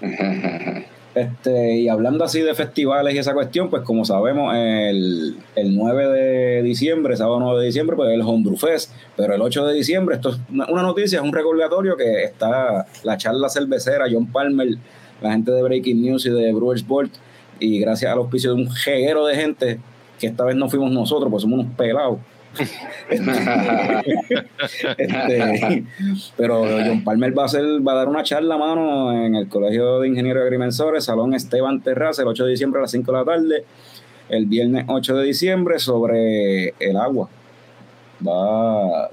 [1.12, 6.08] Este, y hablando así de festivales y esa cuestión, pues como sabemos, el, el 9
[6.08, 10.14] de diciembre, sábado 9 de diciembre, pues el Homebrew Fest, pero el 8 de diciembre,
[10.14, 14.68] esto es una, noticia, es un recordatorio que está la charla cervecera, John Palmer,
[15.20, 17.10] la gente de Breaking News y de Brewers Board,
[17.58, 19.80] y gracias al auspicio de un jeguero de gente,
[20.20, 22.20] que esta vez no fuimos nosotros, pues somos unos pelados,
[24.98, 25.84] este,
[26.36, 30.00] pero John Palmer va a, hacer, va a dar una charla, mano, en el Colegio
[30.00, 33.24] de Ingenieros Agrimensores, Salón Esteban Terraza, el 8 de diciembre a las 5 de la
[33.24, 33.64] tarde,
[34.28, 37.28] el viernes 8 de diciembre, sobre el agua.
[38.26, 39.08] Va.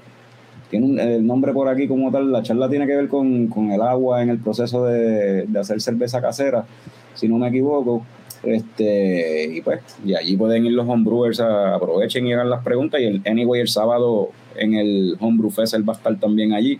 [0.70, 2.30] Tiene el nombre por aquí como tal.
[2.30, 6.20] La charla tiene que ver con, el agua en el proceso de, de hacer cerveza
[6.20, 6.66] casera,
[7.14, 8.04] si no me equivoco.
[8.42, 13.00] Este, y pues, y allí pueden ir los homebrewers, a, aprovechen y hagan las preguntas.
[13.00, 16.78] Y el Anyway, el sábado en el Homebrew Fest, él va a estar también allí,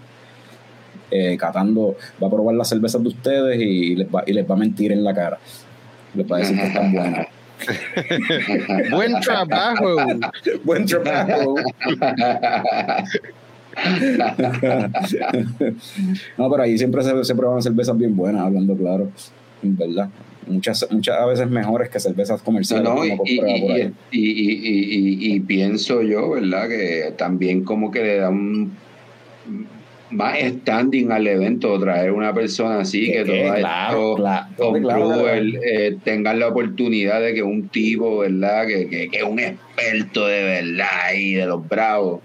[1.11, 4.55] eh, catando, va a probar las cervezas de ustedes y les, va, y les va
[4.55, 5.39] a mentir en la cara.
[6.15, 7.27] Les va a decir que están buenas.
[8.91, 9.97] Buen trabajo.
[10.65, 11.57] Buen trabajo.
[16.37, 19.11] no, pero ahí siempre se, se prueban cervezas bien buenas, hablando claro,
[19.63, 20.09] en verdad
[20.47, 22.89] muchas, muchas veces mejores que cervezas comerciales.
[24.11, 26.69] y, pienso yo, ¿verdad?
[26.69, 28.77] Que también como que le da un
[30.11, 34.15] más standing al evento traer una persona así que, todo claro,
[34.81, 38.67] claro, eh, tengan la oportunidad de que un tipo, ¿verdad?
[38.67, 42.21] Que, que, que un experto de verdad y de los bravos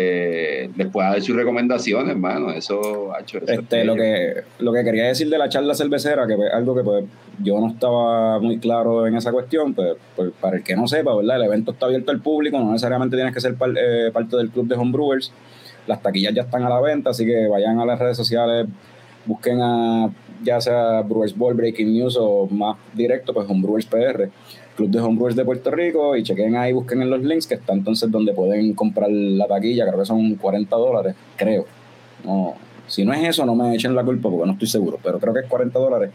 [0.00, 2.52] eh, les pueda dar sus recomendaciones, hermano.
[2.52, 6.34] Eso, ha hecho este, lo que Lo que quería decir de la charla cervecera, que
[6.34, 7.04] es algo que pues,
[7.42, 11.16] yo no estaba muy claro en esa cuestión, pues, pues, para el que no sepa,
[11.16, 11.38] ¿verdad?
[11.38, 14.68] El evento está abierto al público, no necesariamente tienes que ser eh, parte del club
[14.68, 15.32] de homebrewers.
[15.88, 18.68] Las taquillas ya están a la venta, así que vayan a las redes sociales,
[19.26, 20.10] busquen a
[20.44, 24.30] ya sea Brewers Ball, Breaking News o más directo, pues Homebrewers PR
[24.78, 27.72] Club de Homebrewers de Puerto Rico y chequen ahí, busquen en los links que está
[27.72, 31.66] entonces donde pueden comprar la taquilla, creo que son 40 dólares, creo.
[32.24, 32.54] No,
[32.86, 35.34] si no es eso, no me echen la culpa porque no estoy seguro, pero creo
[35.34, 36.10] que es 40 dólares.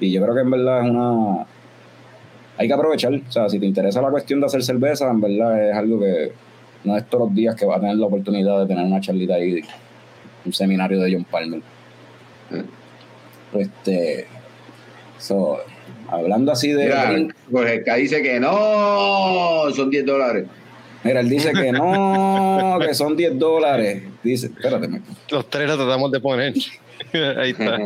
[0.00, 1.46] Y yo creo que en verdad es una,
[2.58, 3.14] hay que aprovechar.
[3.14, 6.32] O sea, si te interesa la cuestión de hacer cerveza, en verdad es algo que
[6.82, 9.34] no es todos los días que vas a tener la oportunidad de tener una charlita
[9.34, 9.60] ahí,
[10.44, 11.60] un seminario de John Palmer.
[13.54, 14.26] Este.
[15.18, 15.58] So,
[16.12, 16.84] hablando así de.
[16.84, 20.46] Mira, Jorge acá dice que no, son 10 dólares.
[21.04, 24.02] Mira, él dice que no, que son 10 dólares.
[24.22, 24.88] Dice, espérate.
[25.30, 26.54] Los tres lo tratamos de poner.
[27.38, 27.78] Ahí está.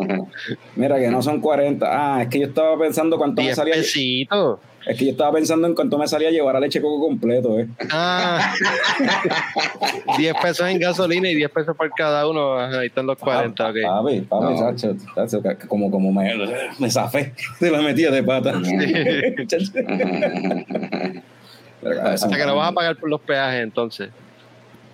[0.74, 1.86] Mira, que no son 40.
[1.88, 3.74] Ah, es que yo estaba pensando cuánto me salía.
[3.74, 4.58] Pesitos.
[4.86, 7.66] Es que yo estaba pensando en cuánto me salía llevar a leche coco completo, ¿eh?
[7.90, 8.54] Ah.
[10.16, 12.56] 10 pesos en gasolina y 10 pesos por cada uno.
[12.56, 13.76] Ahí están los 40, ok.
[13.82, 14.56] Papi, papi, no.
[14.56, 16.32] Sacho, sacho, como, como me,
[16.78, 18.52] me zafé de la metida de pata.
[18.60, 18.64] o
[22.16, 24.10] sea que no vas a pagar por los peajes entonces.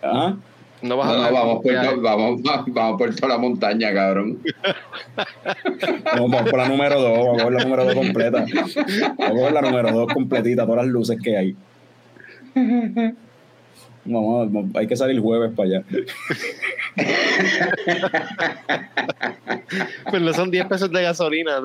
[0.03, 0.37] ¿Ah?
[0.83, 1.73] No, vas a no, vamos, por,
[2.03, 4.39] vamos, vamos por toda la montaña, cabrón.
[6.17, 8.45] vamos por la número 2, vamos por la número 2 completa.
[9.19, 11.57] Vamos por la número 2 completita, todas las luces que hay.
[14.05, 15.85] Vamos, hay que salir jueves para allá.
[20.11, 21.63] pues no son 10 pesos de gasolina.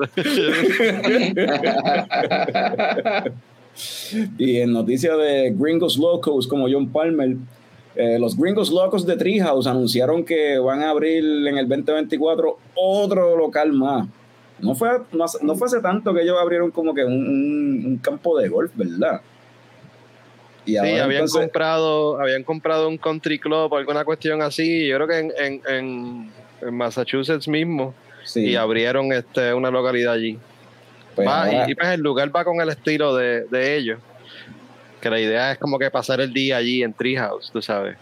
[4.38, 7.36] y en noticias de Gringos Locos como John Palmer,
[7.98, 13.36] eh, los gringos locos de Treehouse anunciaron que van a abrir en el 2024 otro
[13.36, 14.06] local más.
[14.60, 18.38] No fue, no, no fue hace tanto que ellos abrieron como que un, un campo
[18.38, 19.20] de golf, ¿verdad?
[20.64, 24.94] Y sí, habían, entonces, comprado, habían comprado un country club o alguna cuestión así, yo
[24.94, 26.30] creo que en, en,
[26.62, 28.50] en Massachusetts mismo, sí.
[28.50, 30.38] y abrieron este, una localidad allí.
[31.16, 33.98] Pues va, y, y, pues el lugar va con el estilo de, de ellos
[35.00, 37.96] que la idea es como que pasar el día allí en Treehouse, tú sabes.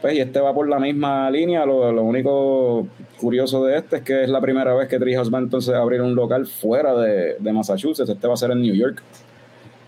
[0.00, 2.88] Pues y este va por la misma línea, lo, lo, único
[3.20, 6.00] curioso de este es que es la primera vez que Treehouse va entonces a abrir
[6.02, 9.00] un local fuera de, de Massachusetts, este va a ser en New York,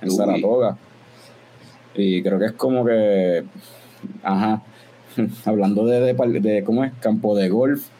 [0.00, 0.14] en Uy.
[0.14, 0.76] Saratoga.
[1.96, 3.44] Y creo que es como que,
[4.22, 4.62] ajá,
[5.44, 6.92] hablando de, de, de ¿cómo es?
[7.00, 7.86] Campo de golf.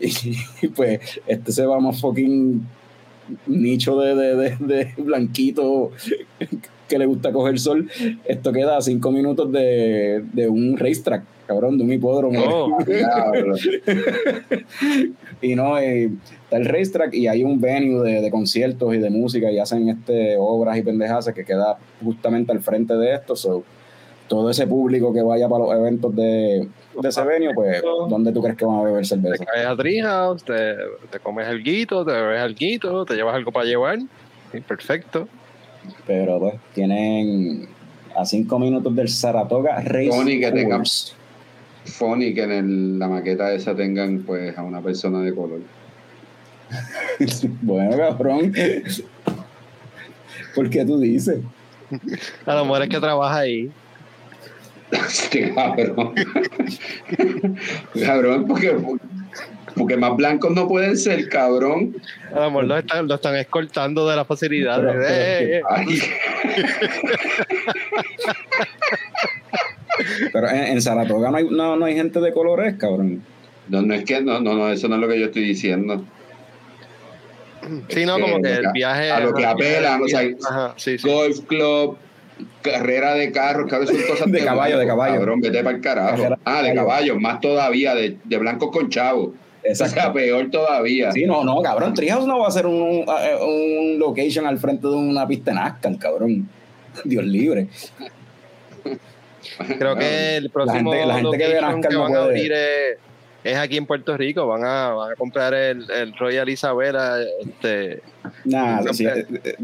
[0.00, 2.66] Y, pues este se va más fucking
[3.46, 5.90] nicho de, de, de, de blanquito
[6.88, 7.88] que le gusta coger sol,
[8.24, 12.40] esto queda a cinco minutos de, de un racetrack, cabrón, de un hipódromo.
[12.44, 12.78] Oh,
[15.42, 16.10] y no, eh,
[16.44, 19.88] está el racetrack y hay un venue de, de, conciertos y de música y hacen
[19.88, 23.36] este obras y pendejas que queda justamente al frente de esto.
[23.36, 23.62] So,
[24.26, 26.68] todo ese público que vaya para los eventos de,
[27.00, 29.36] de ese venue, pues, ¿dónde tú crees que van a beber cerveza?
[29.36, 30.74] Te caes a Treehouse, te,
[31.10, 33.98] te comes el guito, te bebes el guito, te llevas algo para llevar.
[34.52, 35.28] Sí, perfecto
[36.06, 37.68] pero pues tienen
[38.16, 40.82] a cinco minutos del Saratoga Race Funny que tengan
[41.84, 45.60] Funny que en el, la maqueta esa tengan pues a una persona de color.
[47.62, 48.52] Bueno cabrón.
[50.54, 51.40] ¿por qué tú dices?
[52.44, 53.70] a lo mejor es que trabaja ahí.
[54.90, 56.14] Este cabrón.
[58.04, 58.76] Cabrón porque
[59.78, 61.96] porque más blancos no pueden ser, cabrón.
[62.34, 64.80] A lo mejor lo están, lo están escoltando de la facilidad.
[64.80, 65.62] Pero, eh, eh.
[70.32, 73.22] pero en, en, Saratoga no hay, no, no hay gente de colores, cabrón.
[73.68, 76.04] No, no es que, no, no, no, eso no es lo que yo estoy diciendo.
[77.88, 79.10] Sí, no, como que el viaje.
[79.10, 81.08] A lo que apelan, o sea, Ajá, sí, sí.
[81.08, 81.98] golf club,
[82.62, 85.16] carrera de carros, claro, son cosas de, de caballo, de caballo.
[85.16, 86.16] Cabrón, vete para el carajo.
[86.16, 89.30] Carrera, ah, de caballo, más todavía, de, de blancos con chavos.
[89.68, 89.98] Exacto.
[89.98, 91.12] O sea, peor todavía.
[91.12, 91.92] Sí, no, no, cabrón.
[91.92, 95.56] Treehouse no va a ser un, un, un location al frente de una pista en
[95.56, 96.48] NASCAR, cabrón.
[97.04, 97.68] Dios libre.
[99.78, 102.24] Creo que el próximo la gente, la gente que, ve NASCAR que van no a
[102.24, 102.98] abrir es,
[103.44, 104.46] es, aquí en Puerto Rico.
[104.46, 107.18] Van a, van a comprar el, el Royal Isabela.
[107.40, 108.02] Este,
[108.46, 109.06] nah, sí,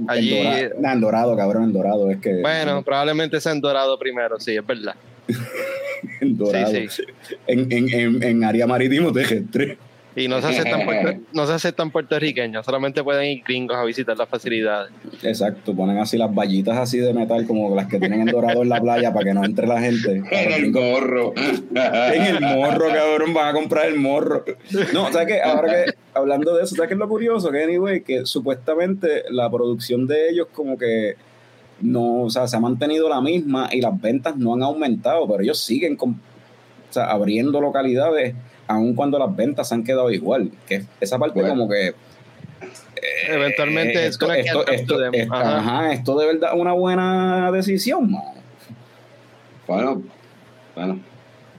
[0.07, 2.11] allí, en, dorado, nah, en Dorado, cabrón, en Dorado.
[2.11, 4.97] Es que, bueno, probablemente sea en Dorado primero, sí, es verdad.
[6.21, 6.73] en Dorado.
[6.73, 7.05] Sí, sí.
[7.47, 9.79] En, en, en, en área marítimo terrestre.
[10.17, 14.17] Y no se aceptan, puerto, no se aceptan puertorriqueños, solamente pueden ir gringos a visitar
[14.17, 14.93] las facilidades.
[15.23, 18.69] Exacto, ponen así las vallitas así de metal como las que tienen en dorado en
[18.69, 20.23] la playa para que no entre la gente.
[20.35, 21.33] En el morro.
[21.37, 24.45] En el morro, cabrón, van a comprar el morro.
[24.93, 25.43] No, ¿sabes qué?
[25.43, 27.51] Ahora que, hablando de eso, ¿sabes qué es lo curioso?
[27.51, 31.17] Que, anyway, que supuestamente la producción de ellos como que
[31.81, 35.43] no, o sea, se ha mantenido la misma y las ventas no han aumentado, pero
[35.43, 38.35] ellos siguen con, o sea, abriendo localidades
[38.67, 40.51] aun cuando las ventas han quedado igual.
[40.67, 41.55] Que esa parte bueno.
[41.55, 41.89] como que...
[41.89, 41.95] Eh,
[43.29, 45.59] Eventualmente esto, esto, esto, de, esto, ajá.
[45.59, 48.23] Ajá, esto de verdad una buena decisión, man.
[49.67, 50.03] Bueno,
[50.75, 51.01] bueno,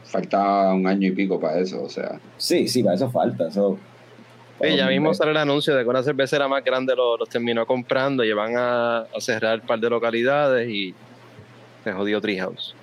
[0.04, 2.20] falta un año y pico para eso, o sea.
[2.38, 3.48] Sí, sí, para eso falta.
[3.48, 3.78] Eso,
[4.62, 7.66] Sí, ya mismo sale el anuncio de que una cervecera más grande los, los terminó
[7.66, 10.96] comprando y van a, a cerrar un par de localidades y
[11.84, 12.74] se jodió Treehouse.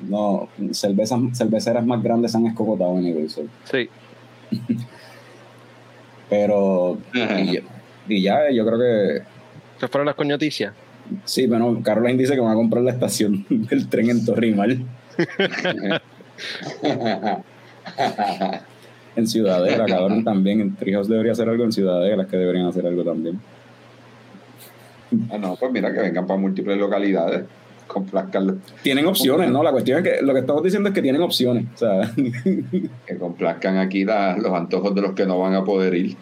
[0.00, 3.42] No, cervezas, cerveceras más grandes se han escocotado en so.
[3.70, 3.88] Sí.
[6.30, 7.62] Pero, y, ya-
[8.08, 9.22] y ya, yo creo que
[9.78, 10.72] Esas fueron las coñoticias.
[11.24, 14.78] sí, bueno, Caroline dice que van a comprar la estación del tren en Torrimal,
[19.16, 20.60] en Ciudadela, cabrón, también.
[20.60, 23.40] En Treehouse debería hacer algo en Ciudadela, que deberían hacer algo también.
[25.30, 27.44] Ah, no, pues mira que vengan para múltiples localidades.
[27.88, 28.58] Complazcanlo.
[28.82, 29.62] Tienen opciones, ¿no?
[29.62, 31.64] La cuestión es que lo que estamos diciendo es que tienen opciones.
[31.74, 32.12] O sea,
[33.06, 36.16] Que complazcan aquí la- los antojos de los que no van a poder ir.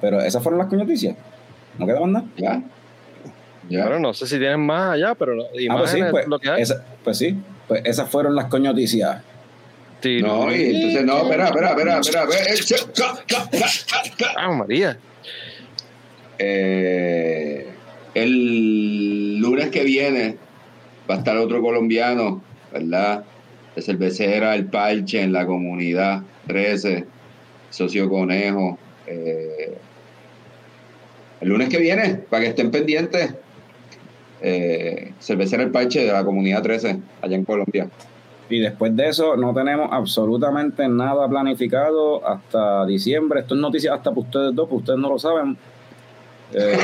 [0.00, 1.16] pero esas fueron las coñoticias.
[1.78, 2.26] ¿No queda más nada?
[2.36, 2.62] ¿Ya?
[3.68, 3.82] ¿Ya?
[3.86, 6.62] Bueno, no sé si tienen más allá, pero Ah, pues sí, pues, lo que hay.
[6.62, 7.36] esa- pues sí,
[7.66, 9.22] pues esas fueron las coñoticias.
[10.22, 12.24] No, y entonces no, espera, espera, espera, espera.
[12.32, 12.54] eh.
[14.36, 14.98] Ah, María.
[16.38, 17.66] Eh,
[18.14, 20.36] el lunes que viene
[21.08, 23.24] va a estar otro colombiano, ¿verdad?
[23.74, 27.04] De cervecera El Parche en la comunidad 13,
[27.70, 28.78] socio Conejo.
[29.06, 29.76] Eh,
[31.40, 33.34] el lunes que viene, para que estén pendientes,
[34.42, 37.88] eh, cervecera El Parche de la comunidad 13, allá en Colombia.
[38.50, 43.40] Y después de eso no tenemos absolutamente nada planificado hasta diciembre.
[43.40, 45.56] Esto es noticia hasta para ustedes dos, pues ustedes no lo saben.
[46.52, 46.76] Eh,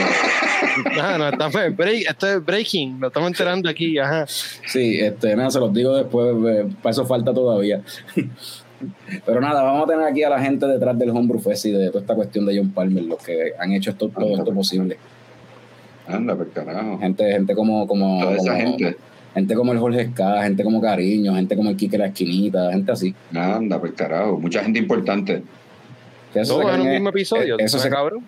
[1.18, 4.24] no, estamos en break, esto es breaking, lo estamos enterando aquí, ajá.
[4.26, 7.80] sí, este, nada, se los digo después, eh, para eso falta todavía.
[9.26, 11.88] Pero nada, vamos a tener aquí a la gente detrás del Homebrew Fest y de
[11.88, 14.96] toda esta cuestión de John Palmer, los que han hecho esto, todo esto posible.
[16.08, 16.98] Anda, por carajo.
[16.98, 18.96] Gente, gente como, como, Toda esa como- gente.
[19.34, 22.92] Gente como el Jorge Ska, gente como Cariño, gente como el Quique La Esquinita, gente
[22.92, 23.14] así.
[23.34, 24.38] Anda, por carajo.
[24.38, 25.42] Mucha gente importante.
[26.32, 28.24] Que eso se Todos en un mismo episodio, eh, Eso ¿se cabrón?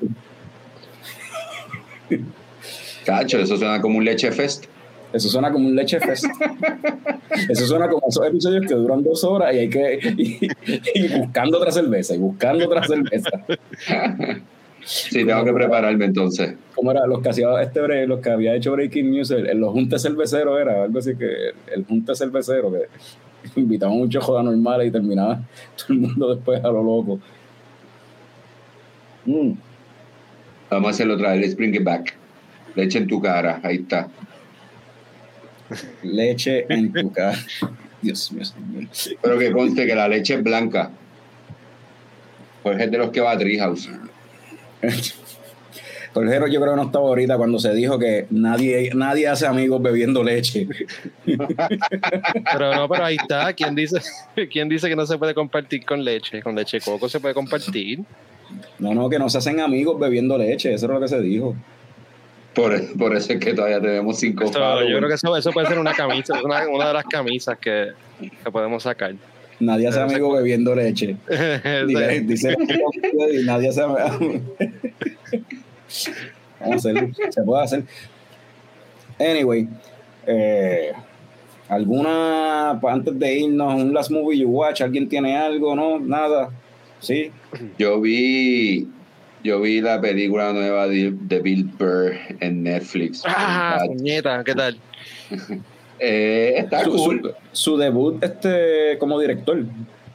[3.05, 4.67] Cacho, eso suena como un leche fest.
[5.13, 6.25] Eso suena como un leche fest.
[7.49, 9.99] Eso suena como esos episodios que duran dos horas y hay que
[10.95, 13.31] y buscando otra cerveza y buscando otra cerveza.
[14.85, 16.55] Sí, tengo que prepararme entonces.
[16.75, 17.07] ¿Cómo era?
[17.07, 20.03] Los que hacía este bre- los que había hecho Breaking News, el, el- los juntes
[20.03, 21.27] cerveceros era algo así que
[21.75, 22.87] el junte cervecero que
[23.61, 25.41] invitaban muchos jodas normales y terminaba
[25.77, 27.21] todo el mundo después a lo loco.
[29.27, 29.53] Mm,
[30.71, 31.41] Vamos a hacerlo otra vez.
[31.41, 32.15] Let's bring it back.
[32.75, 33.61] Leche en tu cara.
[33.63, 34.09] Ahí está.
[36.03, 37.39] leche en tu cara.
[38.01, 38.89] Dios mío, señor.
[39.23, 40.91] Pero que conste que la leche es blanca.
[42.63, 43.89] Jorge es de los que va a Treehouse.
[46.15, 49.81] Jorgero yo creo que no estaba ahorita cuando se dijo que nadie, nadie hace amigos
[49.81, 50.69] bebiendo leche.
[51.25, 53.53] Pero no, pero ahí está.
[53.55, 54.01] ¿Quién dice,
[54.51, 56.43] ¿Quién dice que no se puede compartir con leche?
[56.43, 58.01] Con leche de coco se puede compartir.
[58.79, 61.57] No, no, que no se hacen amigos bebiendo leche, eso es lo que se dijo.
[62.55, 64.91] Por, por eso es que todavía tenemos cinco followers.
[64.91, 67.93] yo creo que eso, eso puede ser una camisa, una, una de las camisas que,
[68.21, 69.15] que podemos sacar.
[69.63, 71.17] Nadie hace amigos bebiendo leche.
[71.87, 72.57] Dice, dice
[73.33, 74.51] y nadie hace Vamos
[76.61, 77.85] a hacerlo, se puede hacer.
[79.21, 79.69] Anyway,
[80.27, 80.93] eh,
[81.69, 84.81] ¿alguna, antes de irnos, un last movie you watch?
[84.81, 85.77] ¿Alguien tiene algo?
[85.77, 86.01] ¿No?
[86.01, 86.51] ¿Nada?
[86.99, 87.31] ¿Sí?
[87.79, 88.89] Yo vi,
[89.45, 93.23] yo vi la película nueva de, de Bill Burr en Netflix.
[93.27, 94.77] ah, puñeta, ¿qué tal?
[96.05, 97.21] Eh, está Su, cool.
[97.23, 99.65] su- su debut este, como director,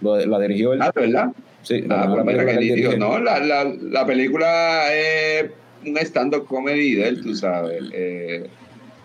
[0.01, 0.81] lo- la dirigió él.
[0.81, 1.31] Ah, ¿verdad?
[1.61, 2.97] Sí, la Ah, pues película que.
[2.97, 5.49] No, la, la, la película es
[5.85, 7.84] un stand-up comedy de él, tú sabes.
[7.93, 8.47] Eh,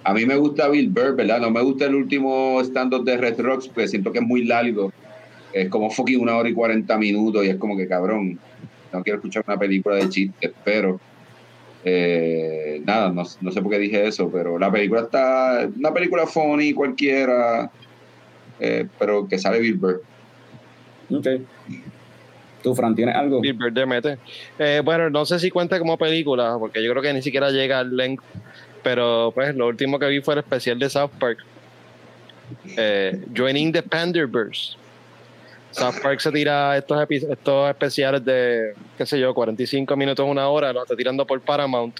[0.04, 1.38] a mí me gusta Bill Burr, ¿verdad?
[1.40, 4.92] No me gusta el último stand-up de Red Rocks, porque siento que es muy largo.
[5.52, 8.38] Es como fucking una hora y cuarenta minutos y es como que cabrón.
[8.92, 11.00] No quiero escuchar una película de chistes, pero
[11.84, 16.26] eh, nada, no, no sé por qué dije eso, pero la película está, una película
[16.26, 17.70] funny cualquiera,
[18.60, 20.02] eh, pero que sale Bill Burr.
[21.10, 21.26] Ok.
[22.62, 23.40] ¿Tú, Fran, tienes algo?
[23.40, 24.18] Bill Burr de mete.
[24.58, 27.80] Eh, bueno, no sé si cuenta como película, porque yo creo que ni siquiera llega
[27.80, 28.22] al length.
[28.82, 31.38] Pero pues lo último que vi fue el especial de South Park.
[32.76, 34.76] Eh, Joining the Panderverse.
[35.72, 40.72] South Park se tira estos, estos especiales de, qué sé yo, 45 minutos, una hora,
[40.72, 41.98] los está tirando por Paramount.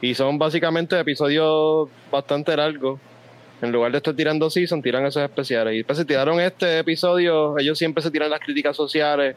[0.00, 2.98] Y son básicamente episodios bastante largos.
[3.60, 5.74] En lugar de estar tirando season, tiran esos especiales.
[5.74, 9.36] Y después se tiraron este episodio, ellos siempre se tiran las críticas sociales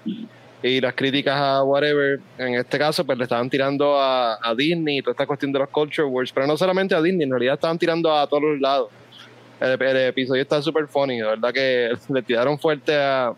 [0.63, 5.11] y las críticas a whatever, en este caso, pues le estaban tirando a, Disney, toda
[5.11, 8.11] esta cuestión de los culture wars, pero no solamente a Disney, en realidad estaban tirando
[8.11, 8.89] a todos los lados.
[9.59, 13.33] El, el episodio está súper funny, la verdad que le tiraron fuerte a,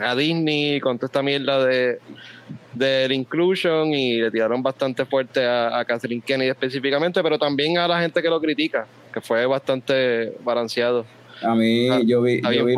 [0.00, 1.98] a Disney con toda esta mierda de
[2.74, 7.88] del inclusion y le tiraron bastante fuerte a, a Kathleen Kennedy específicamente, pero también a
[7.88, 11.06] la gente que lo critica, que fue bastante balanceado.
[11.42, 12.74] A mí, Ah, yo vi, yo vi,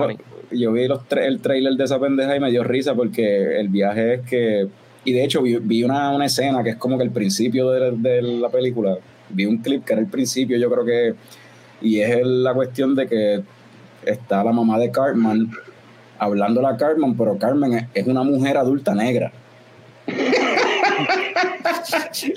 [0.53, 3.69] yo vi los tra- el trailer de esa pendeja y me dio risa porque el
[3.69, 4.69] viaje es que.
[5.05, 7.91] Y de hecho, vi, vi una, una escena que es como que el principio de,
[7.97, 8.97] de la película.
[9.31, 11.15] Vi un clip que era el principio, yo creo que.
[11.81, 13.41] Y es la cuestión de que
[14.05, 15.51] está la mamá de Cartman
[16.19, 19.33] hablándole a Cartman, pero Carmen es, una mujer adulta negra.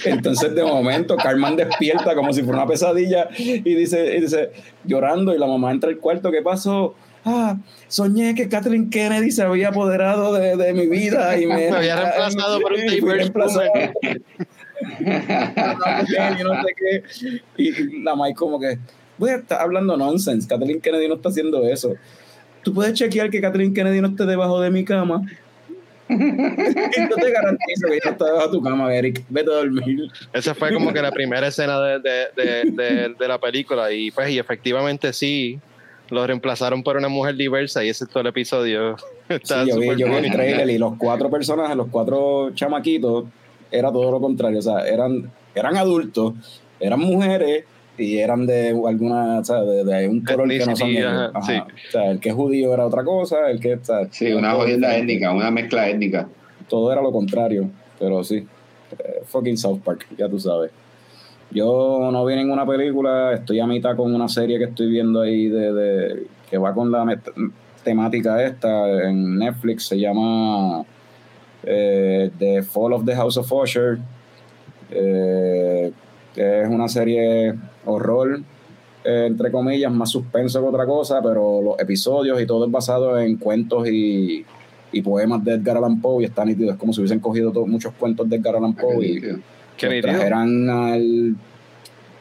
[0.05, 4.51] Entonces de momento Carmen despierta como si fuera una pesadilla y dice, y dice
[4.83, 6.95] llorando y la mamá entra al cuarto, ¿qué pasó?
[7.23, 11.77] Ah, soñé que Kathleen Kennedy se había apoderado de, de mi vida y me, Me
[11.77, 12.79] había reemplazado por un.
[17.57, 18.79] Y la Mike como que,
[19.17, 21.93] voy a estar hablando nonsense, Kathleen Kennedy no está haciendo eso.
[22.63, 25.21] Tú puedes chequear que Kathleen Kennedy no esté debajo de mi cama.
[26.09, 29.23] y no te garantizo que ella está debajo de tu cama, Eric.
[29.29, 30.11] Vete a dormir.
[30.33, 34.37] Esa fue como que la primera escena de, de, de, la película y pues y
[34.37, 35.59] efectivamente sí,
[36.09, 38.97] lo reemplazaron por una mujer diversa y ese es todo el episodio.
[39.29, 43.25] Está Sí, yo vi, yo vi el trailer y los cuatro personajes, los cuatro chamaquitos,
[43.71, 44.59] era todo lo contrario.
[44.59, 46.33] O sea, eran, eran adultos,
[46.79, 47.63] eran mujeres
[47.97, 51.05] y eran de alguna, o sea, de, de un color que no son ellos.
[51.11, 51.41] ajá, Ajá.
[51.45, 51.57] sí.
[51.87, 54.53] O sea, el que es judío era otra cosa, el que, o sea, Sí, una
[54.55, 54.97] diferente.
[54.99, 56.27] étnica, una mezcla étnica.
[56.67, 57.69] Todo era lo contrario,
[57.99, 58.47] pero sí.
[58.99, 60.71] Eh, fucking South Park, ya tú sabes.
[61.51, 65.47] Yo no vi ninguna película, estoy a mitad con una serie que estoy viendo ahí
[65.49, 67.19] de, de- que va con la
[67.83, 70.83] temática esta en Netflix, se llama
[71.63, 73.97] eh, The Fall of the House of Usher.
[74.91, 75.91] Eh,
[76.33, 77.53] que es una serie
[77.85, 78.41] horror,
[79.03, 83.19] eh, entre comillas, más suspenso que otra cosa, pero los episodios y todo es basado
[83.19, 84.45] en cuentos y,
[84.91, 86.71] y poemas de Edgar Allan Poe y está nítido.
[86.71, 89.39] Es como si hubiesen cogido todos muchos cuentos de Edgar Allan Poe y los nítido.
[90.01, 91.35] trajeran al,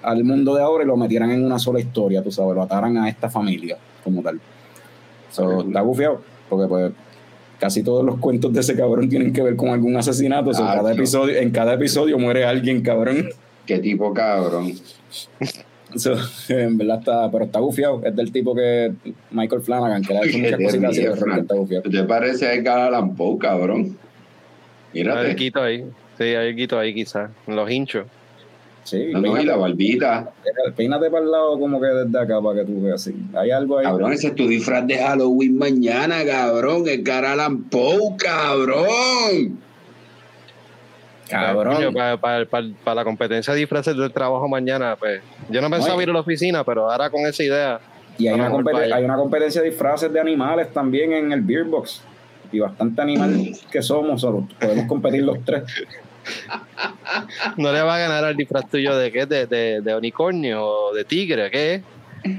[0.03, 2.97] al mundo de ahora y lo metieran en una sola historia, tú sabes, lo ataran
[2.97, 4.41] a esta familia como tal.
[5.31, 6.93] So, está bufiado, porque pues
[7.59, 10.53] casi todos los cuentos de ese cabrón tienen que ver con algún asesinato.
[10.55, 13.29] so, Ah, cada episodio, en cada episodio muere alguien, cabrón.
[13.71, 14.73] Qué tipo cabrón.
[15.95, 16.15] So,
[16.49, 18.03] en verdad está, pero está bufiado.
[18.05, 18.93] Es del tipo que
[19.31, 21.83] Michael Flanagan, que le ha hecho muchas cositas así que está bufiado.
[21.89, 23.97] ¿Te parece a Edgar Allan Poe, cabrón?
[24.93, 25.31] Hay Mírate.
[25.53, 25.85] algo ahí.
[26.19, 27.31] Sí, hay algo ahí quizás.
[27.47, 28.07] Los hinchos.
[28.83, 30.33] Sí, No, no, y la barbita.
[30.77, 33.15] peínate para el lado como que desde acá para que tú veas así.
[33.35, 33.85] Hay algo ahí.
[33.85, 36.89] Cabrón, ese es tu disfraz de Halloween mañana, cabrón.
[36.89, 39.61] Edgar Allan Poe, cabrón.
[41.31, 41.95] Cabrón.
[41.95, 45.23] Para, para, para, para la competencia de disfraces del trabajo mañana, pues.
[45.49, 46.05] Yo no pensaba Oye.
[46.05, 47.81] ir a la oficina, pero ahora con esa idea.
[48.19, 52.03] Y hay una, hay competencia de disfraces de animales también en el Beer Box.
[52.53, 55.63] Y bastante animal que somos, solo podemos competir los tres.
[57.57, 59.25] No le va a ganar al disfraz tuyo de qué?
[59.25, 61.83] De, de, de unicornio o de tigre, ¿qué?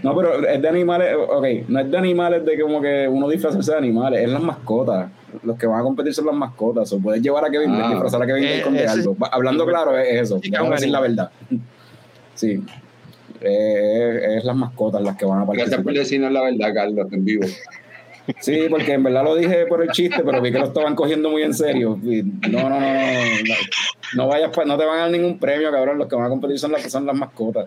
[0.04, 3.72] No, pero es de animales, ok, no es de animales de como que uno disfrazarse
[3.72, 5.10] de animales, es las mascotas.
[5.44, 6.92] Los que van a competir son las mascotas.
[6.94, 7.90] O puedes llevar a Kevin Bacon, Ah.
[7.92, 9.18] disfrazar a Kevin Eh, Bacon de ese- algo.
[9.18, 10.40] Va- Hablando claro, es eso.
[10.42, 11.32] Sí, Vamos a decir la verdad.
[12.36, 12.64] Sí.
[13.42, 15.94] Eh, es, es las mascotas las que van a Gracias por participar.
[15.94, 17.44] decirnos la verdad, Carlos, en vivo.
[18.40, 21.30] Sí, porque en verdad lo dije por el chiste, pero vi que lo estaban cogiendo
[21.30, 22.00] muy en serio.
[22.02, 22.80] No, no, no, no.
[22.80, 23.56] No,
[24.16, 25.98] no vayas pa- no te van a dar ningún premio, cabrón.
[25.98, 27.66] Los que van a competir son las que son las mascotas.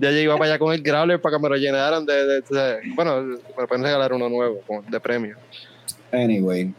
[0.00, 2.14] Ya yo iba para allá con el Growler para que me lo llenaran de.
[2.26, 3.22] de- de- bueno,
[3.58, 5.36] me pueden regalar uno nuevo de premio.
[6.12, 6.72] Anyway.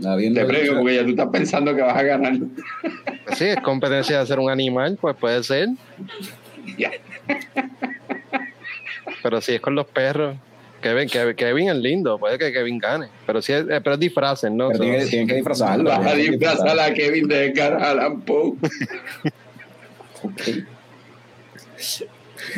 [0.00, 2.32] Te premio porque ya tú estás pensando que vas a ganar.
[3.26, 5.68] Pues sí, es competencia de ser un animal, pues puede ser.
[6.78, 6.90] Ya.
[9.22, 10.36] Pero si es con los perros.
[10.80, 13.08] Kevin, Kevin, Kevin es lindo, puede que Kevin gane.
[13.26, 14.68] Pero sí es, pero es disfraces, ¿no?
[14.68, 15.90] Pero tienen, que- tienen que disfrazarlo.
[15.90, 18.54] Vas a disfrazar a Kevin de Edgar Allan Poe.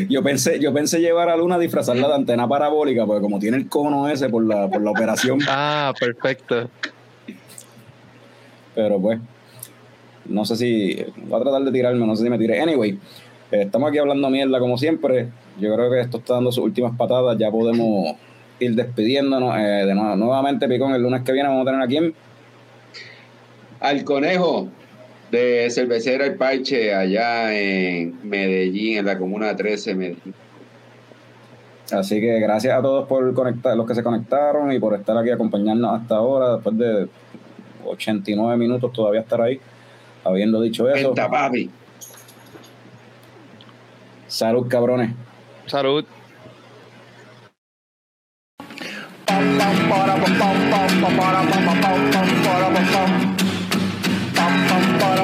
[0.09, 3.57] Yo pensé, yo pensé llevar a Luna a disfrazarla de antena parabólica, porque como tiene
[3.57, 6.71] el cono ese por la, por la operación, Ah, perfecto.
[8.75, 9.19] pero pues,
[10.27, 12.61] no sé si, voy a tratar de tirarme, no sé si me tire.
[12.61, 12.99] Anyway,
[13.51, 15.29] eh, estamos aquí hablando mierda como siempre.
[15.59, 18.17] Yo creo que esto está dando sus últimas patadas, ya podemos
[18.61, 19.57] ir despidiéndonos.
[19.59, 22.15] Eh, de nuevo, nuevamente, Picón, el lunes que viene vamos a tener aquí en
[23.81, 24.69] Al conejo
[25.33, 30.35] de Cervecera El Paiche, allá en Medellín, en la comuna 13, Medellín.
[31.91, 35.31] Así que gracias a todos por conectar, los que se conectaron y por estar aquí
[35.31, 37.09] acompañarnos hasta ahora, después de
[37.87, 39.59] 89 minutos todavía estar ahí,
[40.23, 41.15] habiendo dicho eso.
[41.15, 41.71] papi.
[44.29, 45.15] Salud, cabrones.
[45.67, 46.05] Salud.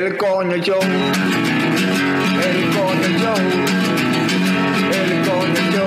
[0.00, 0.80] el coño el coño
[4.92, 5.84] el coño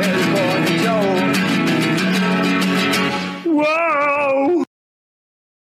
[0.00, 1.33] el coño.